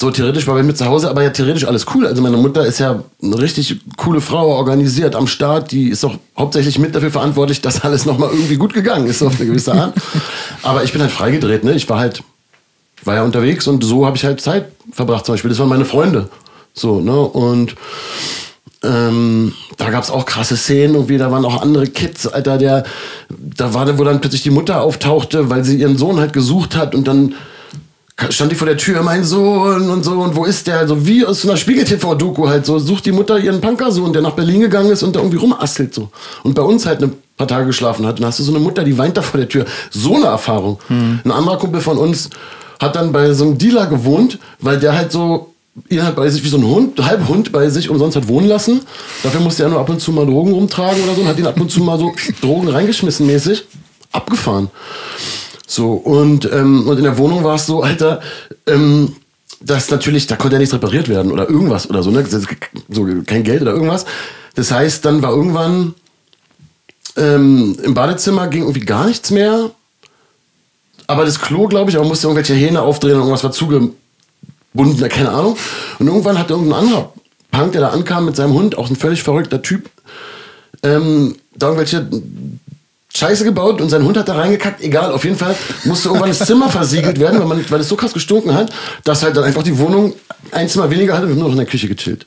so 0.00 0.10
theoretisch 0.10 0.46
war 0.46 0.54
bei 0.54 0.62
mir 0.62 0.74
zu 0.74 0.86
Hause, 0.86 1.10
aber 1.10 1.22
ja 1.22 1.28
theoretisch 1.28 1.66
alles 1.66 1.84
cool. 1.94 2.06
Also 2.06 2.22
meine 2.22 2.38
Mutter 2.38 2.64
ist 2.64 2.78
ja 2.78 3.04
eine 3.22 3.38
richtig 3.38 3.80
coole 3.98 4.22
Frau, 4.22 4.48
organisiert 4.56 5.14
am 5.14 5.26
Start. 5.26 5.72
Die 5.72 5.90
ist 5.90 6.06
auch 6.06 6.16
hauptsächlich 6.36 6.78
mit 6.78 6.94
dafür 6.94 7.10
verantwortlich, 7.10 7.60
dass 7.60 7.82
alles 7.82 8.06
nochmal 8.06 8.30
irgendwie 8.32 8.56
gut 8.56 8.72
gegangen 8.72 9.06
ist 9.08 9.22
auf 9.22 9.36
eine 9.36 9.46
gewisse 9.46 9.74
Art. 9.74 9.92
aber 10.62 10.82
ich 10.84 10.92
bin 10.92 11.02
halt 11.02 11.10
freigedreht, 11.10 11.64
ne? 11.64 11.74
Ich 11.74 11.86
war 11.90 11.98
halt, 11.98 12.22
war 13.04 13.16
ja 13.16 13.24
unterwegs 13.24 13.68
und 13.68 13.84
so 13.84 14.06
habe 14.06 14.16
ich 14.16 14.24
halt 14.24 14.40
Zeit 14.40 14.72
verbracht 14.90 15.26
zum 15.26 15.34
Beispiel. 15.34 15.50
Das 15.50 15.58
waren 15.58 15.68
meine 15.68 15.84
Freunde. 15.84 16.30
So, 16.72 17.00
ne? 17.00 17.20
Und 17.20 17.76
ähm, 18.82 19.52
da 19.76 19.90
gab 19.90 20.02
es 20.02 20.10
auch 20.10 20.26
krasse 20.26 20.56
Szenen 20.56 20.96
und 20.96 21.10
da 21.10 21.30
waren 21.30 21.44
auch 21.44 21.62
andere 21.62 21.86
Kids, 21.86 22.26
Alter, 22.26 22.58
der, 22.58 22.84
da 23.28 23.74
war, 23.74 23.98
wo 23.98 24.04
dann 24.04 24.20
plötzlich 24.20 24.42
die 24.42 24.50
Mutter 24.50 24.82
auftauchte, 24.82 25.50
weil 25.50 25.64
sie 25.64 25.76
ihren 25.76 25.96
Sohn 25.96 26.18
halt 26.18 26.32
gesucht 26.32 26.76
hat 26.76 26.94
und 26.94 27.06
dann 27.06 27.34
stand 28.30 28.52
ich 28.52 28.58
vor 28.58 28.66
der 28.66 28.76
Tür, 28.76 29.02
mein 29.02 29.24
Sohn 29.24 29.90
und 29.90 30.04
so, 30.04 30.12
und 30.12 30.36
wo 30.36 30.44
ist 30.44 30.66
der? 30.66 30.78
Also 30.78 31.06
wie 31.06 31.24
aus 31.24 31.44
einer 31.44 31.56
Spiegel-TV-Doku 31.56 32.48
halt 32.48 32.66
so, 32.66 32.78
sucht 32.78 33.06
die 33.06 33.12
Mutter 33.12 33.38
ihren 33.38 33.60
Punkersohn, 33.60 34.12
der 34.12 34.22
nach 34.22 34.32
Berlin 34.32 34.60
gegangen 34.60 34.90
ist 34.90 35.02
und 35.02 35.16
da 35.16 35.20
irgendwie 35.20 35.38
rumastelt 35.38 35.94
so. 35.94 36.10
Und 36.42 36.54
bei 36.54 36.62
uns 36.62 36.86
halt 36.86 37.02
ein 37.02 37.14
paar 37.36 37.48
Tage 37.48 37.66
geschlafen 37.66 38.06
hat. 38.06 38.16
Und 38.16 38.20
dann 38.20 38.28
hast 38.28 38.38
du 38.38 38.44
so 38.44 38.52
eine 38.52 38.60
Mutter, 38.60 38.84
die 38.84 38.96
weint 38.98 39.16
da 39.16 39.22
vor 39.22 39.38
der 39.38 39.48
Tür. 39.48 39.64
So 39.90 40.16
eine 40.16 40.26
Erfahrung. 40.26 40.78
Hm. 40.88 41.20
Ein 41.24 41.30
anderer 41.30 41.58
Kumpel 41.58 41.80
von 41.80 41.98
uns 41.98 42.30
hat 42.80 42.96
dann 42.96 43.12
bei 43.12 43.32
so 43.32 43.44
einem 43.44 43.58
Dealer 43.58 43.86
gewohnt, 43.86 44.38
weil 44.60 44.78
der 44.78 44.94
halt 44.94 45.12
so 45.12 45.51
ihn 45.88 46.02
halt 46.02 46.16
bei 46.16 46.28
sich 46.28 46.44
wie 46.44 46.48
so 46.48 46.58
ein 46.58 46.66
Hund, 46.66 47.02
halb 47.04 47.28
Hund 47.28 47.52
bei 47.52 47.68
sich 47.68 47.88
umsonst 47.88 48.16
hat 48.16 48.28
wohnen 48.28 48.46
lassen. 48.46 48.80
Dafür 49.22 49.40
musste 49.40 49.62
er 49.62 49.70
nur 49.70 49.80
ab 49.80 49.88
und 49.88 50.00
zu 50.00 50.12
mal 50.12 50.26
Drogen 50.26 50.52
rumtragen 50.52 51.02
oder 51.04 51.14
so 51.14 51.22
und 51.22 51.28
hat 51.28 51.38
ihn 51.38 51.46
ab 51.46 51.60
und 51.60 51.70
zu 51.70 51.80
mal 51.80 51.98
so 51.98 52.12
Drogen 52.40 52.68
reingeschmissen 52.68 53.26
mäßig. 53.26 53.64
Abgefahren. 54.12 54.70
So, 55.66 55.92
und, 55.92 56.50
ähm, 56.52 56.86
und 56.86 56.98
in 56.98 57.04
der 57.04 57.16
Wohnung 57.16 57.44
war 57.44 57.54
es 57.54 57.64
so, 57.64 57.82
Alter, 57.82 58.20
ähm, 58.66 59.16
dass 59.60 59.90
natürlich, 59.90 60.26
da 60.26 60.36
konnte 60.36 60.56
ja 60.56 60.58
nichts 60.58 60.74
repariert 60.74 61.08
werden 61.08 61.32
oder 61.32 61.48
irgendwas 61.48 61.88
oder 61.88 62.02
so, 62.02 62.10
ne? 62.10 62.26
So, 62.26 63.06
kein 63.26 63.42
Geld 63.42 63.62
oder 63.62 63.72
irgendwas. 63.72 64.04
Das 64.54 64.70
heißt, 64.70 65.04
dann 65.06 65.22
war 65.22 65.30
irgendwann 65.30 65.94
ähm, 67.16 67.76
im 67.82 67.94
Badezimmer 67.94 68.48
ging 68.48 68.62
irgendwie 68.62 68.80
gar 68.80 69.06
nichts 69.06 69.30
mehr. 69.30 69.70
Aber 71.06 71.24
das 71.24 71.40
Klo, 71.40 71.68
glaube 71.68 71.90
ich, 71.90 71.96
auch 71.96 72.04
musste 72.06 72.26
irgendwelche 72.26 72.54
Hähne 72.54 72.82
aufdrehen 72.82 73.14
und 73.14 73.20
irgendwas 73.20 73.44
war 73.44 73.52
zugebunden, 74.72 75.08
keine 75.08 75.30
Ahnung. 75.30 75.56
Und 75.98 76.06
irgendwann 76.06 76.38
hat 76.38 76.50
irgendein 76.50 76.80
anderer 76.80 77.12
Punk, 77.50 77.72
der 77.72 77.82
da 77.82 77.88
ankam 77.88 78.24
mit 78.26 78.36
seinem 78.36 78.54
Hund, 78.54 78.76
auch 78.78 78.88
ein 78.90 78.96
völlig 78.96 79.22
verrückter 79.22 79.62
Typ, 79.62 79.90
ähm, 80.82 81.36
da 81.54 81.68
irgendwelche 81.68 82.06
Scheiße 83.14 83.44
gebaut 83.44 83.80
und 83.80 83.90
sein 83.90 84.04
Hund 84.04 84.16
hat 84.16 84.28
da 84.28 84.34
reingekackt. 84.34 84.80
Egal, 84.80 85.12
auf 85.12 85.24
jeden 85.24 85.36
Fall 85.36 85.54
musste 85.84 86.08
irgendwann 86.08 86.30
das 86.30 86.40
Zimmer 86.40 86.70
versiegelt 86.70 87.20
werden, 87.20 87.38
weil, 87.38 87.46
man, 87.46 87.70
weil 87.70 87.80
es 87.80 87.88
so 87.88 87.96
krass 87.96 88.14
gestunken 88.14 88.54
hat, 88.54 88.72
dass 89.04 89.22
halt 89.22 89.36
dann 89.36 89.44
einfach 89.44 89.62
die 89.62 89.78
Wohnung 89.78 90.14
ein 90.50 90.68
Zimmer 90.68 90.90
weniger 90.90 91.14
hatte 91.14 91.26
und 91.26 91.34
nur 91.34 91.44
noch 91.44 91.52
in 91.52 91.58
der 91.58 91.66
Küche 91.66 91.88
gechillt. 91.88 92.26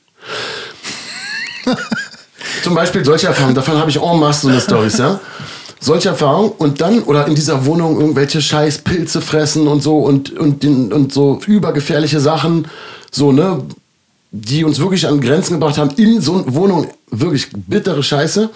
Zum 2.64 2.76
Beispiel 2.76 3.04
solche 3.04 3.28
Erfahrungen, 3.28 3.56
davon 3.56 3.78
habe 3.78 3.90
ich 3.90 4.00
en 4.00 4.20
masse 4.20 4.42
so 4.42 4.48
eine 4.50 4.62
Storys, 4.62 4.98
ja. 5.00 5.20
Solche 5.86 6.10
Erfahrungen 6.10 6.52
und 6.58 6.82
dann, 6.82 7.04
oder 7.04 7.28
in 7.28 7.36
dieser 7.36 7.68
Wohnung 7.68 8.00
irgendwelche 8.00 8.42
scheiß 8.42 8.80
Pilze 8.80 9.22
fressen 9.22 9.68
und 9.68 9.84
so 9.84 10.00
und, 10.00 10.36
und, 10.36 10.66
und 10.66 11.14
so 11.14 11.40
übergefährliche 11.46 12.20
Sachen, 12.20 12.68
so, 13.12 13.32
ne, 13.32 13.62
die 14.32 14.64
uns 14.64 14.80
wirklich 14.80 15.08
an 15.08 15.22
Grenzen 15.22 15.54
gebracht 15.54 15.78
haben, 15.78 15.92
in 15.98 16.22
so 16.22 16.34
einer 16.34 16.56
Wohnung 16.56 16.88
wirklich 17.12 17.50
bittere 17.54 18.02
Scheiße. 18.02 18.50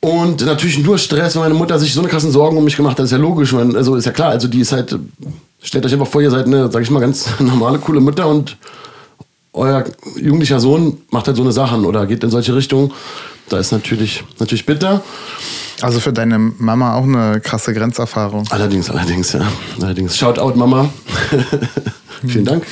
Und 0.00 0.44
natürlich 0.44 0.80
nur 0.80 0.98
Stress, 0.98 1.36
weil 1.36 1.44
meine 1.44 1.54
Mutter 1.54 1.78
sich 1.78 1.94
so 1.94 2.00
eine 2.00 2.08
krassen 2.08 2.32
Sorgen 2.32 2.56
um 2.56 2.64
mich 2.64 2.76
gemacht 2.76 2.98
hat, 2.98 3.04
ist 3.04 3.12
ja 3.12 3.18
logisch. 3.18 3.52
Man, 3.52 3.76
also 3.76 3.94
ist 3.94 4.04
ja 4.04 4.10
klar, 4.10 4.30
also 4.30 4.48
die 4.48 4.58
ist 4.58 4.72
halt, 4.72 4.98
stellt 5.62 5.86
euch 5.86 5.92
einfach 5.92 6.08
vor, 6.08 6.20
ihr 6.20 6.32
seid 6.32 6.46
eine, 6.46 6.68
sag 6.68 6.82
ich 6.82 6.90
mal, 6.90 6.98
ganz 6.98 7.28
normale, 7.38 7.78
coole 7.78 8.00
Mutter 8.00 8.26
und 8.26 8.56
euer 9.52 9.84
jugendlicher 10.16 10.58
Sohn 10.58 10.98
macht 11.10 11.28
halt 11.28 11.36
so 11.36 11.44
eine 11.44 11.52
Sachen 11.52 11.84
oder 11.84 12.06
geht 12.06 12.24
in 12.24 12.30
solche 12.30 12.56
Richtungen. 12.56 12.90
Da 13.52 13.58
ist 13.58 13.70
natürlich, 13.70 14.24
natürlich 14.38 14.64
bitter. 14.64 15.02
Also 15.82 16.00
für 16.00 16.12
deine 16.14 16.38
Mama 16.38 16.94
auch 16.94 17.02
eine 17.02 17.38
krasse 17.38 17.74
Grenzerfahrung. 17.74 18.46
Allerdings, 18.48 18.88
allerdings, 18.88 19.34
ja. 19.34 19.46
Allerdings. 19.78 20.16
Shoutout, 20.16 20.54
Mama. 20.56 20.88
Vielen 22.26 22.46
Dank. 22.46 22.64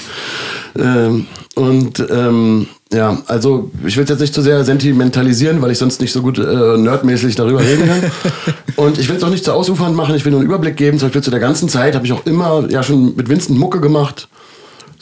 Ähm, 0.78 1.26
und 1.54 2.02
ähm, 2.10 2.66
ja, 2.90 3.18
also 3.26 3.70
ich 3.84 3.94
will 3.98 4.04
es 4.04 4.10
jetzt 4.10 4.20
nicht 4.20 4.32
zu 4.32 4.40
sehr 4.40 4.64
sentimentalisieren, 4.64 5.60
weil 5.60 5.70
ich 5.70 5.76
sonst 5.76 6.00
nicht 6.00 6.12
so 6.12 6.22
gut 6.22 6.38
äh, 6.38 6.78
nerdmäßig 6.78 7.34
darüber 7.34 7.60
reden 7.60 7.86
kann. 7.86 8.10
und 8.76 8.96
ich 8.96 9.06
will 9.10 9.16
es 9.16 9.22
auch 9.22 9.28
nicht 9.28 9.44
zu 9.44 9.52
ausufernd 9.52 9.94
machen, 9.94 10.14
ich 10.14 10.24
will 10.24 10.32
nur 10.32 10.40
einen 10.40 10.48
Überblick 10.48 10.78
geben. 10.78 10.98
Zum 10.98 11.08
Beispiel 11.08 11.22
zu 11.22 11.30
der 11.30 11.40
ganzen 11.40 11.68
Zeit 11.68 11.94
habe 11.94 12.06
ich 12.06 12.12
auch 12.14 12.24
immer 12.24 12.70
ja 12.70 12.82
schon 12.82 13.14
mit 13.16 13.28
Vincent 13.28 13.58
Mucke 13.58 13.80
gemacht. 13.80 14.29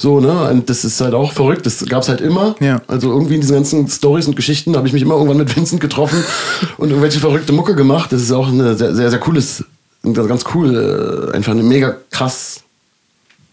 So, 0.01 0.21
ne? 0.21 0.49
Und 0.49 0.71
das 0.71 0.85
ist 0.85 1.01
halt 1.01 1.13
auch 1.13 1.33
verrückt. 1.33 1.67
Das 1.67 1.85
gab 1.87 2.03
es 2.03 2.09
halt 2.09 2.21
immer. 2.21 2.55
Ja. 2.61 2.81
Also 2.87 3.11
irgendwie 3.11 3.35
in 3.35 3.41
diesen 3.41 3.57
ganzen 3.57 3.89
Stories 3.89 4.29
und 4.29 4.37
Geschichten 4.37 4.77
habe 4.77 4.87
ich 4.87 4.93
mich 4.93 5.03
immer 5.03 5.15
irgendwann 5.15 5.39
mit 5.39 5.55
Vincent 5.55 5.81
getroffen 5.81 6.23
und 6.79 6.91
irgendwelche 6.91 7.19
verrückte 7.19 7.53
Mucke 7.53 7.75
gemacht. 7.75 8.13
Das 8.13 8.23
ist 8.23 8.31
auch 8.31 8.47
eine 8.47 8.77
sehr, 8.77 8.95
sehr, 8.95 9.11
sehr 9.11 9.19
cooles, 9.19 9.65
ganz 10.05 10.45
cool, 10.55 11.31
äh, 11.33 11.37
einfach 11.37 11.51
eine 11.51 11.65
mega 11.65 11.97
krass 12.13 12.63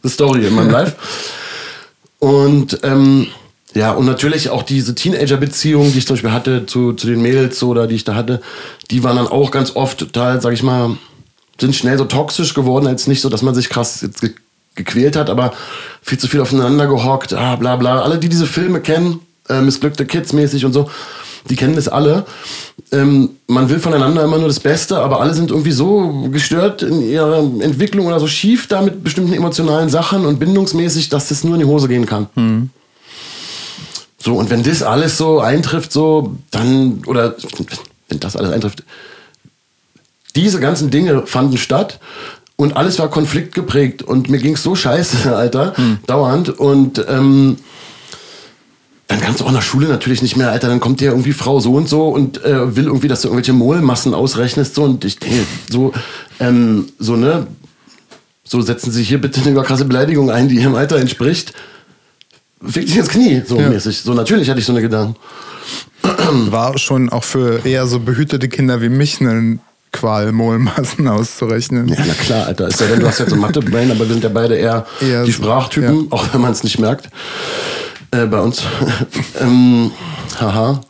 Story 0.05 0.45
in 0.45 0.53
meinem 0.53 0.69
Life. 0.71 0.95
Und 2.19 2.79
ähm, 2.83 3.25
ja, 3.73 3.93
und 3.93 4.05
natürlich 4.05 4.49
auch 4.51 4.61
diese 4.61 4.93
Teenager-Beziehungen, 4.93 5.93
die 5.93 5.97
ich 5.97 6.05
zum 6.05 6.13
Beispiel 6.13 6.31
hatte 6.31 6.67
zu, 6.67 6.93
zu 6.93 7.07
den 7.07 7.23
Mädels 7.23 7.61
oder 7.63 7.87
die 7.87 7.95
ich 7.95 8.03
da 8.03 8.13
hatte, 8.13 8.39
die 8.91 9.03
waren 9.03 9.17
dann 9.17 9.27
auch 9.27 9.49
ganz 9.49 9.75
oft 9.75 9.97
total, 9.97 10.39
sag 10.41 10.53
ich 10.53 10.61
mal, 10.61 10.95
sind 11.59 11.75
schnell 11.75 11.97
so 11.97 12.05
toxisch 12.05 12.53
geworden, 12.53 12.85
als 12.85 13.07
nicht 13.07 13.21
so, 13.21 13.29
dass 13.29 13.41
man 13.41 13.55
sich 13.55 13.69
krass 13.69 14.01
jetzt 14.01 14.21
gequält 14.75 15.15
hat, 15.15 15.29
aber 15.29 15.53
viel 16.01 16.17
zu 16.17 16.27
viel 16.27 16.41
aufeinander 16.41 16.87
gehockt, 16.87 17.33
ah, 17.33 17.55
bla 17.55 17.75
bla. 17.75 18.01
Alle, 18.01 18.19
die 18.19 18.29
diese 18.29 18.45
Filme 18.45 18.81
kennen, 18.81 19.21
äh, 19.49 19.61
missglückte 19.61 20.05
Kids 20.05 20.33
mäßig 20.33 20.65
und 20.65 20.73
so, 20.73 20.89
die 21.49 21.55
kennen 21.55 21.75
das 21.75 21.87
alle. 21.87 22.25
Ähm, 22.91 23.31
man 23.47 23.69
will 23.69 23.79
voneinander 23.79 24.23
immer 24.23 24.37
nur 24.37 24.47
das 24.47 24.59
Beste, 24.59 24.97
aber 24.97 25.21
alle 25.21 25.33
sind 25.33 25.51
irgendwie 25.51 25.71
so 25.71 26.27
gestört 26.31 26.81
in 26.81 27.01
ihrer 27.01 27.39
Entwicklung 27.39 28.07
oder 28.07 28.19
so 28.19 28.27
schief 28.27 28.67
da 28.67 28.81
mit 28.81 29.03
bestimmten 29.03 29.33
emotionalen 29.33 29.89
Sachen 29.89 30.25
und 30.25 30.39
bindungsmäßig, 30.39 31.09
dass 31.09 31.29
das 31.29 31.43
nur 31.43 31.55
in 31.55 31.61
die 31.61 31.67
Hose 31.67 31.87
gehen 31.87 32.05
kann. 32.05 32.27
Mhm. 32.35 32.69
So, 34.17 34.35
und 34.35 34.49
wenn 34.49 34.63
das 34.63 34.81
alles 34.81 35.17
so 35.17 35.39
eintrifft, 35.39 35.91
so, 35.91 36.35
dann, 36.49 37.03
oder 37.05 37.35
wenn 38.09 38.19
das 38.19 38.35
alles 38.35 38.51
eintrifft, 38.51 38.83
diese 40.35 40.59
ganzen 40.59 40.89
Dinge 40.89 41.27
fanden 41.27 41.57
statt 41.57 41.99
und 42.55 42.77
alles 42.77 42.99
war 42.99 43.09
konfliktgeprägt 43.09 44.01
und 44.01 44.29
mir 44.29 44.39
ging 44.39 44.53
es 44.53 44.63
so 44.63 44.75
scheiße, 44.75 45.35
Alter, 45.35 45.75
hm. 45.75 45.99
dauernd. 46.07 46.49
Und 46.49 47.03
ähm, 47.07 47.57
dann 49.07 49.21
kannst 49.21 49.41
du 49.41 49.45
auch 49.45 49.51
nach 49.51 49.61
Schule 49.61 49.87
natürlich 49.87 50.21
nicht 50.21 50.35
mehr, 50.35 50.51
Alter, 50.51 50.67
dann 50.67 50.79
kommt 50.79 50.99
dir 50.99 51.11
irgendwie 51.11 51.33
Frau 51.33 51.59
so 51.59 51.73
und 51.73 51.87
so 51.87 52.07
und 52.07 52.43
äh, 52.43 52.75
will 52.75 52.85
irgendwie, 52.85 53.07
dass 53.07 53.21
du 53.21 53.27
irgendwelche 53.27 53.53
Molmassen 53.53 54.13
ausrechnest 54.13 54.75
so 54.75 54.83
und 54.83 55.05
ich 55.05 55.19
denke, 55.19 55.45
so, 55.69 55.93
ähm, 56.39 56.87
so, 56.97 57.15
ne, 57.15 57.45
so 58.43 58.61
setzen 58.61 58.91
Sie 58.91 59.03
hier 59.03 59.21
bitte 59.21 59.41
eine 59.41 59.51
überkrasse 59.51 59.85
Beleidigung 59.85 60.31
ein, 60.31 60.49
die 60.49 60.55
Ihrem 60.55 60.75
Alter 60.75 60.97
entspricht 60.97 61.53
fick 62.67 62.85
dich 62.85 62.97
ins 62.97 63.09
Knie, 63.09 63.43
so 63.45 63.59
ja. 63.59 63.69
mäßig. 63.69 64.01
So 64.01 64.13
natürlich 64.13 64.49
hatte 64.49 64.59
ich 64.59 64.65
so 64.65 64.73
eine 64.73 64.81
Gedanken. 64.81 65.15
War 66.51 66.77
schon 66.77 67.09
auch 67.09 67.23
für 67.23 67.65
eher 67.65 67.87
so 67.87 67.99
behütete 67.99 68.47
Kinder 68.47 68.81
wie 68.81 68.89
mich 68.89 69.21
eine 69.21 69.59
Qual, 69.95 70.31
Mohlmassen 70.33 71.07
auszurechnen. 71.07 71.87
Ja, 71.87 71.95
na 72.05 72.13
klar, 72.13 72.47
Alter. 72.47 72.67
Ist 72.67 72.81
ja, 72.81 72.89
wenn 72.89 72.99
du 72.99 73.07
hast 73.07 73.19
jetzt 73.19 73.29
so 73.29 73.35
Mathe-Brain, 73.37 73.91
aber 73.91 74.01
wir 74.01 74.13
sind 74.13 74.23
ja 74.23 74.29
beide 74.29 74.55
eher, 74.55 74.85
eher 75.01 75.23
die 75.23 75.31
Sprachtypen, 75.31 76.05
ja. 76.05 76.11
auch 76.11 76.33
wenn 76.33 76.41
man 76.41 76.51
es 76.51 76.63
nicht 76.63 76.79
merkt. 76.79 77.09
Äh, 78.11 78.25
bei 78.25 78.39
uns. 78.39 78.63
ähm, 79.39 79.91
haha. 80.39 80.81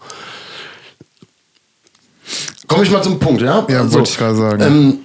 komme 2.67 2.83
ich 2.83 2.91
mal 2.91 3.03
zum 3.03 3.19
Punkt, 3.19 3.41
ja? 3.41 3.65
Ja, 3.69 3.93
wollte 3.93 4.09
ich 4.09 4.17
gerade 4.17 4.35
sagen. 4.35 4.61
Ähm, 4.61 5.04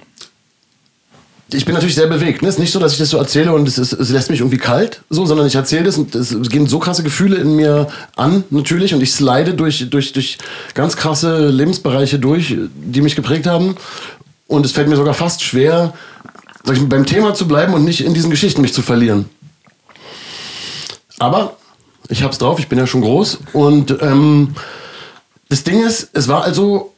ich 1.53 1.65
bin 1.65 1.73
natürlich 1.73 1.95
sehr 1.95 2.07
bewegt. 2.07 2.41
Ne? 2.41 2.47
Es 2.47 2.55
ist 2.55 2.59
nicht 2.59 2.71
so, 2.71 2.79
dass 2.79 2.93
ich 2.93 2.97
das 2.97 3.09
so 3.09 3.17
erzähle 3.17 3.53
und 3.53 3.67
es, 3.67 3.77
ist, 3.77 3.93
es 3.93 4.09
lässt 4.09 4.29
mich 4.29 4.39
irgendwie 4.39 4.57
kalt, 4.57 5.01
so, 5.09 5.25
sondern 5.25 5.47
ich 5.47 5.55
erzähle 5.55 5.83
das 5.83 5.97
und 5.97 6.15
es 6.15 6.49
gehen 6.49 6.67
so 6.67 6.79
krasse 6.79 7.03
Gefühle 7.03 7.37
in 7.37 7.55
mir 7.55 7.87
an, 8.15 8.43
natürlich, 8.49 8.93
und 8.93 9.01
ich 9.01 9.11
slide 9.11 9.53
durch, 9.53 9.89
durch, 9.89 10.13
durch 10.13 10.37
ganz 10.73 10.95
krasse 10.95 11.49
Lebensbereiche 11.49 12.19
durch, 12.19 12.55
die 12.75 13.01
mich 13.01 13.15
geprägt 13.15 13.47
haben. 13.47 13.75
Und 14.47 14.65
es 14.65 14.71
fällt 14.71 14.87
mir 14.87 14.95
sogar 14.95 15.13
fast 15.13 15.43
schwer, 15.43 15.93
sag 16.63 16.77
ich, 16.77 16.87
beim 16.87 17.05
Thema 17.05 17.33
zu 17.33 17.47
bleiben 17.47 17.73
und 17.73 17.83
nicht 17.83 18.01
in 18.01 18.13
diesen 18.13 18.29
Geschichten 18.31 18.61
mich 18.61 18.73
zu 18.73 18.81
verlieren. 18.81 19.29
Aber 21.19 21.57
ich 22.09 22.23
hab's 22.23 22.37
drauf, 22.37 22.59
ich 22.59 22.67
bin 22.67 22.79
ja 22.79 22.87
schon 22.87 23.01
groß. 23.01 23.39
Und 23.53 23.95
ähm, 24.01 24.55
das 25.49 25.63
Ding 25.63 25.85
ist, 25.85 26.09
es 26.13 26.27
war 26.27 26.43
also 26.43 26.90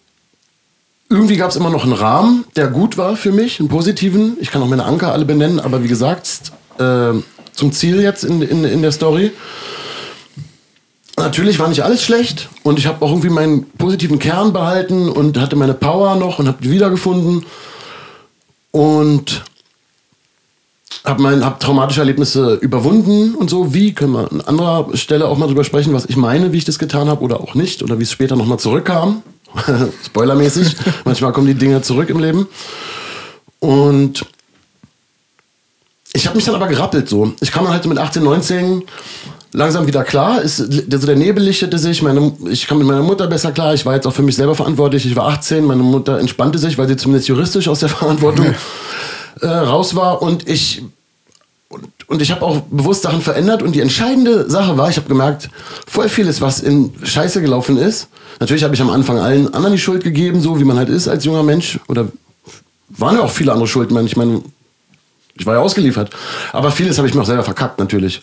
irgendwie 1.14 1.38
gab 1.38 1.52
es 1.52 1.56
immer 1.56 1.70
noch 1.70 1.84
einen 1.84 1.94
Rahmen, 1.94 2.46
der 2.56 2.68
gut 2.68 2.98
war 2.98 3.16
für 3.16 3.32
mich, 3.32 3.60
einen 3.60 3.70
positiven. 3.70 4.36
Ich 4.42 4.50
kann 4.52 4.62
auch 4.62 4.68
meine 4.68 4.86
Anker 4.86 5.14
alle 5.14 5.26
benennen, 5.26 5.60
aber 5.60 5.84
wie 5.84 5.88
gesagt, 5.88 6.52
äh, 6.80 7.14
zum 7.54 7.72
Ziel 7.72 8.02
jetzt 8.02 8.24
in, 8.24 8.42
in, 8.42 8.64
in 8.64 8.82
der 8.82 8.92
Story. 8.92 9.32
Natürlich 11.16 11.60
war 11.60 11.68
nicht 11.68 11.84
alles 11.84 12.04
schlecht 12.04 12.50
und 12.64 12.80
ich 12.80 12.88
habe 12.88 13.06
auch 13.06 13.12
irgendwie 13.12 13.30
meinen 13.30 13.70
positiven 13.78 14.18
Kern 14.18 14.52
behalten 14.52 15.08
und 15.10 15.40
hatte 15.40 15.56
meine 15.56 15.76
Power 15.76 16.16
noch 16.16 16.40
und 16.40 16.48
habe 16.48 16.58
die 16.64 16.72
wiedergefunden 16.72 17.46
und 18.72 19.44
habe 21.06 21.46
hab 21.46 21.60
traumatische 21.60 22.00
Erlebnisse 22.00 22.56
überwunden 22.56 23.36
und 23.36 23.52
so. 23.52 23.76
Wie 23.76 23.94
können 23.94 24.14
wir 24.14 24.32
an 24.32 24.42
anderer 24.42 24.98
Stelle 24.98 25.28
auch 25.28 25.38
mal 25.38 25.46
drüber 25.46 25.64
sprechen, 25.64 25.94
was 25.94 26.06
ich 26.06 26.18
meine, 26.18 26.52
wie 26.52 26.58
ich 26.58 26.66
das 26.66 26.80
getan 26.80 27.08
habe 27.08 27.22
oder 27.22 27.40
auch 27.42 27.54
nicht 27.54 27.84
oder 27.84 28.00
wie 28.00 28.04
es 28.04 28.12
später 28.12 28.36
nochmal 28.36 28.58
zurückkam. 28.58 29.22
Spoilermäßig. 30.06 30.76
Manchmal 31.06 31.32
kommen 31.32 31.48
die 31.48 31.56
Dinge 31.56 31.82
zurück 31.82 32.10
im 32.10 32.20
Leben. 32.20 32.48
Und 33.60 34.26
ich 36.14 36.28
habe 36.28 36.36
mich 36.36 36.46
dann 36.46 36.56
aber 36.56 36.68
gerappelt 36.68 37.10
so. 37.10 37.34
Ich 37.42 37.52
kam 37.52 37.64
dann 37.64 37.74
halt 37.74 37.86
mit 37.86 37.98
18, 37.98 38.24
19 38.24 38.84
langsam 39.54 39.88
wieder 39.88 40.04
klar. 40.04 40.42
Ist, 40.42 40.60
also 40.60 41.08
der 41.08 41.16
Nebel 41.16 41.44
lichtete 41.44 41.78
sich. 41.78 42.02
Meine, 42.02 42.34
ich 42.50 42.68
kam 42.68 42.80
mit 42.80 42.88
meiner 42.88 43.04
Mutter 43.04 43.28
besser 43.28 43.52
klar. 43.52 43.74
Ich 43.74 43.86
war 43.86 43.96
jetzt 43.96 44.06
auch 44.06 44.14
für 44.14 44.22
mich 44.22 44.36
selber 44.36 44.56
verantwortlich. 44.56 45.06
Ich 45.06 45.16
war 45.16 45.28
18. 45.28 45.66
Meine 45.66 45.84
Mutter 45.84 46.20
entspannte 46.20 46.58
sich, 46.58 46.78
weil 46.78 46.88
sie 46.88 46.98
zumindest 46.98 47.28
juristisch 47.28 47.68
aus 47.68 47.80
der 47.80 47.90
Verantwortung 47.90 48.54
äh, 49.42 49.48
raus 49.48 49.96
war. 49.96 50.22
Und 50.22 50.48
ich 50.48 50.84
und, 52.08 52.22
ich 52.22 52.32
habe 52.32 52.42
auch 52.44 52.62
bewusst 52.70 53.04
Sachen 53.04 53.22
verändert. 53.22 53.64
Und 53.64 53.74
die 53.74 53.82
entscheidende 53.82 54.50
Sache 54.50 54.78
war, 54.78 54.90
ich 54.90 54.98
habe 54.98 55.08
gemerkt, 55.08 55.50
voll 55.88 56.10
vieles, 56.10 56.42
was 56.42 56.60
in 56.60 56.94
Scheiße 57.04 57.42
gelaufen 57.42 57.78
ist. 57.78 58.08
Natürlich 58.40 58.64
habe 58.64 58.76
ich 58.76 58.82
am 58.82 58.90
Anfang 58.90 59.20
allen 59.20 59.54
anderen 59.54 59.76
die 59.76 59.82
Schuld 59.82 60.04
gegeben, 60.04 60.42
so 60.42 60.60
wie 60.60 60.64
man 60.64 60.78
halt 60.78 60.90
ist 60.90 61.08
als 61.08 61.26
junger 61.26 61.44
Mensch. 61.44 61.80
Oder 61.88 62.08
waren 62.90 63.16
ja 63.16 63.22
auch 63.22 63.32
viele 63.32 63.52
andere 63.52 63.68
Schulden. 63.68 64.06
Ich 64.06 64.18
meine, 64.18 64.42
ich 65.36 65.46
war 65.46 65.56
ja 65.56 65.62
ausgeliefert. 65.62 66.12
Aber 66.52 66.72
vieles 66.72 66.98
habe 66.98 67.08
ich 67.08 67.14
mir 67.14 67.22
auch 67.22 67.26
selber 67.26 67.44
verkackt, 67.44 67.80
natürlich. 67.80 68.22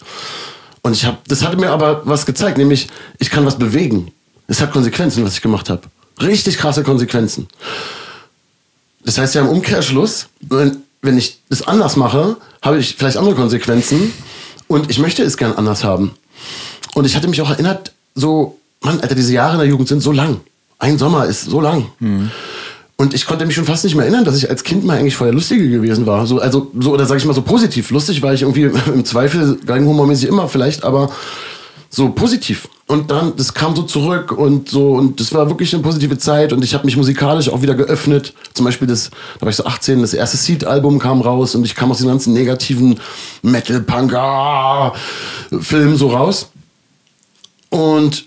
Und 0.83 0.93
ich 0.93 1.05
habe, 1.05 1.18
das 1.28 1.45
hatte 1.45 1.57
mir 1.57 1.70
aber 1.70 2.03
was 2.05 2.26
gezeigt, 2.26 2.59
nämlich 2.59 2.89
ich 3.18 3.31
kann 3.31 3.45
was 3.45 3.59
bewegen. 3.59 4.12
Es 4.47 4.61
hat 4.61 4.72
Konsequenzen, 4.72 5.24
was 5.24 5.35
ich 5.35 5.43
gemacht 5.43 5.70
habe. 5.70 5.83
Richtig 6.20 6.59
krasse 6.59 6.83
Konsequenzen. 6.83 7.49
Das 9.05 9.18
heißt 9.18 9.35
ja 9.35 9.43
im 9.43 9.49
Umkehrschluss, 9.49 10.28
wenn 11.03 11.17
ich 11.17 11.41
das 11.49 11.67
anders 11.67 11.97
mache, 11.97 12.37
habe 12.63 12.79
ich 12.79 12.97
vielleicht 12.97 13.17
andere 13.17 13.35
Konsequenzen 13.35 14.13
und 14.69 14.91
ich 14.91 14.99
möchte 14.99 15.23
es 15.23 15.37
gern 15.37 15.53
anders 15.53 15.85
haben. 15.85 16.13
Und 16.95 17.07
ich 17.07 17.17
hatte 17.17 17.29
mich 17.29 17.41
auch 17.41 17.51
erinnert, 17.51 17.93
so, 18.15 18.59
Mann, 18.81 19.01
Alter, 19.01 19.15
diese 19.15 19.33
Jahre 19.33 19.55
in 19.55 19.59
der 19.61 19.69
Jugend 19.69 19.89
sind 19.89 20.01
so 20.01 20.13
lang. 20.13 20.41
Ein 20.79 20.99
Sommer 20.99 21.27
ist 21.27 21.45
so 21.45 21.61
lang. 21.61 21.87
Mhm. 21.99 22.31
Und 22.97 23.15
ich 23.15 23.25
konnte 23.25 23.47
mich 23.47 23.55
schon 23.55 23.65
fast 23.65 23.85
nicht 23.85 23.95
mehr 23.95 24.05
erinnern, 24.05 24.25
dass 24.25 24.37
ich 24.37 24.51
als 24.51 24.63
Kind 24.63 24.85
mal 24.85 24.99
eigentlich 24.99 25.17
vorher 25.17 25.33
lustiger 25.33 25.67
gewesen 25.67 26.07
war. 26.07 26.27
So, 26.27 26.39
also, 26.39 26.71
so, 26.79 26.93
oder 26.93 27.07
sag 27.07 27.17
ich 27.17 27.25
mal 27.25 27.33
so 27.33 27.43
positiv. 27.43 27.91
Lustig 27.91 28.21
war 28.21 28.35
ich 28.35 28.43
irgendwie 28.43 28.65
im 28.93 29.05
Zweifel, 29.05 29.59
galgenhumormäßig 29.65 30.29
immer 30.29 30.49
vielleicht, 30.49 30.85
aber 30.85 31.11
so 31.89 32.11
positiv. 32.11 32.69
Und 32.91 33.11
dann, 33.12 33.36
das 33.36 33.55
kam 33.55 33.76
so 33.76 33.84
zurück 33.84 34.32
und 34.32 34.68
so, 34.68 34.95
und 34.95 35.20
das 35.20 35.32
war 35.32 35.49
wirklich 35.49 35.72
eine 35.72 35.80
positive 35.80 36.18
Zeit 36.18 36.53
und 36.53 36.64
ich 36.64 36.74
habe 36.74 36.86
mich 36.86 36.97
musikalisch 36.97 37.49
auch 37.49 37.62
wieder 37.62 37.76
geöffnet. 37.76 38.34
Zum 38.53 38.64
Beispiel 38.64 38.88
das, 38.88 39.11
da 39.38 39.43
war 39.43 39.51
ich 39.51 39.55
so 39.55 39.64
18, 39.64 40.01
das 40.01 40.12
erste 40.12 40.36
Seed-Album 40.36 40.99
kam 40.99 41.20
raus 41.20 41.55
und 41.55 41.64
ich 41.64 41.76
kam 41.76 41.93
aus 41.93 41.99
den 41.99 42.09
ganzen 42.09 42.32
negativen 42.32 42.99
Metal-Punk-Film 43.43 45.97
so 45.97 46.09
raus. 46.09 46.49
Und 47.68 48.24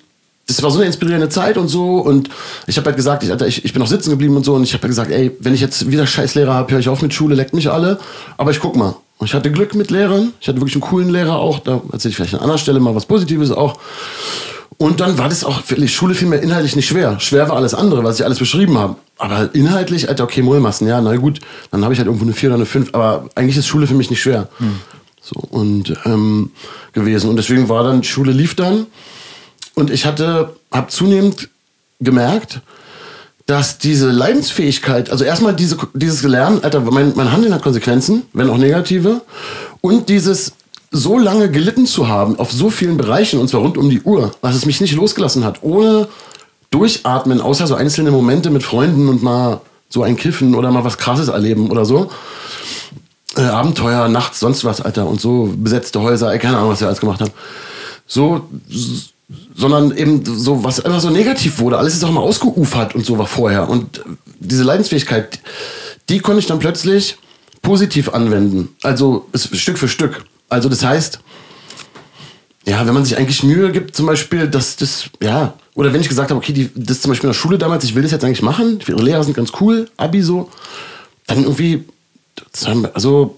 das 0.48 0.64
war 0.64 0.72
so 0.72 0.78
eine 0.78 0.88
inspirierende 0.88 1.28
Zeit 1.28 1.58
und 1.58 1.68
so. 1.68 1.98
Und 1.98 2.30
ich 2.66 2.78
habe 2.78 2.86
halt 2.86 2.96
gesagt, 2.96 3.24
ich, 3.24 3.32
Alter, 3.32 3.48
ich, 3.48 3.66
ich 3.66 3.74
bin 3.74 3.82
noch 3.82 3.90
sitzen 3.90 4.12
geblieben 4.12 4.38
und 4.38 4.46
so. 4.46 4.54
Und 4.54 4.64
ich 4.64 4.74
habe 4.74 4.84
halt 4.84 4.92
gesagt, 4.92 5.12
ey, 5.12 5.36
wenn 5.42 5.54
ich 5.54 5.60
jetzt 5.60 5.92
wieder 5.92 6.08
Scheißlehrer 6.08 6.54
habe, 6.54 6.72
höre 6.72 6.80
ich 6.80 6.88
auf 6.88 7.02
mit 7.02 7.14
Schule, 7.14 7.36
leckt 7.36 7.54
mich 7.54 7.70
alle. 7.70 8.00
Aber 8.38 8.52
ich 8.52 8.62
guck 8.62 8.78
mal. 8.78 8.96
Und 9.18 9.28
ich 9.28 9.34
hatte 9.34 9.52
Glück 9.52 9.76
mit 9.76 9.92
Lehrern. 9.92 10.34
Ich 10.42 10.48
hatte 10.48 10.60
wirklich 10.60 10.76
einen 10.76 10.82
coolen 10.82 11.10
Lehrer 11.10 11.38
auch. 11.38 11.60
Da 11.60 11.82
erzähle 11.92 12.10
ich 12.10 12.16
vielleicht 12.16 12.34
an 12.34 12.42
anderer 12.42 12.58
Stelle 12.58 12.80
mal 12.80 12.96
was 12.96 13.06
Positives 13.06 13.52
auch. 13.52 13.80
Und 14.78 15.00
dann 15.00 15.18
war 15.18 15.30
das 15.30 15.44
auch, 15.44 15.62
die 15.62 15.88
Schule 15.88 16.16
fiel 16.16 16.28
mir 16.28 16.38
inhaltlich 16.38 16.76
nicht 16.76 16.88
schwer. 16.88 17.20
Schwer 17.20 17.48
war 17.48 17.56
alles 17.56 17.74
andere, 17.74 18.04
was 18.04 18.20
ich 18.20 18.26
alles 18.26 18.40
beschrieben 18.40 18.78
habe. 18.78 18.96
Aber 19.18 19.38
halt 19.38 19.56
inhaltlich, 19.56 20.10
Alter, 20.10 20.24
okay, 20.24 20.42
Mollmassen, 20.42 20.88
ja, 20.88 21.00
na 21.00 21.16
gut, 21.16 21.40
dann 21.72 21.84
habe 21.84 21.94
ich 21.94 22.00
halt 22.00 22.08
irgendwo 22.08 22.26
eine 22.26 22.34
4 22.34 22.50
oder 22.50 22.56
eine 22.56 22.66
5. 22.66 22.90
Aber 22.94 23.30
eigentlich 23.36 23.58
ist 23.58 23.68
Schule 23.68 23.88
für 23.88 23.94
mich 23.94 24.10
nicht 24.10 24.22
schwer. 24.22 24.50
Hm. 24.58 24.80
So, 25.22 25.40
und 25.40 25.96
ähm, 26.06 26.52
gewesen. 26.92 27.30
Und 27.30 27.38
deswegen 27.38 27.70
war 27.70 27.84
dann, 27.84 28.04
Schule 28.04 28.32
lief 28.32 28.56
dann. 28.56 28.88
Und 29.76 29.90
ich 29.90 30.06
hatte, 30.06 30.56
habe 30.72 30.88
zunehmend 30.88 31.50
gemerkt, 32.00 32.62
dass 33.46 33.78
diese 33.78 34.10
Leidensfähigkeit, 34.10 35.10
also 35.10 35.24
erstmal 35.24 35.54
diese, 35.54 35.78
dieses 35.94 36.24
Lernen, 36.24 36.64
Alter, 36.64 36.82
mein, 36.82 37.14
mein 37.16 37.32
Handeln 37.32 37.54
hat 37.54 37.62
Konsequenzen, 37.62 38.24
wenn 38.34 38.50
auch 38.50 38.58
negative, 38.58 39.22
und 39.82 40.08
dieses 40.10 40.54
so 40.92 41.18
lange 41.18 41.50
gelitten 41.50 41.86
zu 41.86 42.08
haben 42.08 42.40
auf 42.40 42.52
so 42.52 42.70
vielen 42.70 42.98
Bereichen, 42.98 43.40
und 43.40 43.50
zwar 43.50 43.62
rund 43.62 43.78
um 43.78 43.90
die 43.90 44.02
Uhr, 44.02 44.32
was 44.42 44.56
es 44.56 44.66
mich 44.66 44.80
nicht 44.80 44.94
losgelassen 44.94 45.44
hat, 45.44 45.64
ohne 45.64 46.08
durchatmen, 46.70 47.42
außer 47.42 47.68
so 47.68 47.76
einzelne 47.76 48.12
Momente 48.12 48.50
mit 48.50 48.64
Freunden 48.64 49.10
und 49.10 49.22
mal 49.24 49.62
so 49.90 50.04
ein 50.04 50.16
Kiffen 50.16 50.56
oder 50.56 50.72
mal 50.72 50.84
was 50.84 50.98
Krasses 50.98 51.28
erleben 51.28 51.70
oder 51.70 51.86
so. 51.86 52.10
Äh, 53.36 53.42
Abenteuer, 53.42 54.08
nachts, 54.08 54.40
sonst 54.40 54.64
was, 54.64 54.82
Alter, 54.82 55.08
und 55.08 55.20
so 55.20 55.54
besetzte 55.56 56.02
Häuser, 56.02 56.38
keine 56.38 56.58
Ahnung, 56.58 56.72
was 56.72 56.80
wir 56.80 56.88
alles 56.88 57.00
gemacht 57.00 57.22
haben. 57.22 57.32
So, 58.06 58.48
sondern 59.56 59.96
eben 59.96 60.24
so, 60.26 60.64
was 60.64 60.80
einfach 60.80 61.00
so 61.00 61.10
negativ 61.10 61.60
wurde. 61.60 61.78
Alles 61.78 61.94
ist 61.94 62.04
auch 62.04 62.12
mal 62.12 62.22
ausgeufert 62.22 62.96
und 62.96 63.06
so 63.06 63.18
war 63.18 63.28
vorher. 63.28 63.70
Und 63.70 64.02
diese 64.40 64.64
Leidensfähigkeit, 64.64 65.40
die 66.10 66.20
konnte 66.20 66.40
ich 66.40 66.48
dann 66.48 66.60
plötzlich 66.60 67.18
positiv 67.62 68.10
anwenden. 68.10 68.70
Also 68.82 69.28
Stück 69.36 69.78
für 69.78 69.88
Stück. 69.88 70.26
Also 70.50 70.70
das 70.70 70.84
heißt, 70.84 71.20
ja, 72.66 72.86
wenn 72.86 72.94
man 72.94 73.06
sich 73.06 73.18
eigentlich 73.18 73.44
Mühe 73.44 73.72
gibt, 73.72 73.96
zum 73.96 74.06
Beispiel, 74.06 74.48
dass 74.48 74.76
das, 74.76 75.06
ja, 75.22 75.54
oder 75.76 75.92
wenn 75.92 76.02
ich 76.02 76.10
gesagt 76.10 76.30
habe, 76.30 76.38
okay, 76.38 76.54
die, 76.54 76.70
das 76.76 77.02
zum 77.02 77.10
Beispiel 77.10 77.28
in 77.28 77.34
der 77.34 77.40
Schule 77.40 77.58
damals, 77.58 77.84
ich 77.84 77.96
will 77.96 78.04
das 78.04 78.12
jetzt 78.12 78.24
eigentlich 78.24 78.42
machen, 78.42 78.80
ihre 78.88 79.02
Lehrer 79.02 79.24
sind 79.24 79.36
ganz 79.36 79.52
cool, 79.60 79.90
Abi 79.98 80.22
so, 80.22 80.50
dann 81.28 81.44
irgendwie, 81.44 81.84
also, 82.94 83.38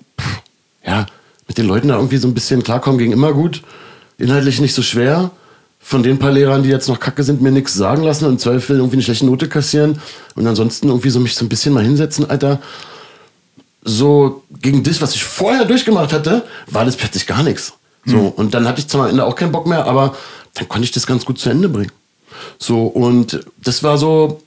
ja, 0.85 1.05
mit 1.47 1.57
den 1.57 1.65
Leuten 1.65 1.87
da 1.87 1.95
irgendwie 1.95 2.17
so 2.17 2.27
ein 2.27 2.33
bisschen 2.33 2.63
klarkommen 2.63 2.99
ging 2.99 3.11
immer 3.11 3.33
gut, 3.33 3.63
inhaltlich 4.17 4.59
nicht 4.59 4.73
so 4.73 4.81
schwer 4.81 5.31
von 5.87 6.01
den 6.01 6.17
paar 6.17 6.31
Lehrern, 6.31 6.63
die 6.63 6.69
jetzt 6.69 6.89
noch 6.89 6.99
kacke 6.99 7.23
sind, 7.23 7.43
mir 7.43 7.51
nichts 7.51 7.75
sagen 7.75 8.01
lassen 8.01 8.25
und 8.25 8.31
im 8.31 8.39
Zweifel 8.39 8.77
irgendwie 8.77 8.95
eine 8.95 9.03
schlechte 9.03 9.27
Note 9.27 9.47
kassieren 9.47 10.01
und 10.33 10.47
ansonsten 10.47 10.87
irgendwie 10.87 11.11
so 11.11 11.19
mich 11.19 11.35
so 11.35 11.45
ein 11.45 11.47
bisschen 11.47 11.75
mal 11.75 11.83
hinsetzen, 11.83 12.27
Alter. 12.27 12.59
So 13.83 14.41
gegen 14.63 14.81
das, 14.81 14.99
was 14.99 15.13
ich 15.13 15.23
vorher 15.23 15.63
durchgemacht 15.63 16.11
hatte, 16.11 16.43
war 16.65 16.85
das 16.85 16.95
plötzlich 16.95 17.27
gar 17.27 17.43
nichts. 17.43 17.73
So, 18.03 18.17
mhm. 18.17 18.27
und 18.29 18.55
dann 18.55 18.67
hatte 18.67 18.79
ich 18.79 18.87
zwar 18.87 19.03
am 19.03 19.11
Ende 19.11 19.25
auch 19.25 19.35
keinen 19.35 19.51
Bock 19.51 19.67
mehr, 19.67 19.85
aber 19.85 20.17
dann 20.55 20.67
konnte 20.67 20.85
ich 20.85 20.91
das 20.91 21.05
ganz 21.05 21.23
gut 21.23 21.37
zu 21.37 21.51
Ende 21.51 21.69
bringen. 21.69 21.91
So, 22.57 22.87
und 22.87 23.45
das 23.63 23.83
war 23.83 23.99
so 23.99 24.41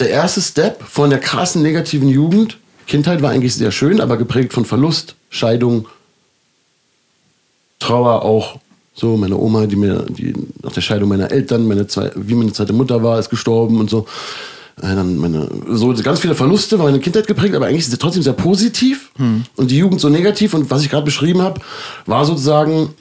der 0.00 0.08
erste 0.08 0.40
Step 0.40 0.82
von 0.82 1.10
der 1.10 1.18
krassen 1.18 1.60
negativen 1.60 2.08
Jugend. 2.08 2.56
Kindheit 2.86 3.20
war 3.20 3.32
eigentlich 3.32 3.54
sehr 3.54 3.70
schön, 3.70 4.00
aber 4.00 4.16
geprägt 4.16 4.54
von 4.54 4.64
Verlust, 4.64 5.14
Scheidung, 5.28 5.88
Trauer 7.80 8.22
auch 8.22 8.60
so, 8.94 9.16
meine 9.16 9.36
Oma, 9.36 9.66
die 9.66 9.76
mir, 9.76 10.04
die 10.08 10.34
nach 10.62 10.72
der 10.72 10.80
Scheidung 10.80 11.08
meiner 11.08 11.30
Eltern, 11.30 11.66
meine 11.66 11.86
zwei, 11.86 12.10
wie 12.16 12.34
meine 12.34 12.52
zweite 12.52 12.72
Mutter 12.72 13.02
war, 13.02 13.18
ist 13.18 13.30
gestorben 13.30 13.78
und 13.78 13.88
so. 13.88 14.06
Äh, 14.78 14.94
dann 14.94 15.16
meine, 15.16 15.48
so 15.68 15.94
ganz 16.02 16.20
viele 16.20 16.34
Verluste, 16.34 16.78
war 16.78 16.86
meine 16.86 17.00
Kindheit 17.00 17.26
geprägt, 17.26 17.54
aber 17.54 17.66
eigentlich 17.66 17.80
ist 17.80 17.90
sie 17.90 17.98
trotzdem 17.98 18.22
sehr 18.22 18.32
positiv 18.32 19.10
hm. 19.16 19.44
und 19.56 19.70
die 19.70 19.78
Jugend 19.78 20.00
so 20.00 20.08
negativ. 20.08 20.54
Und 20.54 20.70
was 20.70 20.82
ich 20.82 20.90
gerade 20.90 21.04
beschrieben 21.04 21.42
habe, 21.42 21.60
war 22.06 22.24
sozusagen 22.24 22.94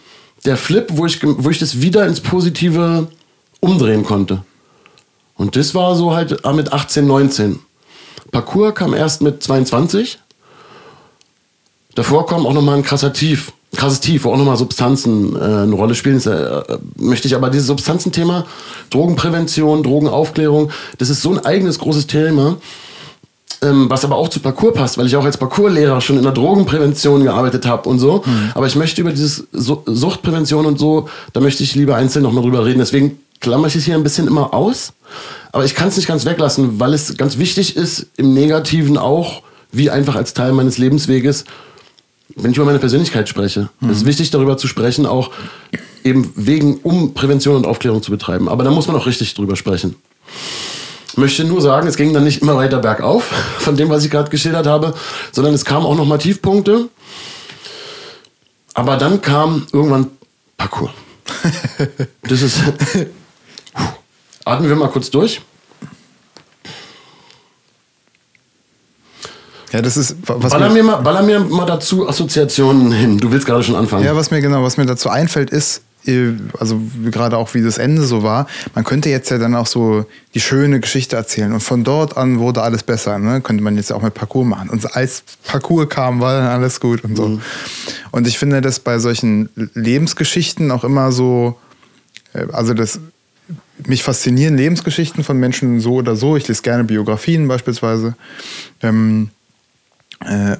der 0.46 0.58
Flip, 0.58 0.86
wo 0.90 1.06
ich, 1.06 1.20
wo 1.24 1.50
ich 1.50 1.60
das 1.60 1.82
wieder 1.82 2.06
ins 2.06 2.22
Positive 2.22 3.08
umdrehen 3.60 4.04
konnte. 4.04 4.44
Und 5.36 5.56
das 5.56 5.74
war 5.74 5.96
so 5.96 6.14
halt 6.14 6.46
ah, 6.46 6.54
mit 6.54 6.72
18, 6.72 7.08
19. 7.08 7.60
Parcours 8.32 8.76
kam 8.76 8.94
erst 8.94 9.22
mit 9.22 9.42
22. 9.42 10.20
Davor 11.96 12.26
kam 12.26 12.46
auch 12.46 12.54
nochmal 12.54 12.78
ein 12.78 12.84
krasser 12.84 13.12
Tief 13.12 13.52
krasses 13.76 14.00
Tief, 14.00 14.24
wo 14.24 14.32
auch 14.32 14.38
nochmal 14.38 14.58
Substanzen 14.58 15.36
äh, 15.36 15.40
eine 15.40 15.76
Rolle 15.76 15.96
spielen. 15.96 16.16
Das, 16.16 16.26
äh, 16.26 16.80
möchte 16.98 17.28
ich 17.28 17.36
aber 17.36 17.50
dieses 17.50 17.68
Substanzenthema, 17.68 18.46
Drogenprävention, 18.90 19.84
Drogenaufklärung, 19.84 20.72
das 20.98 21.10
ist 21.10 21.22
so 21.22 21.32
ein 21.32 21.46
eigenes 21.46 21.80
großes 21.80 22.08
Thema, 22.08 22.58
ähm, 23.62 23.90
was 23.90 24.04
aber 24.06 24.16
auch 24.16 24.30
zu 24.30 24.40
Parcours 24.40 24.74
passt, 24.74 24.98
weil 24.98 25.06
ich 25.06 25.16
auch 25.16 25.26
als 25.26 25.38
Parcourslehrer 25.38 26.02
schon 26.02 26.18
in 26.18 26.24
der 26.24 26.32
Drogenprävention 26.32 27.24
gearbeitet 27.24 27.68
habe 27.68 27.88
und 27.90 28.00
so. 28.00 28.24
Mhm. 28.26 28.52
Aber 28.56 28.68
ich 28.68 28.76
möchte 28.76 29.02
über 29.02 29.12
dieses 29.12 29.48
Su 29.52 29.80
Suchtprävention 29.86 30.66
und 30.66 30.80
so, 30.80 31.10
da 31.34 31.40
möchte 31.40 31.64
ich 31.64 31.76
lieber 31.76 31.96
einzeln 31.96 32.24
nochmal 32.24 32.44
drüber 32.44 32.66
reden. 32.66 32.80
Deswegen 32.80 33.20
klammer 33.40 33.68
ich 33.68 33.76
es 33.76 33.86
hier 33.86 33.96
ein 33.96 34.04
bisschen 34.04 34.28
immer 34.28 34.54
aus. 34.54 34.94
Aber 35.52 35.66
ich 35.66 35.76
kann 35.76 35.90
es 35.90 35.98
nicht 35.98 36.08
ganz 36.08 36.26
weglassen, 36.26 36.80
weil 36.80 36.94
es 36.94 37.18
ganz 37.18 37.38
wichtig 37.38 37.76
ist, 37.76 38.08
im 38.18 38.34
Negativen 38.34 38.98
auch, 38.98 39.42
wie 39.72 39.90
einfach 39.90 40.16
als 40.16 40.34
Teil 40.34 40.54
meines 40.54 40.78
Lebensweges, 40.78 41.46
wenn 42.42 42.52
ich 42.52 42.58
über 42.58 42.66
meine 42.66 42.80
Persönlichkeit 42.80 43.30
spreche. 43.30 43.70
Mhm. 43.80 43.90
Es 43.90 43.98
ist 43.98 44.06
wichtig, 44.06 44.32
darüber 44.32 44.58
zu 44.58 44.68
sprechen, 44.68 45.06
auch 45.06 45.32
eben 46.04 46.32
wegen, 46.36 46.78
um 46.78 47.14
Prävention 47.14 47.56
und 47.56 47.66
Aufklärung 47.66 48.02
zu 48.02 48.12
betreiben. 48.12 48.50
Aber 48.50 48.64
da 48.64 48.72
muss 48.72 48.88
man 48.88 48.96
auch 48.96 49.06
richtig 49.06 49.34
drüber 49.34 49.56
sprechen 49.56 49.96
möchte 51.20 51.44
nur 51.44 51.62
sagen, 51.62 51.88
es 51.88 51.98
ging 51.98 52.14
dann 52.14 52.24
nicht 52.24 52.42
immer 52.42 52.56
weiter 52.56 52.80
bergauf 52.80 53.24
von 53.60 53.78
dem, 53.78 53.90
was 53.90 54.04
ich 54.04 54.12
gerade 54.12 54.30
geschildert 54.30 54.66
habe, 54.66 54.96
sondern 55.32 55.54
es 55.54 55.66
kamen 55.66 55.86
auch 55.86 55.96
noch 55.96 56.06
mal 56.06 56.18
Tiefpunkte. 56.18 56.90
Aber 58.74 58.98
dann 58.98 59.22
kam 59.22 59.68
irgendwann 59.72 60.08
Parcours. 60.58 60.92
Das 62.24 62.42
ist. 62.42 62.60
Atmen 64.46 64.70
wir 64.70 64.76
mal 64.76 64.90
kurz 64.90 65.10
durch. 65.10 65.42
Ja, 69.72 69.82
das 69.82 69.98
ist. 69.98 70.16
Was 70.24 70.52
baller, 70.52 70.70
mir, 70.70 70.84
mal, 70.84 70.98
baller 70.98 71.22
mir 71.22 71.40
mal 71.40 71.66
dazu 71.66 72.08
Assoziationen 72.08 72.92
hin. 72.92 73.18
Du 73.18 73.32
willst 73.32 73.46
gerade 73.46 73.64
schon 73.64 73.76
anfangen. 73.76 74.04
Ja, 74.04 74.16
was 74.16 74.32
mir 74.32 74.42
genau, 74.42 74.64
was 74.64 74.78
mir 74.78 74.86
dazu 74.86 75.10
einfällt, 75.10 75.52
ist, 75.52 75.82
äh, 76.06 76.34
also 76.58 76.82
gerade 77.12 77.38
auch 77.38 77.54
wie 77.54 77.62
das 77.62 77.78
Ende 77.78 78.04
so 78.04 78.24
war, 78.24 78.48
man 78.74 78.84
könnte 78.84 79.10
jetzt 79.10 79.30
ja 79.30 79.38
dann 79.38 79.56
auch 79.56 79.68
so 79.68 80.06
die 80.34 80.40
schöne 80.40 80.80
Geschichte 80.80 81.16
erzählen 81.16 81.54
und 81.54 81.60
von 81.62 81.84
dort 81.84 82.18
an 82.18 82.40
wurde 82.40 82.62
alles 82.62 82.84
besser, 82.84 83.20
ne? 83.20 83.42
könnte 83.42 83.64
man 83.64 83.76
jetzt 83.76 83.90
ja 83.90 83.96
auch 83.96 84.02
mit 84.02 84.14
Parcours 84.14 84.48
machen. 84.48 84.70
Und 84.70 84.96
als 84.96 85.24
Parcours 85.46 85.90
kam, 85.90 86.20
war 86.20 86.40
dann 86.40 86.48
alles 86.48 86.80
gut 86.80 87.04
und 87.04 87.16
so. 87.16 87.28
Mhm. 87.28 87.42
Und 88.12 88.28
ich 88.28 88.40
finde 88.40 88.62
das 88.62 88.80
bei 88.80 89.00
solchen 89.00 89.50
Lebensgeschichten 89.74 90.72
auch 90.72 90.84
immer 90.84 91.12
so, 91.12 91.58
äh, 92.34 92.46
also 92.52 92.74
das 92.74 93.00
mich 93.86 94.04
faszinieren 94.04 94.58
Lebensgeschichten 94.58 95.24
von 95.24 95.38
Menschen 95.38 95.80
so 95.80 95.94
oder 95.94 96.16
so. 96.16 96.36
Ich 96.36 96.48
lese 96.48 96.62
gerne 96.62 96.84
Biografien 96.84 97.48
beispielsweise. 97.48 98.16
Ähm, 98.82 99.30
äh, 100.26 100.58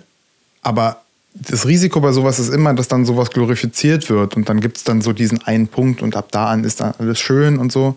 aber 0.62 1.02
das 1.34 1.66
Risiko 1.68 2.02
bei 2.02 2.12
sowas 2.12 2.40
ist 2.40 2.50
immer, 2.50 2.74
dass 2.74 2.88
dann 2.88 3.06
sowas 3.06 3.30
glorifiziert 3.30 4.10
wird 4.10 4.36
und 4.36 4.50
dann 4.50 4.60
gibt 4.60 4.78
es 4.78 4.84
dann 4.84 5.02
so 5.02 5.14
diesen 5.14 5.42
einen 5.44 5.68
Punkt 5.68 6.02
und 6.02 6.16
ab 6.16 6.30
da 6.32 6.48
an 6.48 6.64
ist 6.64 6.82
dann 6.82 6.94
alles 6.98 7.20
schön 7.20 7.58
und 7.58 7.72
so. 7.72 7.96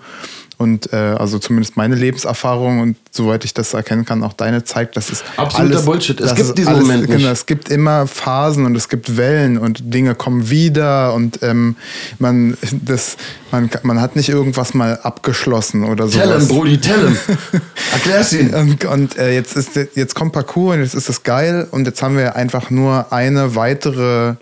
Und 0.62 0.92
äh, 0.92 0.96
also 0.96 1.38
zumindest 1.38 1.76
meine 1.76 1.94
Lebenserfahrung 1.94 2.80
und 2.80 2.96
soweit 3.10 3.44
ich 3.44 3.52
das 3.52 3.74
erkennen 3.74 4.04
kann, 4.04 4.22
auch 4.22 4.32
deine 4.32 4.64
zeigt, 4.64 4.96
dass 4.96 5.10
es 5.10 5.22
absoluter 5.36 5.74
alles, 5.74 5.84
Bullshit. 5.84 6.20
Es 6.20 6.34
gibt 6.34 6.56
diesen 6.56 6.68
alles, 6.68 6.82
Moment 6.82 7.08
nicht. 7.08 7.18
Genau, 7.18 7.30
es 7.30 7.46
gibt 7.46 7.68
immer 7.68 8.06
Phasen 8.06 8.64
und 8.64 8.76
es 8.76 8.88
gibt 8.88 9.16
Wellen 9.16 9.58
und 9.58 9.92
Dinge 9.92 10.14
kommen 10.14 10.48
wieder 10.48 11.14
und 11.14 11.42
ähm, 11.42 11.76
man 12.18 12.56
das 12.84 13.16
man, 13.50 13.68
man 13.82 14.00
hat 14.00 14.16
nicht 14.16 14.28
irgendwas 14.28 14.72
mal 14.72 14.98
abgeschlossen 15.02 15.84
oder 15.84 16.08
so. 16.08 16.18
Tell 16.18 16.38
him, 16.38 16.48
Brody, 16.48 16.78
tell 16.78 17.08
him. 17.08 17.16
Erklär's 17.92 18.32
ihn. 18.32 18.54
Und, 18.54 18.84
und 18.84 19.18
äh, 19.18 19.34
jetzt 19.34 19.56
ist 19.56 19.76
jetzt 19.94 20.14
kommt 20.14 20.32
Parcours 20.32 20.76
und 20.76 20.82
jetzt 20.82 20.94
ist 20.94 21.08
das 21.08 21.22
geil 21.22 21.68
und 21.70 21.86
jetzt 21.86 22.02
haben 22.02 22.16
wir 22.16 22.36
einfach 22.36 22.70
nur 22.70 23.12
eine 23.12 23.54
weitere 23.54 24.36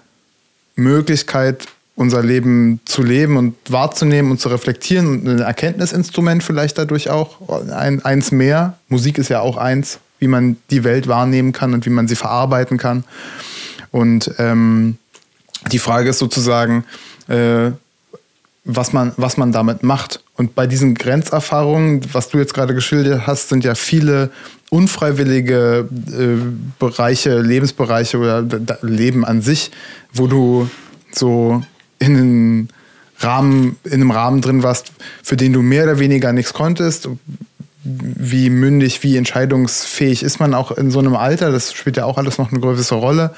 Möglichkeit 0.77 1.67
unser 2.01 2.23
Leben 2.23 2.81
zu 2.87 3.03
leben 3.03 3.37
und 3.37 3.55
wahrzunehmen 3.69 4.31
und 4.31 4.41
zu 4.41 4.49
reflektieren 4.49 5.07
und 5.07 5.29
ein 5.29 5.39
Erkenntnisinstrument 5.41 6.43
vielleicht 6.43 6.79
dadurch 6.79 7.11
auch, 7.11 7.37
ein, 7.71 8.03
eins 8.03 8.33
mehr. 8.33 8.79
Musik 8.89 9.19
ist 9.19 9.29
ja 9.29 9.41
auch 9.41 9.59
eins, 9.59 9.99
wie 10.19 10.27
man 10.27 10.57
die 10.71 10.83
Welt 10.83 11.09
wahrnehmen 11.09 11.53
kann 11.53 11.75
und 11.75 11.85
wie 11.85 11.91
man 11.91 12.09
sie 12.09 12.17
verarbeiten 12.17 12.79
kann. 12.79 13.05
Und 13.91 14.33
ähm, 14.39 14.97
die 15.73 15.79
Frage 15.79 16.09
ist 16.09 16.19
sozusagen, 16.21 16.85
äh, 17.29 17.73
was, 18.65 18.95
man, 18.95 19.13
was 19.19 19.37
man 19.37 19.53
damit 19.53 19.83
macht. 19.83 20.23
Und 20.37 20.55
bei 20.55 20.67
diesen 20.67 20.95
Grenzerfahrungen, 20.95 22.01
was 22.15 22.31
du 22.31 22.39
jetzt 22.39 22.55
gerade 22.55 22.75
geschildert 22.75 23.27
hast, 23.27 23.51
sind 23.51 23.63
ja 23.63 23.75
viele 23.75 24.31
unfreiwillige 24.71 25.87
äh, 26.09 26.37
Bereiche, 26.79 27.41
Lebensbereiche 27.41 28.17
oder 28.17 28.43
Leben 28.81 29.27
an 29.27 29.43
sich, 29.43 29.71
wo 30.15 30.29
du 30.29 30.71
so 31.13 31.63
in 32.01 32.17
einem 32.17 32.69
Rahmen, 33.19 33.77
in 33.85 33.95
einem 33.95 34.11
Rahmen 34.11 34.41
drin 34.41 34.63
warst, 34.63 34.93
für 35.23 35.37
den 35.37 35.53
du 35.53 35.63
mehr 35.63 35.85
oder 35.85 35.99
weniger 35.99 36.33
nichts 36.33 36.53
konntest. 36.53 37.09
Wie 37.83 38.51
mündig, 38.51 39.03
wie 39.03 39.17
entscheidungsfähig 39.17 40.23
ist 40.23 40.39
man 40.39 40.53
auch 40.53 40.71
in 40.73 40.91
so 40.91 40.99
einem 40.99 41.17
Alter? 41.17 41.51
Das 41.51 41.73
spielt 41.73 41.97
ja 41.97 42.05
auch 42.05 42.19
alles 42.19 42.37
noch 42.37 42.51
eine 42.51 42.61
größere 42.61 42.99
Rolle. 42.99 43.35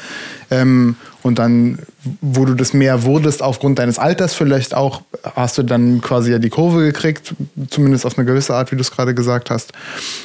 Ähm, 0.51 0.97
und 1.23 1.39
dann, 1.39 1.79
wo 2.21 2.45
du 2.45 2.55
das 2.55 2.73
mehr 2.73 3.05
wurdest, 3.05 3.43
aufgrund 3.43 3.79
deines 3.79 3.99
Alters 3.99 4.35
vielleicht 4.35 4.75
auch, 4.75 5.03
hast 5.37 5.59
du 5.59 5.63
dann 5.63 6.01
quasi 6.01 6.33
ja 6.33 6.39
die 6.39 6.49
Kurve 6.49 6.81
gekriegt, 6.85 7.35
zumindest 7.71 8.05
auf 8.05 8.19
eine 8.19 8.25
gewisse 8.25 8.55
Art, 8.55 8.73
wie 8.73 8.77
du 8.77 8.81
es 8.81 8.91
gerade 8.91 9.15
gesagt 9.15 9.51
hast. 9.51 9.73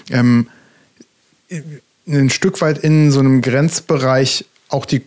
Ähm, 0.09 0.47
ein 2.07 2.29
Stück 2.29 2.61
weit 2.61 2.79
in 2.79 3.11
so 3.11 3.19
einem 3.19 3.41
Grenzbereich 3.41 4.45
auch 4.69 4.85
die 4.85 5.03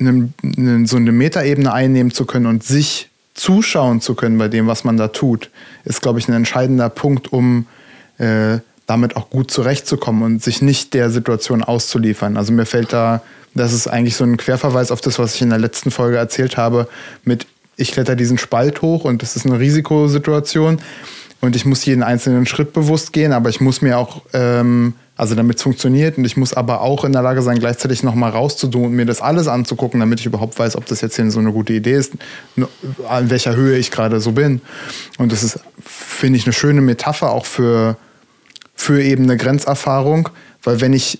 eine, 0.00 0.30
eine, 0.42 0.86
so 0.86 0.96
eine 0.96 1.12
Metaebene 1.12 1.72
einnehmen 1.72 2.12
zu 2.12 2.24
können 2.24 2.46
und 2.46 2.62
sich 2.62 3.08
zuschauen 3.34 4.00
zu 4.00 4.14
können 4.14 4.38
bei 4.38 4.48
dem, 4.48 4.66
was 4.66 4.84
man 4.84 4.96
da 4.96 5.08
tut, 5.08 5.50
ist, 5.84 6.02
glaube 6.02 6.18
ich, 6.18 6.28
ein 6.28 6.34
entscheidender 6.34 6.88
Punkt, 6.88 7.32
um 7.32 7.66
äh, 8.18 8.58
damit 8.86 9.16
auch 9.16 9.30
gut 9.30 9.50
zurechtzukommen 9.50 10.22
und 10.22 10.42
sich 10.42 10.62
nicht 10.62 10.94
der 10.94 11.10
Situation 11.10 11.62
auszuliefern. 11.62 12.36
Also 12.36 12.52
mir 12.52 12.66
fällt 12.66 12.92
da, 12.92 13.22
das 13.54 13.72
ist 13.72 13.86
eigentlich 13.86 14.16
so 14.16 14.24
ein 14.24 14.36
Querverweis 14.36 14.90
auf 14.90 15.00
das, 15.00 15.18
was 15.18 15.36
ich 15.36 15.42
in 15.42 15.50
der 15.50 15.58
letzten 15.58 15.90
Folge 15.90 16.16
erzählt 16.16 16.56
habe, 16.56 16.88
mit 17.24 17.46
ich 17.76 17.92
kletter 17.92 18.16
diesen 18.16 18.36
Spalt 18.36 18.82
hoch 18.82 19.04
und 19.04 19.22
das 19.22 19.36
ist 19.36 19.46
eine 19.46 19.58
Risikosituation 19.58 20.80
und 21.40 21.56
ich 21.56 21.64
muss 21.64 21.84
jeden 21.84 22.02
einzelnen 22.02 22.46
Schritt 22.46 22.72
bewusst 22.72 23.12
gehen, 23.12 23.32
aber 23.32 23.48
ich 23.50 23.60
muss 23.60 23.82
mir 23.82 23.98
auch 23.98 24.22
ähm, 24.32 24.94
also 25.20 25.34
damit 25.34 25.58
es 25.58 25.62
funktioniert 25.62 26.16
und 26.16 26.24
ich 26.24 26.38
muss 26.38 26.54
aber 26.54 26.80
auch 26.80 27.04
in 27.04 27.12
der 27.12 27.20
Lage 27.20 27.42
sein, 27.42 27.58
gleichzeitig 27.58 28.02
nochmal 28.02 28.30
rauszutun 28.30 28.84
und 28.84 28.92
mir 28.92 29.04
das 29.04 29.20
alles 29.20 29.48
anzugucken, 29.48 30.00
damit 30.00 30.18
ich 30.18 30.24
überhaupt 30.24 30.58
weiß, 30.58 30.76
ob 30.76 30.86
das 30.86 31.02
jetzt 31.02 31.16
hier 31.16 31.30
so 31.30 31.40
eine 31.40 31.52
gute 31.52 31.74
Idee 31.74 31.92
ist, 31.92 32.14
an 33.06 33.28
welcher 33.28 33.54
Höhe 33.54 33.76
ich 33.76 33.90
gerade 33.90 34.18
so 34.22 34.32
bin. 34.32 34.62
Und 35.18 35.30
das 35.30 35.42
ist, 35.42 35.60
finde 35.84 36.38
ich, 36.38 36.46
eine 36.46 36.54
schöne 36.54 36.80
Metapher 36.80 37.32
auch 37.32 37.44
für, 37.44 37.98
für 38.74 39.02
eben 39.02 39.24
eine 39.24 39.36
Grenzerfahrung, 39.36 40.30
weil 40.62 40.80
wenn 40.80 40.94
ich 40.94 41.18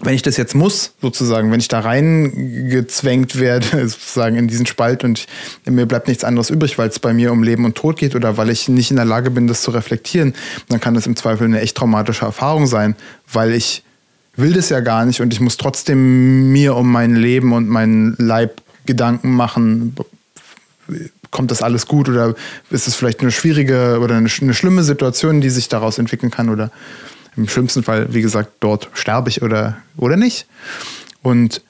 wenn 0.00 0.14
ich 0.14 0.22
das 0.22 0.36
jetzt 0.36 0.54
muss, 0.54 0.92
sozusagen, 1.02 1.50
wenn 1.50 1.60
ich 1.60 1.68
da 1.68 1.80
reingezwängt 1.80 3.38
werde, 3.38 3.66
sozusagen 3.88 4.36
in 4.36 4.48
diesen 4.48 4.66
Spalt 4.66 5.04
und 5.04 5.26
mir 5.64 5.86
bleibt 5.86 6.08
nichts 6.08 6.24
anderes 6.24 6.50
übrig, 6.50 6.78
weil 6.78 6.88
es 6.88 6.98
bei 6.98 7.12
mir 7.12 7.32
um 7.32 7.42
Leben 7.42 7.64
und 7.64 7.76
Tod 7.76 7.96
geht 7.96 8.14
oder 8.14 8.36
weil 8.36 8.50
ich 8.50 8.68
nicht 8.68 8.90
in 8.90 8.96
der 8.96 9.04
Lage 9.04 9.30
bin, 9.30 9.46
das 9.46 9.62
zu 9.62 9.70
reflektieren, 9.70 10.34
dann 10.68 10.80
kann 10.80 10.94
das 10.94 11.06
im 11.06 11.16
Zweifel 11.16 11.44
eine 11.44 11.60
echt 11.60 11.76
traumatische 11.76 12.24
Erfahrung 12.24 12.66
sein, 12.66 12.96
weil 13.32 13.52
ich 13.52 13.82
will 14.36 14.52
das 14.52 14.68
ja 14.68 14.80
gar 14.80 15.04
nicht 15.04 15.20
und 15.20 15.32
ich 15.32 15.40
muss 15.40 15.56
trotzdem 15.56 16.52
mir 16.52 16.76
um 16.76 16.90
mein 16.90 17.16
Leben 17.16 17.52
und 17.52 17.68
meinen 17.68 18.14
Leib 18.18 18.62
Gedanken 18.86 19.32
machen. 19.32 19.94
Kommt 21.30 21.50
das 21.50 21.60
alles 21.60 21.86
gut 21.86 22.08
oder 22.08 22.34
ist 22.70 22.88
es 22.88 22.94
vielleicht 22.94 23.20
eine 23.20 23.32
schwierige 23.32 23.98
oder 24.00 24.14
eine, 24.14 24.30
eine 24.40 24.54
schlimme 24.54 24.82
Situation, 24.82 25.40
die 25.40 25.50
sich 25.50 25.68
daraus 25.68 25.98
entwickeln 25.98 26.30
kann 26.30 26.48
oder 26.48 26.70
im 27.38 27.48
schlimmsten 27.48 27.84
Fall, 27.84 28.12
wie 28.12 28.20
gesagt, 28.20 28.50
dort 28.60 28.90
sterbe 28.92 29.30
ich 29.30 29.42
oder, 29.42 29.78
oder 29.96 30.16
nicht. 30.16 30.46
Und 31.22 31.62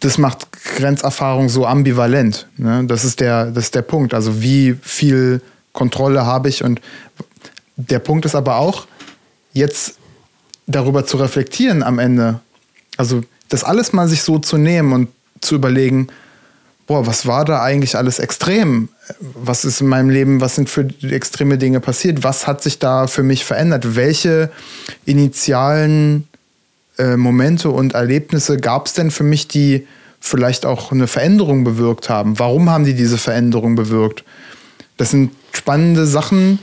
das 0.00 0.18
macht 0.18 0.52
Grenzerfahrung 0.76 1.48
so 1.48 1.66
ambivalent. 1.66 2.48
Ne? 2.56 2.84
Das, 2.86 3.04
ist 3.04 3.20
der, 3.20 3.46
das 3.46 3.66
ist 3.66 3.74
der 3.74 3.82
Punkt. 3.82 4.12
Also 4.12 4.42
wie 4.42 4.76
viel 4.82 5.40
Kontrolle 5.72 6.26
habe 6.26 6.48
ich? 6.48 6.64
Und 6.64 6.80
der 7.76 8.00
Punkt 8.00 8.24
ist 8.24 8.34
aber 8.34 8.56
auch, 8.56 8.86
jetzt 9.52 9.98
darüber 10.66 11.06
zu 11.06 11.16
reflektieren 11.16 11.82
am 11.82 11.98
Ende. 11.98 12.40
Also 12.96 13.22
das 13.48 13.62
alles 13.62 13.92
mal 13.92 14.08
sich 14.08 14.22
so 14.22 14.38
zu 14.38 14.58
nehmen 14.58 14.92
und 14.92 15.08
zu 15.40 15.54
überlegen, 15.54 16.08
boah, 16.86 17.06
was 17.06 17.26
war 17.26 17.44
da 17.44 17.62
eigentlich 17.62 17.96
alles 17.96 18.18
extrem? 18.18 18.88
Was 19.34 19.64
ist 19.64 19.80
in 19.80 19.88
meinem 19.88 20.10
Leben, 20.10 20.40
was 20.40 20.54
sind 20.54 20.70
für 20.70 20.88
extreme 21.02 21.58
Dinge 21.58 21.80
passiert? 21.80 22.22
Was 22.22 22.46
hat 22.46 22.62
sich 22.62 22.78
da 22.78 23.06
für 23.06 23.22
mich 23.22 23.44
verändert? 23.44 23.96
Welche 23.96 24.50
initialen 25.04 26.28
äh, 26.98 27.16
Momente 27.16 27.70
und 27.70 27.94
Erlebnisse 27.94 28.56
gab 28.56 28.86
es 28.86 28.92
denn 28.92 29.10
für 29.10 29.24
mich, 29.24 29.48
die 29.48 29.86
vielleicht 30.20 30.64
auch 30.64 30.92
eine 30.92 31.06
Veränderung 31.06 31.64
bewirkt 31.64 32.08
haben? 32.08 32.38
Warum 32.38 32.70
haben 32.70 32.84
die 32.84 32.94
diese 32.94 33.18
Veränderung 33.18 33.74
bewirkt? 33.74 34.24
Das 34.96 35.10
sind 35.10 35.32
spannende 35.52 36.06
Sachen, 36.06 36.60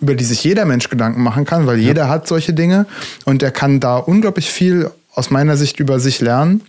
über 0.00 0.14
die 0.14 0.24
sich 0.24 0.42
jeder 0.42 0.64
Mensch 0.64 0.88
Gedanken 0.88 1.22
machen 1.22 1.44
kann, 1.44 1.66
weil 1.66 1.78
ja. 1.78 1.88
jeder 1.88 2.08
hat 2.08 2.26
solche 2.26 2.54
Dinge 2.54 2.86
und 3.24 3.42
er 3.42 3.50
kann 3.50 3.80
da 3.80 3.96
unglaublich 3.96 4.50
viel 4.50 4.90
aus 5.14 5.30
meiner 5.30 5.56
Sicht 5.56 5.78
über 5.78 6.00
sich 6.00 6.20
lernen 6.20 6.62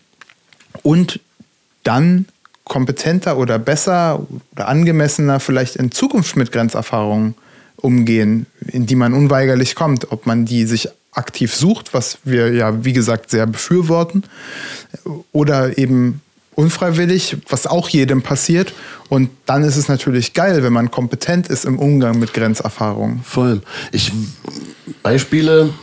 und 0.83 1.19
dann 1.83 2.25
kompetenter 2.63 3.37
oder 3.37 3.59
besser 3.59 4.25
oder 4.53 4.67
angemessener 4.67 5.39
vielleicht 5.39 5.75
in 5.75 5.91
Zukunft 5.91 6.35
mit 6.35 6.51
Grenzerfahrungen 6.51 7.35
umgehen, 7.77 8.45
in 8.67 8.85
die 8.85 8.95
man 8.95 9.13
unweigerlich 9.13 9.75
kommt, 9.75 10.11
ob 10.11 10.25
man 10.25 10.45
die 10.45 10.65
sich 10.65 10.89
aktiv 11.11 11.53
sucht, 11.53 11.93
was 11.93 12.19
wir 12.23 12.53
ja 12.53 12.85
wie 12.85 12.93
gesagt 12.93 13.31
sehr 13.31 13.45
befürworten, 13.47 14.23
oder 15.31 15.77
eben 15.77 16.21
unfreiwillig, 16.55 17.37
was 17.49 17.67
auch 17.67 17.89
jedem 17.89 18.21
passiert. 18.21 18.73
Und 19.09 19.29
dann 19.45 19.63
ist 19.63 19.77
es 19.77 19.87
natürlich 19.87 20.33
geil, 20.33 20.63
wenn 20.63 20.73
man 20.73 20.91
kompetent 20.91 21.47
ist 21.47 21.65
im 21.65 21.79
Umgang 21.79 22.19
mit 22.19 22.33
Grenzerfahrungen. 22.33 23.21
Voll. 23.23 23.61
Ich 23.91 24.11
Beispiele, 25.03 25.73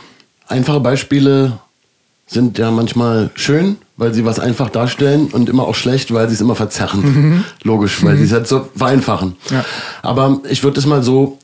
einfache 0.47 0.79
Beispiele 0.79 1.59
sind 2.29 2.57
ja 2.59 2.69
manchmal 2.69 3.31
schön, 3.33 3.77
weil 3.97 4.13
sie 4.13 4.23
was 4.23 4.39
einfach 4.39 4.69
darstellen 4.69 5.27
und 5.31 5.49
immer 5.49 5.67
auch 5.67 5.75
schlecht, 5.75 6.13
weil 6.13 6.27
sie 6.29 6.35
es 6.35 6.41
immer 6.41 6.55
verzerren. 6.55 7.43
Logisch, 7.63 8.03
weil 8.03 8.17
sie 8.17 8.23
es 8.23 8.31
halt 8.31 8.47
so 8.47 8.69
vereinfachen. 8.75 9.35
Ja. 9.49 9.65
Aber 10.03 10.39
ich 10.49 10.63
würde 10.63 10.79
es 10.79 10.85
mal 10.85 11.01
so 11.01 11.39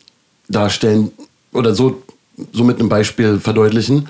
darstellen 0.47 1.11
oder 1.53 1.73
so, 1.73 2.03
so 2.53 2.63
mit 2.63 2.79
einem 2.79 2.89
Beispiel 2.89 3.39
verdeutlichen. 3.39 4.07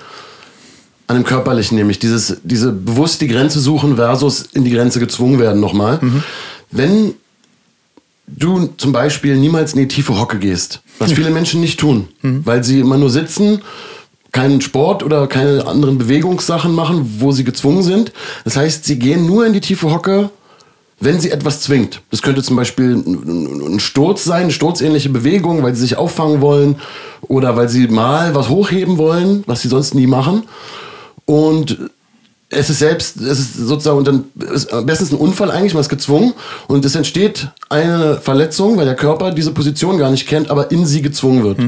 An 1.06 1.16
dem 1.16 1.24
Körperlichen 1.24 1.78
nämlich, 1.78 1.98
dieses, 1.98 2.38
diese 2.42 2.72
bewusst 2.72 3.20
die 3.20 3.28
Grenze 3.28 3.58
suchen 3.60 3.96
versus 3.96 4.42
in 4.52 4.64
die 4.64 4.70
Grenze 4.70 5.00
gezwungen 5.00 5.38
werden 5.38 5.60
nochmal. 5.60 6.00
Wenn 6.70 7.14
du 8.26 8.68
zum 8.76 8.92
Beispiel 8.92 9.36
niemals 9.36 9.72
in 9.72 9.78
die 9.78 9.88
tiefe 9.88 10.18
Hocke 10.18 10.38
gehst, 10.38 10.82
was 10.98 11.12
viele 11.14 11.30
Menschen 11.30 11.60
nicht 11.60 11.80
tun, 11.80 12.08
weil 12.44 12.62
sie 12.64 12.80
immer 12.80 12.98
nur 12.98 13.08
sitzen, 13.08 13.62
keinen 14.36 14.60
Sport 14.60 15.02
oder 15.02 15.26
keine 15.28 15.66
anderen 15.66 15.96
Bewegungssachen 15.96 16.74
machen, 16.74 17.16
wo 17.20 17.32
sie 17.32 17.42
gezwungen 17.42 17.82
sind. 17.82 18.12
Das 18.44 18.54
heißt, 18.58 18.84
sie 18.84 18.98
gehen 18.98 19.24
nur 19.24 19.46
in 19.46 19.54
die 19.54 19.62
tiefe 19.62 19.90
Hocke, 19.90 20.28
wenn 21.00 21.18
sie 21.18 21.30
etwas 21.30 21.62
zwingt. 21.62 22.02
Das 22.10 22.20
könnte 22.20 22.42
zum 22.42 22.54
Beispiel 22.54 22.96
ein 22.96 23.80
Sturz 23.80 24.24
sein, 24.24 24.42
eine 24.42 24.52
sturzähnliche 24.52 25.08
Bewegung, 25.08 25.62
weil 25.62 25.74
sie 25.74 25.80
sich 25.80 25.96
auffangen 25.96 26.42
wollen 26.42 26.76
oder 27.22 27.56
weil 27.56 27.70
sie 27.70 27.88
mal 27.88 28.34
was 28.34 28.50
hochheben 28.50 28.98
wollen, 28.98 29.42
was 29.46 29.62
sie 29.62 29.68
sonst 29.68 29.94
nie 29.94 30.06
machen. 30.06 30.42
Und 31.24 31.78
es 32.48 32.70
ist 32.70 32.78
selbst, 32.78 33.20
es 33.20 33.40
ist 33.40 33.54
sozusagen, 33.56 33.98
und 33.98 34.06
dann 34.06 34.24
ist 34.52 34.70
bestens 34.86 35.10
ein 35.10 35.18
Unfall 35.18 35.50
eigentlich, 35.50 35.74
man 35.74 35.80
ist 35.80 35.88
gezwungen 35.88 36.32
und 36.68 36.84
es 36.84 36.94
entsteht 36.94 37.48
eine 37.68 38.20
Verletzung, 38.20 38.76
weil 38.76 38.84
der 38.84 38.94
Körper 38.94 39.32
diese 39.32 39.50
Position 39.50 39.98
gar 39.98 40.12
nicht 40.12 40.28
kennt, 40.28 40.48
aber 40.48 40.70
in 40.70 40.86
sie 40.86 41.02
gezwungen 41.02 41.42
wird. 41.42 41.58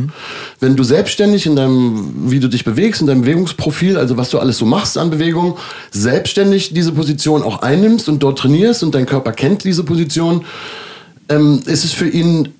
Wenn 0.60 0.76
du 0.76 0.84
selbstständig 0.84 1.46
in 1.46 1.56
deinem, 1.56 2.30
wie 2.30 2.38
du 2.38 2.46
dich 2.46 2.64
bewegst, 2.64 3.00
in 3.00 3.08
deinem 3.08 3.22
Bewegungsprofil, 3.22 3.96
also 3.96 4.16
was 4.16 4.30
du 4.30 4.38
alles 4.38 4.58
so 4.58 4.66
machst 4.66 4.96
an 4.96 5.10
Bewegung, 5.10 5.56
selbstständig 5.90 6.72
diese 6.72 6.92
Position 6.92 7.42
auch 7.42 7.62
einnimmst 7.62 8.08
und 8.08 8.22
dort 8.22 8.38
trainierst 8.38 8.84
und 8.84 8.94
dein 8.94 9.06
Körper 9.06 9.32
kennt 9.32 9.64
diese 9.64 9.82
Position, 9.82 10.44
ähm, 11.28 11.60
ist 11.66 11.84
es 11.84 11.92
für 11.92 12.08
ihn 12.08 12.50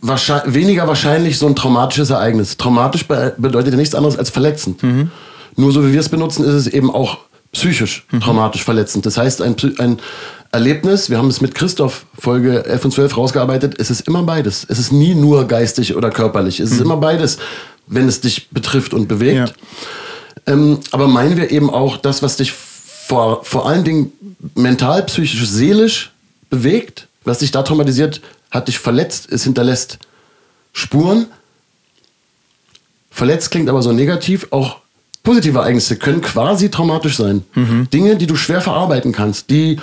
wahrscheinlich, 0.00 0.54
weniger 0.54 0.88
wahrscheinlich 0.88 1.38
so 1.38 1.46
ein 1.46 1.54
traumatisches 1.54 2.08
Ereignis. 2.08 2.56
Traumatisch 2.56 3.06
be 3.06 3.34
bedeutet 3.36 3.72
ja 3.72 3.76
nichts 3.76 3.94
anderes 3.94 4.18
als 4.18 4.30
verletzend. 4.30 4.82
Nur 5.58 5.72
so 5.72 5.84
wie 5.84 5.92
wir 5.92 6.00
es 6.00 6.08
benutzen, 6.08 6.44
ist 6.44 6.54
es 6.54 6.66
eben 6.68 6.90
auch 6.90 7.18
psychisch 7.52 8.06
traumatisch 8.20 8.62
verletzend. 8.62 9.06
Das 9.06 9.18
heißt, 9.18 9.42
ein, 9.42 9.56
ein 9.78 9.98
Erlebnis, 10.52 11.10
wir 11.10 11.18
haben 11.18 11.28
es 11.28 11.40
mit 11.40 11.54
Christoph 11.54 12.06
Folge 12.16 12.64
11 12.64 12.84
und 12.84 12.90
12 12.92 13.16
rausgearbeitet, 13.16 13.74
es 13.78 13.90
ist 13.90 14.06
immer 14.06 14.22
beides. 14.22 14.64
Es 14.68 14.78
ist 14.78 14.92
nie 14.92 15.16
nur 15.16 15.48
geistig 15.48 15.96
oder 15.96 16.10
körperlich. 16.10 16.60
Es 16.60 16.70
ist 16.70 16.80
immer 16.80 16.96
beides, 16.96 17.38
wenn 17.88 18.06
es 18.06 18.20
dich 18.20 18.50
betrifft 18.50 18.94
und 18.94 19.08
bewegt. 19.08 19.54
Ähm, 20.46 20.78
aber 20.92 21.08
meinen 21.08 21.36
wir 21.36 21.50
eben 21.50 21.70
auch 21.70 21.96
das, 21.96 22.22
was 22.22 22.36
dich 22.36 22.52
vor, 22.52 23.44
vor 23.44 23.68
allen 23.68 23.82
Dingen 23.82 24.12
mental, 24.54 25.02
psychisch, 25.04 25.44
seelisch 25.44 26.12
bewegt, 26.50 27.08
was 27.24 27.38
dich 27.38 27.50
da 27.50 27.64
traumatisiert, 27.64 28.20
hat 28.52 28.68
dich 28.68 28.78
verletzt, 28.78 29.28
es 29.32 29.42
hinterlässt 29.42 29.98
Spuren. 30.72 31.26
Verletzt 33.10 33.50
klingt 33.50 33.68
aber 33.68 33.82
so 33.82 33.92
negativ, 33.92 34.46
auch 34.50 34.76
positive 35.28 35.58
Ereignisse 35.58 35.96
können 35.96 36.22
quasi 36.22 36.70
traumatisch 36.70 37.18
sein. 37.18 37.44
Dinge, 37.92 38.16
die 38.16 38.26
du 38.26 38.34
schwer 38.34 38.62
verarbeiten 38.62 39.12
kannst, 39.12 39.50
die 39.50 39.78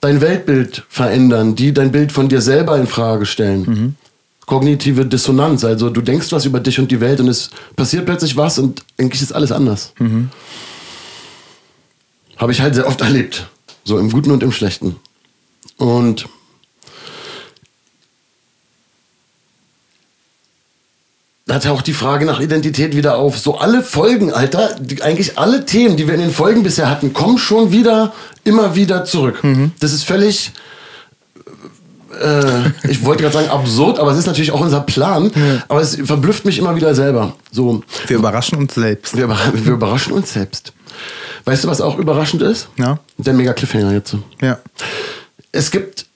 dein 0.00 0.20
Weltbild 0.20 0.84
verändern, 0.88 1.56
die 1.56 1.72
dein 1.72 1.90
Bild 1.90 2.12
von 2.12 2.28
dir 2.28 2.40
selber 2.40 2.76
in 2.78 2.86
Frage 2.86 3.26
stellen. 3.26 3.96
Kognitive 4.46 5.04
Dissonanz, 5.04 5.64
also 5.64 5.90
du 5.90 6.00
denkst 6.00 6.30
was 6.30 6.44
über 6.44 6.60
dich 6.60 6.78
und 6.78 6.88
die 6.92 7.00
Welt 7.00 7.18
und 7.18 7.26
es 7.26 7.50
passiert 7.74 8.06
plötzlich 8.06 8.36
was 8.36 8.60
und 8.60 8.84
eigentlich 8.96 9.20
ist 9.22 9.32
alles 9.32 9.50
anders. 9.50 9.92
Habe 12.36 12.52
ich 12.52 12.60
halt 12.60 12.76
sehr 12.76 12.86
oft 12.86 13.00
erlebt. 13.00 13.48
So 13.82 13.98
im 13.98 14.08
Guten 14.12 14.30
und 14.30 14.44
im 14.44 14.52
Schlechten. 14.52 14.94
Und 15.78 16.28
da 21.46 21.60
taucht 21.60 21.86
die 21.86 21.92
Frage 21.92 22.24
nach 22.24 22.40
Identität 22.40 22.96
wieder 22.96 23.16
auf. 23.18 23.38
So 23.38 23.58
alle 23.58 23.82
Folgen, 23.82 24.32
Alter, 24.32 24.74
die, 24.80 25.00
eigentlich 25.02 25.38
alle 25.38 25.64
Themen, 25.64 25.96
die 25.96 26.08
wir 26.08 26.14
in 26.14 26.20
den 26.20 26.32
Folgen 26.32 26.64
bisher 26.64 26.90
hatten, 26.90 27.12
kommen 27.12 27.38
schon 27.38 27.70
wieder, 27.70 28.12
immer 28.42 28.74
wieder 28.74 29.04
zurück. 29.04 29.40
Das 29.78 29.92
ist 29.92 30.02
völlig, 30.02 30.50
äh, 32.20 32.70
ich 32.88 33.04
wollte 33.04 33.22
gerade 33.22 33.34
sagen 33.34 33.48
absurd, 33.48 34.00
aber 34.00 34.10
es 34.10 34.18
ist 34.18 34.26
natürlich 34.26 34.50
auch 34.50 34.60
unser 34.60 34.80
Plan. 34.80 35.30
Aber 35.68 35.80
es 35.80 35.94
verblüfft 35.94 36.44
mich 36.44 36.58
immer 36.58 36.74
wieder 36.74 36.96
selber. 36.96 37.36
So, 37.52 37.82
Wir 38.08 38.16
überraschen 38.16 38.58
uns 38.58 38.74
selbst. 38.74 39.16
wir, 39.16 39.28
wir 39.28 39.72
überraschen 39.72 40.14
uns 40.14 40.32
selbst. 40.32 40.72
Weißt 41.44 41.62
du, 41.62 41.68
was 41.68 41.80
auch 41.80 41.96
überraschend 41.98 42.42
ist? 42.42 42.68
Ja. 42.76 42.98
Der 43.18 43.34
mega 43.34 43.52
Cliffhanger 43.52 43.92
jetzt. 43.92 44.16
Ja. 44.42 44.58
Es 45.52 45.70
gibt 45.70 46.06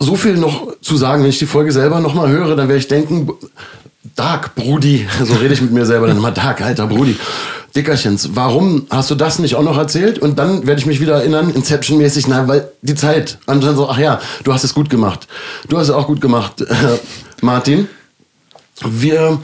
so 0.00 0.16
viel 0.16 0.36
noch 0.36 0.72
zu 0.80 0.96
sagen. 0.96 1.22
Wenn 1.22 1.30
ich 1.30 1.38
die 1.38 1.46
Folge 1.46 1.70
selber 1.70 2.00
nochmal 2.00 2.30
höre, 2.30 2.56
dann 2.56 2.66
werde 2.66 2.80
ich 2.80 2.88
denken, 2.88 3.30
Dark, 4.16 4.54
Brudi, 4.54 5.06
so 5.24 5.34
rede 5.34 5.54
ich 5.54 5.60
mit 5.60 5.72
mir 5.72 5.86
selber 5.86 6.06
dann 6.06 6.16
immer, 6.16 6.30
Dark, 6.30 6.60
alter 6.60 6.86
Brudi. 6.86 7.16
Dickerchens, 7.74 8.30
warum 8.34 8.86
hast 8.90 9.10
du 9.10 9.14
das 9.14 9.38
nicht 9.38 9.54
auch 9.54 9.62
noch 9.62 9.78
erzählt? 9.78 10.18
Und 10.18 10.38
dann 10.40 10.66
werde 10.66 10.80
ich 10.80 10.86
mich 10.86 11.00
wieder 11.00 11.14
erinnern, 11.14 11.50
Inception-mäßig, 11.50 12.26
nein, 12.26 12.48
weil 12.48 12.68
die 12.82 12.96
Zeit. 12.96 13.38
Und 13.46 13.62
dann 13.62 13.76
so, 13.76 13.88
ach 13.88 13.98
ja, 13.98 14.20
du 14.42 14.52
hast 14.52 14.64
es 14.64 14.74
gut 14.74 14.90
gemacht. 14.90 15.28
Du 15.68 15.78
hast 15.78 15.88
es 15.88 15.94
auch 15.94 16.08
gut 16.08 16.20
gemacht, 16.20 16.64
Martin. 17.42 17.88
Wir 18.82 19.38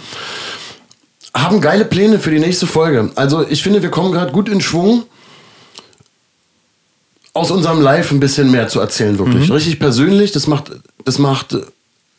haben 1.33 1.61
geile 1.61 1.85
Pläne 1.85 2.19
für 2.19 2.31
die 2.31 2.41
nächste 2.41 2.67
Folge. 2.67 3.11
Also 3.15 3.47
ich 3.49 3.63
finde, 3.63 3.83
wir 3.83 3.91
kommen 3.91 4.11
gerade 4.11 4.33
gut 4.33 4.49
in 4.49 4.61
Schwung, 4.61 5.05
aus 7.37 7.51
unserem 7.51 7.83
Live 7.83 8.11
ein 8.13 8.21
bisschen 8.21 8.51
mehr 8.51 8.69
zu 8.69 8.81
erzählen, 8.81 9.19
wirklich. 9.19 9.51
Richtig 9.51 9.79
persönlich, 9.79 10.33
das 10.33 10.47
macht, 10.47 10.73
das 11.05 11.19
macht 11.19 11.55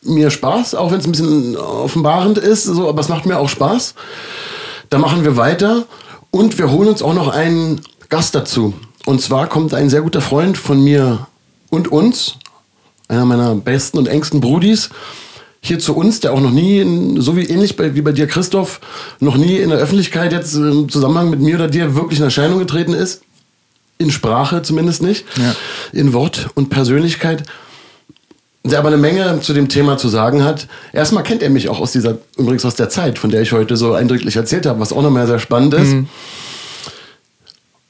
mir 0.02 0.30
Spaß, 0.30 0.74
auch 0.74 0.90
wenn 0.90 1.00
es 1.00 1.06
ein 1.06 1.12
bisschen 1.12 1.56
offenbarend 1.56 2.38
ist, 2.38 2.64
so, 2.64 2.88
aber 2.88 3.00
es 3.00 3.08
macht 3.08 3.26
mir 3.26 3.38
auch 3.38 3.48
Spaß. 3.48 3.94
Da 4.90 4.98
machen 4.98 5.24
wir 5.24 5.36
weiter 5.36 5.84
und 6.30 6.58
wir 6.58 6.70
holen 6.70 6.88
uns 6.88 7.02
auch 7.02 7.14
noch 7.14 7.28
einen 7.28 7.80
Gast 8.08 8.34
dazu. 8.34 8.74
Und 9.06 9.20
zwar 9.20 9.46
kommt 9.48 9.74
ein 9.74 9.90
sehr 9.90 10.02
guter 10.02 10.20
Freund 10.20 10.56
von 10.56 10.82
mir 10.82 11.26
und 11.70 11.88
uns, 11.88 12.36
einer 13.08 13.24
meiner 13.24 13.54
besten 13.54 13.98
und 13.98 14.06
engsten 14.06 14.40
Brudis, 14.40 14.90
hier 15.60 15.78
zu 15.78 15.96
uns, 15.96 16.20
der 16.20 16.32
auch 16.32 16.40
noch 16.40 16.50
nie, 16.50 16.80
in, 16.80 17.20
so 17.20 17.36
wie 17.36 17.44
ähnlich 17.44 17.76
bei, 17.76 17.94
wie 17.94 18.02
bei 18.02 18.12
dir, 18.12 18.26
Christoph, 18.26 18.80
noch 19.20 19.36
nie 19.36 19.56
in 19.56 19.70
der 19.70 19.78
Öffentlichkeit 19.78 20.32
jetzt 20.32 20.54
im 20.54 20.88
Zusammenhang 20.88 21.30
mit 21.30 21.40
mir 21.40 21.56
oder 21.56 21.68
dir 21.68 21.94
wirklich 21.94 22.20
in 22.20 22.24
Erscheinung 22.24 22.58
getreten 22.58 22.92
ist. 22.92 23.22
In 23.98 24.10
Sprache 24.10 24.62
zumindest 24.62 25.02
nicht. 25.02 25.24
Ja. 25.36 25.54
In 25.92 26.12
Wort 26.12 26.50
und 26.54 26.70
Persönlichkeit. 26.70 27.42
Der 28.68 28.78
aber 28.78 28.88
eine 28.88 28.96
Menge 28.96 29.40
zu 29.40 29.52
dem 29.52 29.68
Thema 29.68 29.96
zu 29.96 30.08
sagen 30.08 30.44
hat. 30.44 30.66
Erstmal 30.92 31.22
kennt 31.22 31.42
er 31.42 31.50
mich 31.50 31.68
auch 31.68 31.80
aus 31.80 31.92
dieser, 31.92 32.18
übrigens 32.36 32.64
aus 32.64 32.74
der 32.74 32.88
Zeit, 32.88 33.18
von 33.18 33.30
der 33.30 33.42
ich 33.42 33.52
heute 33.52 33.76
so 33.76 33.94
eindrücklich 33.94 34.36
erzählt 34.36 34.66
habe, 34.66 34.80
was 34.80 34.92
auch 34.92 35.02
nochmal 35.02 35.26
sehr 35.26 35.38
spannend 35.38 35.74
ist. 35.74 35.92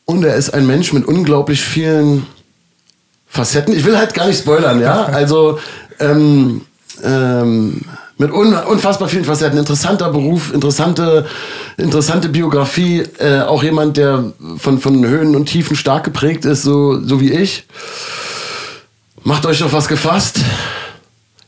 Und 0.05 0.25
er 0.25 0.37
ist 0.37 0.51
ein 0.51 0.67
Mensch 0.67 0.93
mit 0.93 1.07
unglaublich 1.07 1.61
vielen 1.61 2.27
Facetten. 3.27 3.75
Ich 3.75 3.85
will 3.85 3.99
halt 3.99 4.15
gar 4.15 4.27
nicht 4.27 4.39
spoilern, 4.39 4.81
ja. 4.81 5.05
Also 5.13 5.59
ähm, 6.01 6.63
ähm, 7.05 7.83
mit 8.17 8.33
un 8.33 8.55
unfassbar 8.55 9.09
vielen 9.09 9.25
Facetten. 9.25 9.59
Interessanter 9.59 10.11
Beruf, 10.11 10.53
interessante, 10.53 11.27
interessante 11.77 12.29
Biografie. 12.29 13.05
Äh, 13.19 13.43
auch 13.43 13.63
jemand, 13.63 13.97
der 13.97 14.33
von, 14.59 14.79
von 14.79 15.07
Höhen 15.07 15.37
und 15.37 15.47
Tiefen 15.47 15.77
stark 15.77 16.05
geprägt 16.05 16.45
ist, 16.45 16.63
so, 16.63 17.01
so 17.01 17.21
wie 17.21 17.33
ich. 17.33 17.67
Macht 19.29 19.45
euch 19.45 19.63
auf 19.63 19.75
was 19.75 19.87
gefasst. 19.87 20.41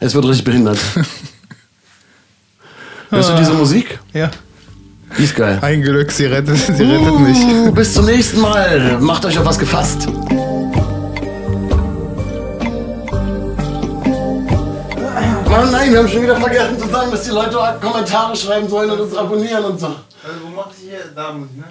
Es 0.01 0.15
wird 0.15 0.27
richtig 0.27 0.45
behindert. 0.45 0.77
Hörst 3.09 3.31
du 3.31 3.35
diese 3.37 3.55
Musik? 3.55 3.99
Ja. 4.13 4.31
Die 5.17 5.25
ist 5.25 5.35
geil. 5.35 5.59
Ein 5.63 5.81
Glück, 5.81 6.13
sie 6.13 6.27
rettet, 6.27 6.59
sie 6.59 6.83
rettet 6.83 7.19
mich. 7.21 7.39
Uh, 7.39 7.73
bis 7.81 7.95
zum 7.95 8.05
nächsten 8.05 8.43
Mal. 8.43 8.99
Macht 9.01 9.25
euch 9.25 9.39
auf 9.39 9.47
was 9.47 9.59
gefasst. 9.59 10.07
Mann, 15.49 15.73
nein, 15.73 15.91
wir 15.91 16.01
haben 16.01 16.09
schon 16.09 16.23
wieder 16.23 16.37
vergessen 16.37 16.79
zu 16.79 16.87
sagen, 16.87 17.11
dass 17.11 17.23
die 17.23 17.31
Leute 17.31 17.57
Kommentare 17.81 18.37
schreiben 18.37 18.69
sollen 18.69 18.91
und 18.91 19.01
uns 19.01 19.17
abonnieren 19.17 19.65
und 19.65 19.81
so. 19.81 19.87
Also, 19.87 19.97
wo 20.43 20.49
macht 20.55 20.75
hier? 20.79 20.99
Da 21.17 21.33
muss 21.33 21.49
ich, 21.51 21.57
ne? 21.57 21.65